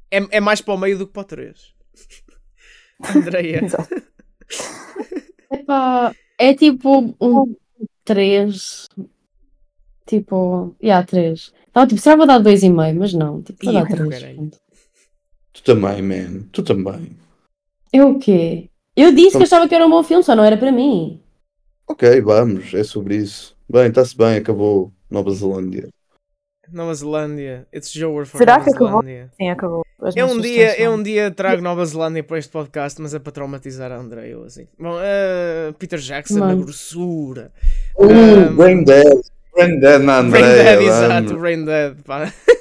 É, 0.10 0.38
é 0.38 0.40
mais 0.40 0.62
para 0.62 0.74
o 0.74 0.78
meio 0.78 0.98
do 0.98 1.06
que 1.08 1.14
para 1.14 1.22
o 1.22 1.26
3. 1.26 1.74
Andreia. 3.16 3.62
Epá, 5.52 6.14
é 6.38 6.54
tipo 6.54 7.16
um 7.20 7.56
3. 8.06 8.88
Tipo, 10.06 10.76
yeah, 10.84 11.06
3. 11.06 11.54
Então, 11.70 11.88
tipo, 11.88 12.02
será 12.02 12.16
que 12.16 12.18
vou 12.20 12.28
dar 12.28 12.40
2,5, 12.42 12.98
mas 12.98 13.14
não. 13.14 13.42
Tipo, 13.42 13.66
vou 13.66 13.74
dar 13.74 13.88
caralho. 13.88 14.10
3. 14.10 14.61
Tu 15.54 15.64
também, 15.64 16.02
man. 16.02 16.44
Tu 16.52 16.64
também. 16.64 17.12
Eu 17.94 18.12
o 18.12 18.20
quê? 18.20 18.70
Eu 18.96 19.12
disse 19.12 19.32
que 19.32 19.36
Então- 19.38 19.44
achava 19.44 19.68
que 19.68 19.76
era 19.76 19.86
um 19.86 19.90
bom 19.90 20.04
filme, 20.04 20.24
só 20.24 20.36
não 20.36 20.44
era 20.44 20.58
para 20.58 20.72
mim. 20.72 21.20
Ok, 21.88 22.22
vamos, 22.22 22.74
é 22.74 22.84
sobre 22.84 23.18
isso. 23.18 23.56
Bem, 23.70 23.88
está-se 23.88 24.16
bem, 24.18 24.38
acabou 24.38 24.92
Nova 25.10 25.32
Zelândia. 25.32 25.90
Nova 26.72 26.94
Zelândia. 26.96 27.68
It's 27.74 27.92
Jower 27.92 28.26
for 28.26 28.38
Será 28.38 28.54
Nova 28.54 28.64
que 28.64 28.70
acabou? 28.76 29.02
Zelândia. 29.02 29.30
Sim, 29.36 29.50
acabou. 29.50 29.86
As 30.02 30.16
minhas 30.16 30.32
um, 30.32 30.40
dia, 30.40 30.76
são- 30.78 30.96
um 30.96 31.04
dia 31.04 31.30
trago 31.32 31.62
Nova 31.62 31.86
Zelândia 31.86 32.24
para 32.24 32.40
este 32.40 32.50
podcast, 32.50 33.02
mas 33.02 33.14
é 33.14 33.20
para 33.20 33.32
traumatizar 33.34 33.92
a 33.92 33.98
André. 33.98 34.30
Eu 34.30 34.44
assim. 34.46 34.68
Bom, 34.80 34.98
eh, 35.02 35.74
Peter 35.78 36.00
Jackson 36.00 36.40
na 36.40 36.56
grossura. 36.56 37.52
Uh, 37.98 38.06
Um, 38.06 38.56
Brain 38.56 38.84
Dead. 38.86 39.22
Brain 39.54 39.80
Dead 39.82 40.02
na 40.02 40.24
Brain 40.24 40.44
Andrea. 40.46 40.64
Dead, 40.64 40.82
exato. 40.82 41.38
Brain 41.38 41.66
Dead. 41.66 41.96
pá. 42.06 42.34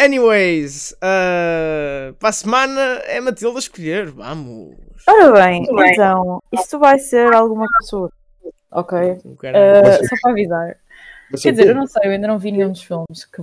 Anyways, 0.00 0.94
eh, 1.02 2.14
para 2.20 2.28
a 2.28 2.32
semana 2.32 2.80
é 3.06 3.20
Matilde 3.20 3.56
a 3.56 3.58
escolher. 3.58 4.10
Vamos. 4.10 4.76
Ora 5.08 5.32
bem, 5.32 5.64
então, 5.68 6.40
isto 6.52 6.78
vai 6.78 7.00
ser 7.00 7.34
alguma 7.34 7.66
pessoa. 7.80 8.12
Ok? 8.70 8.96
Uh, 8.96 10.08
só 10.08 10.16
para 10.22 10.30
avisar. 10.30 10.76
Quer 11.42 11.50
dizer, 11.50 11.66
eu 11.68 11.74
não 11.74 11.86
sei, 11.86 12.02
eu 12.04 12.12
ainda 12.12 12.28
não 12.28 12.38
vi 12.38 12.52
nenhum 12.52 12.70
dos 12.70 12.82
filmes 12.82 13.24
que 13.24 13.42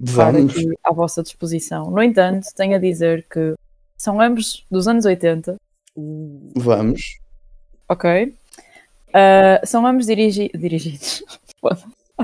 estar 0.00 0.32
Vamos. 0.32 0.52
aqui 0.52 0.68
à 0.84 0.92
vossa 0.92 1.22
disposição. 1.22 1.90
No 1.90 2.02
entanto, 2.02 2.46
tenho 2.56 2.74
a 2.74 2.78
dizer 2.78 3.26
que 3.30 3.54
são 3.96 4.20
ambos 4.20 4.64
dos 4.70 4.88
anos 4.88 5.04
80, 5.04 5.56
Vamos. 6.56 7.18
ok? 7.88 8.34
Uh, 9.08 9.66
são 9.66 9.86
ambos 9.86 10.06
dirigi 10.06 10.50
dirigidos. 10.54 11.22
Ora, 11.60 11.78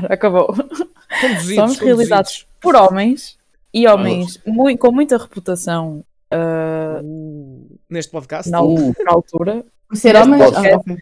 acabou. 0.08 0.46
Conduzidos, 1.20 1.54
Somos 1.54 1.78
realizados 1.78 2.46
por 2.64 2.74
homens 2.76 3.38
e 3.72 3.86
homens 3.86 4.40
mui- 4.46 4.76
com 4.76 4.90
muita 4.92 5.16
reputação 5.18 6.04
uh, 6.32 7.00
Uh, 7.04 7.78
neste 7.88 8.10
podcast. 8.10 8.50
na, 8.50 8.60
na 8.60 9.10
altura. 9.12 9.64
Por 9.88 9.96
ser 9.96 10.14
Neste 10.14 10.28
homem. 10.28 10.40
podcast- 10.40 10.68
Ah, 10.72 10.76
ok. 10.78 10.96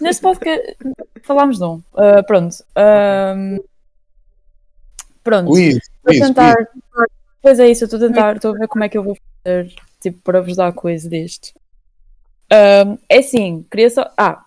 Neste 0.00 0.22
podcast 0.22 0.76
falámos 1.24 1.58
de 1.58 1.64
um. 1.64 1.74
Uh, 1.94 2.24
pronto. 2.26 2.54
Um, 3.36 3.58
pronto. 5.22 5.52
A 5.52 5.56
quiz, 5.56 5.78
tentar. 6.20 6.54
Pois 7.42 7.58
é 7.58 7.68
isso, 7.68 7.84
eu 7.84 7.86
estou 7.86 7.98
a 7.98 8.08
tentar, 8.08 8.36
estou 8.36 8.54
a 8.54 8.58
ver 8.58 8.68
como 8.68 8.84
é 8.84 8.88
que 8.88 8.98
eu 8.98 9.02
vou 9.04 9.16
fazer, 9.44 9.72
tipo, 10.00 10.20
para 10.22 10.40
vos 10.40 10.56
dar 10.56 10.72
coisa 10.72 11.08
deste. 11.08 11.54
Um, 12.52 12.98
é 13.08 13.18
assim, 13.18 13.64
queria 13.70 13.88
só. 13.90 14.10
Ah, 14.16 14.44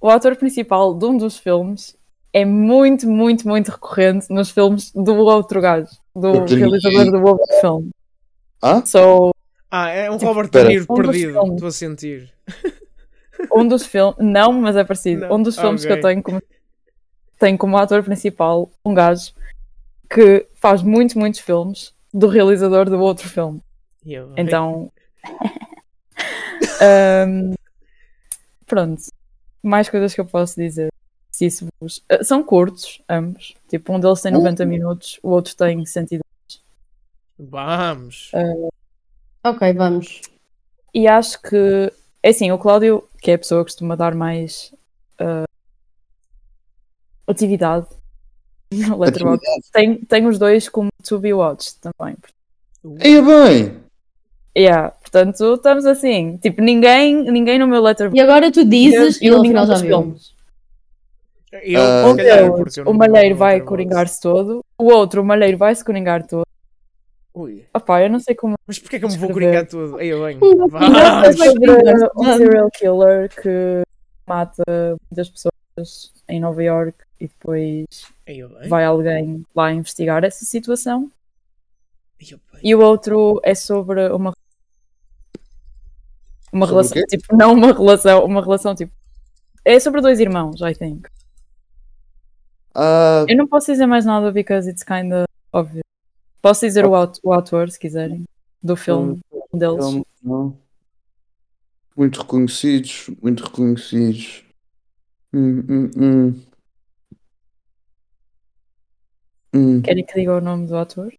o 0.00 0.08
ator 0.10 0.36
principal 0.36 0.94
de 0.94 1.04
um 1.06 1.16
dos 1.16 1.38
filmes 1.38 1.96
é 2.34 2.44
muito, 2.44 3.08
muito, 3.08 3.46
muito 3.48 3.70
recorrente 3.70 4.26
nos 4.28 4.50
filmes 4.50 4.90
do 4.92 5.14
outro 5.14 5.60
gajo, 5.60 5.88
do 6.14 6.44
realizador 6.44 7.10
do 7.12 7.24
outro 7.24 7.46
filme. 7.60 7.90
Hã? 8.62 8.84
So, 8.84 9.30
Ah, 9.70 9.88
é 9.88 10.10
um 10.10 10.18
Tipo, 10.18 10.32
Robert. 10.32 10.50
De 10.50 10.64
Niro 10.64 10.84
Um 10.90 10.94
dos 10.96 11.06
perdido. 11.06 11.32
filmes. 11.32 11.54
Estou 11.54 11.68
a 11.68 11.70
sentir. 11.72 12.32
um 13.56 13.66
dos 13.68 13.86
filmes, 13.86 14.16
não, 14.18 14.52
mas 14.52 14.74
é 14.76 14.82
parecido. 14.84 15.28
Não, 15.28 15.36
Um 15.36 15.42
dos 15.42 15.56
filmes 15.58 15.84
que 15.84 15.92
eu 15.92 16.00
tenho 16.00 16.22
como, 16.22 16.42
tenho 17.38 17.56
como 17.56 17.76
ator 17.78 18.02
principal 18.02 18.68
um 18.84 18.92
gajo 18.92 19.32
que 20.10 20.46
faz 20.54 20.82
muitos, 20.82 21.14
muitos 21.14 21.38
filmes 21.40 21.94
do 22.12 22.26
realizador 22.28 22.90
do 22.90 22.98
outro 23.00 23.28
filme. 23.28 23.62
Eu, 24.04 24.32
Então. 24.36 24.90
Ahm, 26.80 27.54
pronto. 28.66 29.02
Mais 29.62 29.88
coisas 29.88 30.14
que 30.14 30.20
eu 30.20 30.26
posso 30.26 30.60
dizer. 30.60 30.88
Se 31.34 31.46
isso 31.46 31.66
vos... 31.80 32.00
São 32.22 32.44
curtos, 32.44 33.02
ambos. 33.08 33.54
Tipo, 33.68 33.92
um 33.92 33.98
deles 33.98 34.22
tem 34.22 34.30
90 34.30 34.64
minutos, 34.64 35.18
o 35.20 35.30
outro 35.30 35.56
tem 35.56 35.84
102. 35.84 36.22
Vamos. 37.36 38.30
Ok, 39.42 39.72
vamos. 39.72 40.20
E 40.94 41.08
acho 41.08 41.42
que. 41.42 41.92
É 42.22 42.28
assim, 42.28 42.52
o 42.52 42.58
Cláudio, 42.58 43.02
que 43.20 43.32
é 43.32 43.34
a 43.34 43.38
pessoa 43.38 43.62
que 43.64 43.72
costuma 43.72 43.96
dar 43.96 44.14
mais. 44.14 44.72
ah, 45.18 45.44
atividade 47.26 47.88
no 48.70 48.96
Letterboxd, 48.96 49.72
tem, 49.72 49.96
tem 50.04 50.28
os 50.28 50.38
dois 50.38 50.68
como 50.68 50.88
to 51.02 51.18
be 51.18 51.34
watched 51.34 51.80
também. 51.80 52.16
Ia 53.02 53.22
bem. 53.22 53.80
Yeah, 54.56 54.90
portanto, 54.90 55.54
estamos 55.54 55.84
assim. 55.84 56.36
Tipo, 56.36 56.62
ninguém, 56.62 57.28
ninguém 57.28 57.58
no 57.58 57.66
meu 57.66 57.82
Letterboxd. 57.82 58.16
E 58.16 58.22
agora 58.22 58.52
tu 58.52 58.64
dizes 58.64 59.16
e 59.16 59.28
final 59.42 59.66
já 59.66 59.72
dos 59.72 59.82
viu. 59.82 59.98
filmes. 59.98 60.34
Eu, 61.62 61.80
Ah, 61.80 62.08
Um 62.08 62.16
calhar, 62.16 62.46
não 62.46 62.92
o 62.92 62.94
malheiro 62.94 63.36
vai 63.36 63.60
coringar-se 63.60 64.20
todo, 64.20 64.64
o 64.78 64.84
outro, 64.92 65.22
o 65.22 65.24
malheiro 65.24 65.56
vai 65.56 65.74
se 65.74 65.84
coringar 65.84 66.26
todo. 66.26 66.44
Ui. 67.34 67.64
Opá, 67.74 68.00
eu 68.02 68.10
não 68.10 68.20
sei 68.20 68.34
como. 68.34 68.54
Mas 68.66 68.78
porquê 68.78 68.98
que 68.98 69.04
eu 69.04 69.08
me 69.08 69.16
vou 69.18 69.30
coringar 69.30 69.66
tudo? 69.66 69.96
Aí 69.98 70.08
eu 70.08 70.22
venho. 70.24 70.40
É 71.24 71.32
sobre 71.32 71.70
um 71.72 72.08
todo. 72.24 72.36
serial 72.36 72.70
killer 72.70 73.28
que 73.28 73.82
mata 74.26 74.62
muitas 75.10 75.28
pessoas 75.30 76.12
em 76.28 76.38
Nova 76.40 76.62
York 76.62 76.96
e 77.20 77.26
depois 77.26 77.86
vai 78.68 78.84
alguém 78.84 79.44
lá 79.54 79.72
investigar 79.72 80.22
essa 80.24 80.44
situação. 80.44 81.10
E 82.62 82.74
o 82.74 82.80
outro 82.80 83.40
é 83.42 83.54
sobre 83.54 84.08
uma. 84.10 84.32
Uma 86.52 86.66
Sobre 86.68 86.88
relação, 86.88 87.02
tipo, 87.08 87.36
não 87.36 87.52
uma 87.52 87.72
relação, 87.72 88.24
uma 88.24 88.40
relação 88.40 88.74
tipo. 88.76 88.92
É 89.64 89.80
sobre 89.80 90.00
dois 90.00 90.20
irmãos, 90.20 90.60
I 90.60 90.72
think. 90.74 91.08
Ah, 92.74 93.24
Eu 93.28 93.36
não 93.36 93.46
posso 93.46 93.70
dizer 93.70 93.86
mais 93.86 94.04
nada 94.04 94.32
because 94.32 94.68
it's 94.68 94.82
kinda 94.82 95.24
obvious. 95.52 95.84
Posso 96.42 96.66
dizer 96.66 96.84
o, 96.84 96.94
aut- 96.94 97.20
o 97.22 97.32
ator, 97.32 97.70
se 97.70 97.78
quiserem, 97.78 98.24
do 98.62 98.76
filme 98.76 99.20
um 99.52 99.58
deles. 99.58 100.02
não. 100.22 100.58
Muito 101.96 102.20
reconhecidos, 102.20 103.08
muito 103.22 103.44
reconhecidos. 103.44 104.44
Hum, 105.32 105.60
hum, 105.68 105.90
hum. 105.96 106.42
Hum. 109.54 109.82
Querem 109.82 110.04
que 110.04 110.14
diga 110.14 110.34
o 110.36 110.40
nome 110.40 110.66
do 110.66 110.76
ator? 110.76 111.12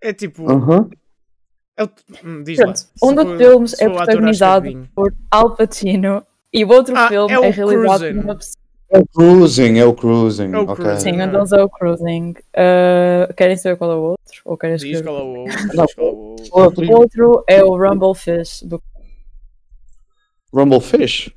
É 0.00 0.12
tipo. 0.12 0.44
É 1.76 1.84
o- 1.84 1.90
hum, 2.24 2.42
diz 2.44 2.58
lá. 2.58 2.64
Pronto, 2.66 2.78
Se 2.78 2.90
um 3.02 3.14
dos 3.14 3.36
filmes 3.36 3.80
é 3.80 3.88
protagonizado 3.90 4.88
por 4.94 5.14
Al 5.30 5.56
Pacino 5.56 6.24
e 6.52 6.64
o 6.64 6.68
outro 6.68 6.96
Ah, 6.96 7.08
filme 7.08 7.34
é 7.34 7.36
é, 7.48 7.50
realizado 7.50 8.14
por 8.14 8.24
uma 8.24 8.36
pessoa. 8.36 8.55
É 8.88 8.98
o 8.98 9.06
Cruising, 9.06 9.78
é 9.78 9.84
o 9.84 9.92
Cruising. 9.94 10.52
É 10.52 10.58
o 10.58 10.62
ok. 10.62 10.76
Cruising. 10.76 11.00
Sim, 11.00 11.20
Ah. 11.20 11.24
então 11.24 11.58
é 11.58 11.62
o 11.64 11.68
Cruising. 11.68 12.30
Uh, 12.54 13.34
querem 13.34 13.56
saber 13.56 13.76
qual 13.76 13.90
é 13.90 13.94
o 13.96 14.00
outro? 14.02 14.42
Ou 14.44 14.56
querem 14.56 14.76
Diz 14.76 15.02
qual 15.02 15.16
é 15.18 15.22
o 15.22 15.26
outro. 15.40 15.66
Não. 15.74 15.84
Diz 15.86 15.94
qual 15.94 16.08
é 16.08 16.12
o 16.12 16.16
outro. 16.68 16.86
O 16.86 16.96
outro. 16.96 17.44
É 17.48 17.64
o 17.64 17.76
Rumble 17.76 18.14
Fish. 18.14 18.62
Do... 18.62 18.80
Rumble 20.52 20.80
Fish? 20.80 21.30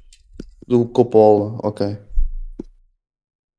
Do 0.67 0.85
Coppola, 0.85 1.57
ok. 1.63 1.97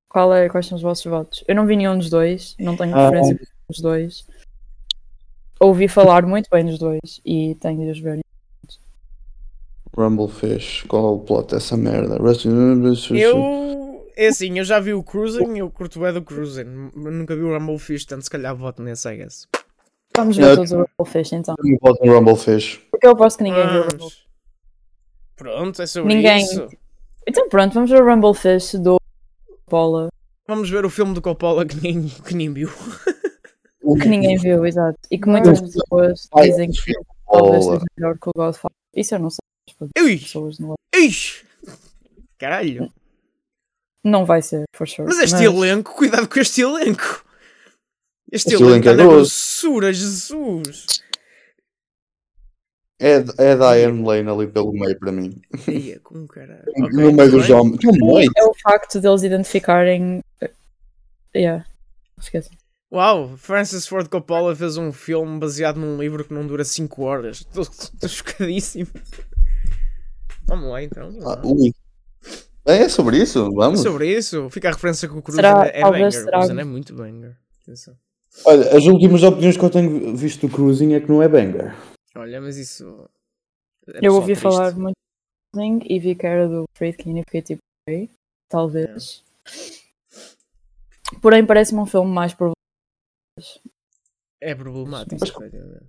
Qual 0.09 0.32
é, 0.34 0.49
quais 0.49 0.66
são 0.66 0.76
os 0.76 0.82
vossos 0.82 1.05
votos? 1.05 1.45
Eu 1.47 1.55
não 1.55 1.66
vi 1.66 1.76
nenhum 1.76 1.99
dos 1.99 2.11
dois, 2.11 2.55
não 2.59 2.76
tenho 2.76 2.95
Ah. 2.97 3.11
referência 3.11 3.41
dos 3.68 3.80
dois. 3.80 4.26
Ouvi 5.61 5.88
falar 5.88 6.24
muito 6.24 6.49
bem 6.51 6.64
dos 6.64 6.78
dois 6.78 7.20
e 7.24 7.55
tenho 7.57 7.84
de 7.84 7.91
os 7.91 7.99
ver. 8.01 8.20
Rumble 9.97 10.28
Fish, 10.28 10.82
qual 10.88 11.05
é 11.05 11.11
o 11.16 11.18
plot 11.18 11.51
dessa 11.55 11.76
merda? 11.76 12.16
Eu. 13.11 13.80
É 14.21 14.27
assim, 14.27 14.59
eu 14.59 14.64
já 14.64 14.79
vi 14.79 14.93
o 14.93 15.03
Cruising 15.03 15.55
e 15.57 15.61
eu 15.61 15.71
curto 15.71 15.99
bem 15.99 16.12
do 16.12 16.21
Cruising. 16.23 16.91
Nunca 16.95 17.35
vi 17.35 17.41
o 17.43 17.57
Rumble 17.59 17.79
Fish, 17.79 18.05
portanto, 18.05 18.25
se 18.25 18.31
calhar 18.31 18.55
voto 18.55 18.83
nesse, 18.83 19.09
I 19.09 19.16
guess. 19.16 19.49
Vamos 20.14 20.37
ver 20.37 20.57
todos 20.57 20.73
o 20.73 20.77
Rumble 20.77 21.11
Fish 21.11 21.33
então. 21.33 21.55
Eu 21.64 21.79
voto 21.81 22.05
no 22.05 22.12
Rumble 22.12 22.37
Fish. 22.37 22.83
Porque 22.91 23.07
eu 23.07 23.12
aposto 23.12 23.39
que 23.39 23.45
ninguém 23.45 23.66
viu 23.66 23.81
o. 23.81 24.11
Pronto, 25.37 25.81
é 25.81 25.87
sobre 25.87 26.14
Ninguém. 26.14 26.45
isso. 26.45 26.68
Então 27.27 27.49
pronto, 27.49 27.73
vamos 27.73 27.91
ver 27.91 28.03
o 28.03 28.05
Rumble 28.07 28.35
Fish 28.35 28.75
do 28.75 29.01
Paula, 29.64 30.11
Vamos 30.47 30.68
ver 30.68 30.85
o 30.85 30.91
filme 30.91 31.14
do 31.14 31.23
Coppola 31.23 31.64
que 31.64 31.77
nem, 31.81 32.07
que 32.09 32.35
nem 32.35 32.53
viu. 32.53 32.68
que 34.03 34.07
ninguém 34.07 34.37
viu, 34.37 34.66
exato. 34.66 34.99
E 35.11 35.18
que 35.18 35.29
muitas 35.29 35.62
pessoas 35.62 36.29
dizem 36.43 36.71
que 36.71 36.79
filme 36.83 37.07
talvez 37.27 37.64
Coppola. 37.64 37.79
seja 37.79 37.87
melhor 37.97 38.18
que 38.18 38.29
o 38.29 38.33
Godfather. 38.37 38.77
Isso 38.95 39.14
eu 39.14 39.18
não 39.18 39.31
sei. 39.31 39.41
Ixi! 40.95 41.47
Caralho! 42.37 42.93
Não 44.05 44.24
vai 44.24 44.42
ser, 44.42 44.64
for 44.74 44.86
sure. 44.88 45.07
Mas 45.09 45.18
este 45.18 45.42
elenco, 45.44 45.94
cuidado 45.94 46.28
com 46.28 46.38
este 46.40 46.61
elenco! 46.62 47.24
Este, 48.32 48.55
Este 48.55 48.62
elenco 48.62 48.70
elenco 48.70 48.88
é 48.88 48.94
na 48.94 49.03
grosso. 49.05 49.16
grossura, 49.70 49.92
Jesus! 49.92 50.86
É, 53.03 53.14
é 53.38 53.57
da 53.57 53.74
Diane 53.74 54.03
Lane 54.05 54.28
ali 54.28 54.46
pelo 54.46 54.72
meio 54.72 54.98
para 54.98 55.11
mim. 55.11 55.40
Ia, 55.66 55.98
com 56.01 56.26
caralho. 56.26 56.62
no 56.76 57.12
meio 57.12 57.30
dos 57.30 57.48
homens. 57.48 57.78
É 58.36 58.44
o 58.44 58.53
facto 58.62 59.01
deles 59.01 59.22
identificarem. 59.22 60.22
Yeah. 61.34 61.64
Esqueci. 62.20 62.51
Uau, 62.92 63.36
Francis 63.38 63.86
Ford 63.86 64.07
Coppola 64.09 64.55
fez 64.55 64.76
um 64.76 64.92
filme 64.92 65.38
baseado 65.38 65.76
num 65.78 65.96
livro 65.98 66.24
que 66.24 66.34
não 66.34 66.46
dura 66.46 66.64
5 66.64 67.03
horas. 67.03 67.38
Estou- 67.48 67.62
Estou 67.62 68.09
chocadíssimo. 68.09 68.88
Vamos 70.46 70.68
lá 70.68 70.82
então. 70.82 71.07
vamos 71.11 71.24
lá. 71.24 71.40
Ah, 71.42 71.46
ui. 71.46 71.72
É 72.71 72.89
sobre 72.89 73.18
isso? 73.18 73.51
Vamos. 73.55 73.81
Sobre 73.81 74.16
isso, 74.16 74.49
fica 74.51 74.68
a 74.68 74.73
referência 74.73 75.09
que 75.09 75.14
o 75.16 75.23
Cruiser 75.23 75.45
Será- 75.45 75.66
é 75.66 75.83
banger. 75.83 76.12
será- 76.12 76.41
O 76.47 76.61
é 76.61 76.64
muito 76.64 76.95
banger. 76.95 77.37
Atenção. 77.62 77.97
Olha, 78.45 78.77
as 78.77 78.85
últimas 78.85 79.23
opiniões 79.23 79.57
que 79.57 79.64
eu 79.64 79.71
tenho 79.71 80.16
visto 80.16 80.47
do 80.47 80.53
Cruising 80.55 80.95
é 80.95 81.01
que 81.01 81.09
não 81.09 81.23
é 81.23 81.29
banger. 81.29 81.75
Olha, 82.16 82.41
mas 82.41 82.57
isso. 82.57 83.09
é 83.89 83.99
Eu 84.03 84.14
ouvi 84.14 84.35
triste. 84.35 84.43
falar 84.43 84.73
muito 84.75 84.95
do 85.53 85.61
Ring 85.61 85.81
e 85.89 85.99
vi 85.99 86.14
que 86.14 86.27
era 86.27 86.49
do 86.49 86.64
Friedkin 86.77 87.18
e 87.18 87.23
fiquei 87.23 87.43
tipo, 87.43 87.61
ok, 87.89 88.09
talvez. 88.49 89.25
Porém, 91.21 91.45
parece-me 91.45 91.81
um 91.81 91.87
filme 91.87 92.11
mais 92.11 92.33
por. 92.35 92.53
É 94.41 94.55
problemático, 94.55 95.16
Mas-. 95.21 95.83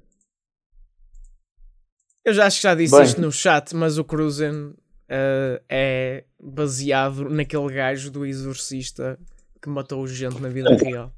Eu 2.24 2.34
já 2.34 2.46
acho 2.46 2.58
que 2.58 2.64
já 2.64 2.76
disse 2.76 2.96
Bem. 2.96 3.04
isto 3.04 3.22
no 3.22 3.32
chat, 3.32 3.76
mas 3.76 3.98
o 3.98 4.04
Cruzen 4.04 4.74
eh, 5.14 5.62
é 5.68 6.24
baseado 6.40 7.30
naquele 7.30 7.74
gajo 7.74 8.10
do 8.10 8.26
Exorcista 8.26 9.20
que 9.62 9.68
matou 9.68 10.08
gente 10.08 10.40
na 10.40 10.48
vida 10.48 10.74
real. 10.78 11.14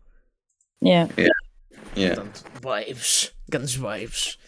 Yeah. 0.83 1.13
Yeah. 1.95 2.15
Portanto, 2.15 2.43
babes, 2.59 3.31
grandes 3.47 3.75
babes. 3.75 4.39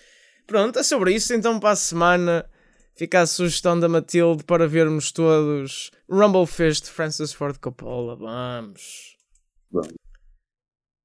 Pronto, 0.48 0.80
é 0.80 0.84
sobre 0.84 1.14
isso. 1.14 1.32
Então, 1.32 1.60
para 1.60 1.72
a 1.72 1.76
semana, 1.76 2.50
fica 2.96 3.22
a 3.22 3.28
sugestão 3.28 3.80
da 3.80 3.88
Matilde 3.88 4.44
para 4.44 4.68
vermos 4.68 5.12
todos 5.12 5.92
Rumble 6.10 6.48
Fish 6.48 6.82
de 6.82 6.90
Francis 6.90 7.32
Ford 7.32 7.58
Coppola. 7.60 8.16
Vamos. 8.16 9.16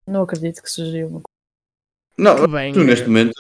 Não 0.07 0.22
acredito 0.22 0.62
que 0.62 0.70
sugeriu 0.70 1.09
uma 1.09 1.20
coisa. 1.20 1.30
Não, 2.16 2.49
bem. 2.49 2.72
tu 2.72 2.82
neste 2.82 3.07
momento 3.07 3.34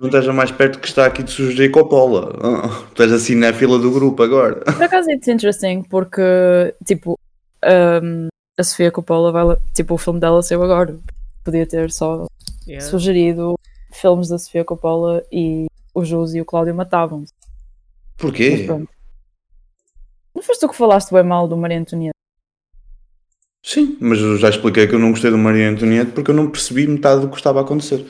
não 0.00 0.06
estás 0.08 0.26
a 0.28 0.32
mais 0.32 0.50
perto 0.50 0.78
que 0.78 0.86
está 0.88 1.06
aqui 1.06 1.22
de 1.22 1.30
sugerir 1.30 1.70
Coppola. 1.70 2.32
Tu 2.88 3.02
estás 3.02 3.12
assim 3.12 3.34
na 3.34 3.52
fila 3.52 3.78
do 3.78 3.90
grupo 3.90 4.22
agora. 4.22 4.56
Por 4.64 4.82
acaso 4.82 5.10
it's 5.10 5.28
interesting 5.28 5.82
porque, 5.82 6.22
tipo, 6.86 7.18
um, 8.02 8.28
a 8.58 8.62
Sofia 8.64 8.90
Coppola 8.90 9.30
vai. 9.30 9.44
lá- 9.44 9.58
Tipo, 9.74 9.94
o 9.94 9.98
filme 9.98 10.18
dela 10.20 10.42
saiu 10.42 10.62
agora. 10.62 10.98
Podia 11.44 11.66
ter 11.66 11.90
só 11.90 12.26
Yeah. 12.66 12.86
sugerido 12.88 13.54
filmes 13.92 14.28
da 14.28 14.38
Sofia 14.38 14.64
Coppola 14.64 15.24
e 15.32 15.66
o 15.94 16.04
Jus 16.04 16.34
e 16.34 16.40
o 16.40 16.44
Cláudio 16.44 16.74
matavam-se. 16.74 17.32
Mas 17.42 18.16
Porquê? 18.16 18.66
Não 20.34 20.42
foste 20.42 20.60
tu 20.60 20.68
que 20.68 20.76
falaste 20.76 21.10
bem 21.12 21.22
mal 21.24 21.48
do 21.48 21.56
Maria 21.56 21.78
Antonieta? 21.80 22.14
Sim, 23.64 23.96
mas 24.00 24.18
eu 24.20 24.36
já 24.38 24.48
expliquei 24.48 24.86
que 24.86 24.94
eu 24.94 24.98
não 24.98 25.10
gostei 25.10 25.30
do 25.30 25.36
Maria 25.38 25.68
Antonieta 25.68 26.12
porque 26.12 26.30
eu 26.30 26.34
não 26.34 26.50
percebi 26.50 26.86
metade 26.86 27.20
do 27.22 27.28
que 27.28 27.36
estava 27.36 27.60
a 27.60 27.62
acontecer. 27.62 28.06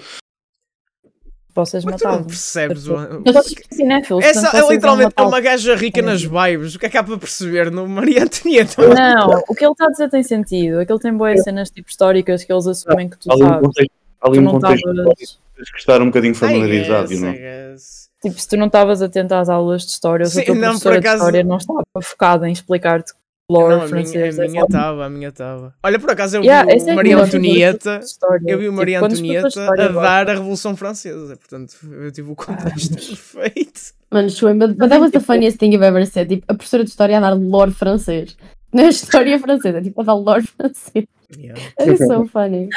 Vocês 1.55 1.85
Mas 1.85 1.97
tu 1.97 2.05
não 2.05 2.11
matavam. 2.11 2.27
percebes 2.29 2.87
o. 2.87 2.95
Eu 2.95 3.33
sou 3.33 3.43
cinéfilos, 3.73 4.25
Essa 4.25 4.41
portanto, 4.43 4.55
é 4.57 4.61
vocês 4.61 4.71
literalmente 4.75 5.07
matá-lo. 5.07 5.29
uma 5.29 5.41
gaja 5.41 5.75
rica 5.77 6.01
nas 6.03 6.23
vibes. 6.23 6.75
O 6.75 6.79
que 6.79 6.87
é 6.87 6.89
que 6.89 6.97
há 6.97 7.03
para 7.03 7.19
perceber 7.19 7.71
no 7.71 7.89
Maria 7.89 8.23
Antonieta? 8.25 8.87
Não, 8.87 9.43
o 9.49 9.55
que 9.55 9.65
ele 9.65 9.73
está 9.73 9.87
a 9.87 9.91
dizer 9.91 10.09
tem 10.11 10.23
sentido. 10.23 10.79
Aquele 10.81 10.99
tem 10.99 11.13
boas 11.13 11.43
cenas 11.43 11.71
tipo 11.71 11.89
históricas 11.91 12.45
que 12.45 12.53
eles 12.53 12.67
assumem 12.67 13.09
que 13.09 13.19
tu 13.19 13.31
Ali 13.33 13.43
um 13.43 13.47
sabes. 13.47 13.67
contexto, 13.67 13.93
ali 14.23 14.35
Tu 14.35 14.41
um 14.41 14.43
não 14.45 14.53
contexto 14.53 14.89
estavas. 14.91 15.39
tens 15.57 15.71
que 15.73 15.79
estar 15.79 16.03
um 16.03 16.07
bocadinho 16.07 16.35
familiarizado, 16.35 17.13
I 17.13 17.33
guess. 17.33 18.09
Tipo, 18.23 18.39
se 18.39 18.49
tu 18.49 18.57
não 18.59 18.67
estavas 18.67 19.01
atento 19.03 19.35
às 19.35 19.49
aulas 19.49 19.83
de 19.83 19.93
história, 19.93 20.25
ou 20.25 20.31
se 20.31 20.37
Sim, 20.37 20.43
a 20.43 20.45
tua 20.45 20.55
não, 20.55 20.61
por 20.61 20.69
professora 20.69 21.01
de 21.01 21.07
acaso- 21.07 21.17
história 21.25 21.43
não 21.45 21.57
estava 21.57 21.83
focada 22.05 22.49
em 22.49 22.53
explicar-te 22.53 23.13
Não, 23.51 23.61
lore 23.61 23.73
a 23.75 23.77
minha, 23.79 23.89
francês. 23.89 24.39
a 24.39 24.45
é 24.45 24.49
minha 24.49 24.61
só- 24.61 24.67
estava, 24.67 25.05
a 25.07 25.11
minha 25.11 25.29
estava. 25.29 25.75
Olha, 25.83 25.99
por 25.99 26.11
acaso 26.11 26.37
eu 26.37 26.43
Yeah, 26.45 26.73
vi 26.75 26.83
o 26.83 26.89
é 26.91 26.95
Maria 26.95 27.17
boa 27.17 27.27
Antonieta. 27.27 28.01
Eu 28.47 28.59
vi 28.59 28.67
o 28.67 28.71
Tipo, 28.71 28.77
Maria 28.77 28.99
de 29.01 29.05
Antonieta 29.05 29.49
história 29.49 29.85
a 29.85 29.89
dar 29.93 30.31
a 30.31 30.33
Revolução 30.35 30.77
Francesa. 30.77 31.37
Portanto, 31.37 31.77
eu 31.91 32.11
tive 32.13 32.31
o 32.31 32.37
contexto 32.37 32.95
perfeito. 32.95 33.81
Mano, 34.11 34.29
but, 34.29 34.77
but 34.77 34.89
that 34.89 35.01
was 35.01 35.11
the 35.13 35.21
funniest 35.21 35.59
thing 35.59 35.73
you've 35.73 35.85
ever 35.87 36.07
said. 36.07 36.29
Tipo, 36.29 36.45
a 36.49 36.55
professora 36.55 36.85
de 36.85 36.91
história 36.91 37.17
a 37.19 37.21
dar 37.21 37.35
lore 37.35 37.71
francês. 37.73 38.37
Não 38.73 38.85
é 38.85 38.89
história 38.89 39.39
francesa, 39.39 39.83
tipo, 39.83 40.01
a 40.01 40.05
dar 40.05 40.15
lore 40.15 40.47
francês. 40.47 41.05
Yeah. 41.37 41.61
Is 41.87 41.99
so 41.99 42.27
funny. 42.27 42.69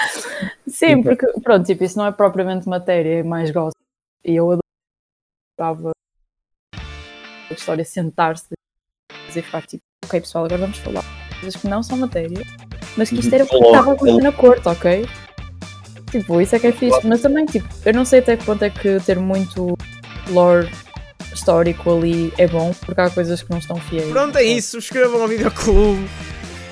Sim, 0.67 1.01
porque, 1.01 1.25
pronto, 1.43 1.65
tipo, 1.65 1.83
isso 1.83 1.97
não 1.97 2.05
é 2.05 2.11
propriamente 2.11 2.67
matéria, 2.69 3.19
é 3.19 3.23
mais 3.23 3.49
gosto. 3.51 3.77
E 4.23 4.35
eu 4.35 4.59
adorava 5.59 5.91
a 7.49 7.53
história 7.53 7.83
sentar-se 7.85 8.47
e 9.35 9.41
ficar 9.41 9.63
tipo, 9.65 9.81
ok 10.03 10.21
pessoal, 10.21 10.45
agora 10.45 10.61
vamos 10.61 10.77
falar 10.77 11.01
de 11.01 11.39
coisas 11.39 11.61
que 11.61 11.67
não 11.67 11.83
são 11.83 11.97
matéria, 11.97 12.45
mas 12.95 13.09
que 13.09 13.19
isto 13.19 13.33
era 13.33 13.43
o 13.43 13.47
que 13.47 13.55
Lore, 13.55 13.67
estava 13.67 13.91
a 13.91 13.93
acontecer 13.93 14.21
na 14.21 14.31
corte, 14.31 14.67
ok? 14.67 15.07
Tipo, 16.11 16.41
isso 16.41 16.55
é 16.55 16.59
que 16.59 16.67
é 16.67 16.71
fixe, 16.71 16.99
mas 17.05 17.21
também, 17.21 17.45
tipo, 17.45 17.67
eu 17.85 17.93
não 17.93 18.05
sei 18.05 18.19
até 18.19 18.37
que 18.37 18.45
ponto 18.45 18.63
é 18.63 18.69
que 18.69 18.99
ter 18.99 19.17
muito 19.17 19.75
lore 20.29 20.69
histórico 21.33 21.91
ali 21.97 22.31
é 22.37 22.47
bom, 22.47 22.71
porque 22.85 23.01
há 23.01 23.09
coisas 23.09 23.41
que 23.41 23.49
não 23.49 23.57
estão 23.57 23.77
fiéis. 23.77 24.09
Pronto, 24.09 24.37
é 24.37 24.43
isso. 24.43 24.77
Escrevam 24.77 25.23
ao 25.23 25.27
Videoclube. 25.27 26.07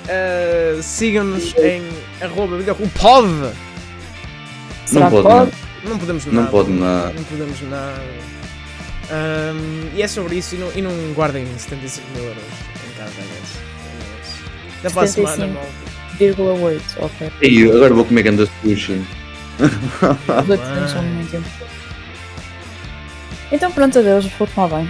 Uh, 0.02 0.82
Sigam-nos 0.82 1.56
em 1.56 1.82
arroba 2.22 2.58
videoclube. 2.58 2.92
Pode! 3.00 3.56
Será 4.86 5.10
Não 5.10 5.24
pode, 5.24 5.24
pode? 5.24 5.52
Não 5.84 5.98
podemos 5.98 6.26
Não 6.26 6.34
nada. 6.34 6.52
pode 6.52 6.70
nada. 6.72 7.14
Não 7.14 7.24
podemos 7.24 7.62
nada. 7.62 8.02
Um, 9.12 9.96
e 9.96 10.02
é 10.02 10.08
sobre 10.08 10.36
isso. 10.36 10.56
E 10.56 10.58
não, 10.58 10.72
e 10.76 10.82
não 10.82 11.14
guardem 11.14 11.46
75 11.58 12.08
mil 12.16 12.26
euros 12.26 12.71
casa, 13.02 13.14
I 13.20 13.24
guess. 13.24 13.58
É 13.86 14.22
isso. 14.22 14.44
Até 14.80 14.90
para 14.90 15.04
a 15.04 15.08
semana, 15.08 15.36
75. 15.36 15.54
malta. 15.54 15.92
Vírgula 16.18 16.54
8, 16.54 16.84
ok. 17.00 17.32
E 17.42 17.70
agora 17.72 17.94
vou 17.94 18.06
comer 18.06 18.24
ganda 18.24 18.46
sushi. 18.62 19.02
São 20.92 21.04
muito 21.04 21.36
importantes. 21.36 21.72
Então 23.52 23.72
pronto, 23.72 24.00
adeus, 24.00 24.26
vou 24.38 24.48
tomar 24.48 24.68
banho. 24.68 24.90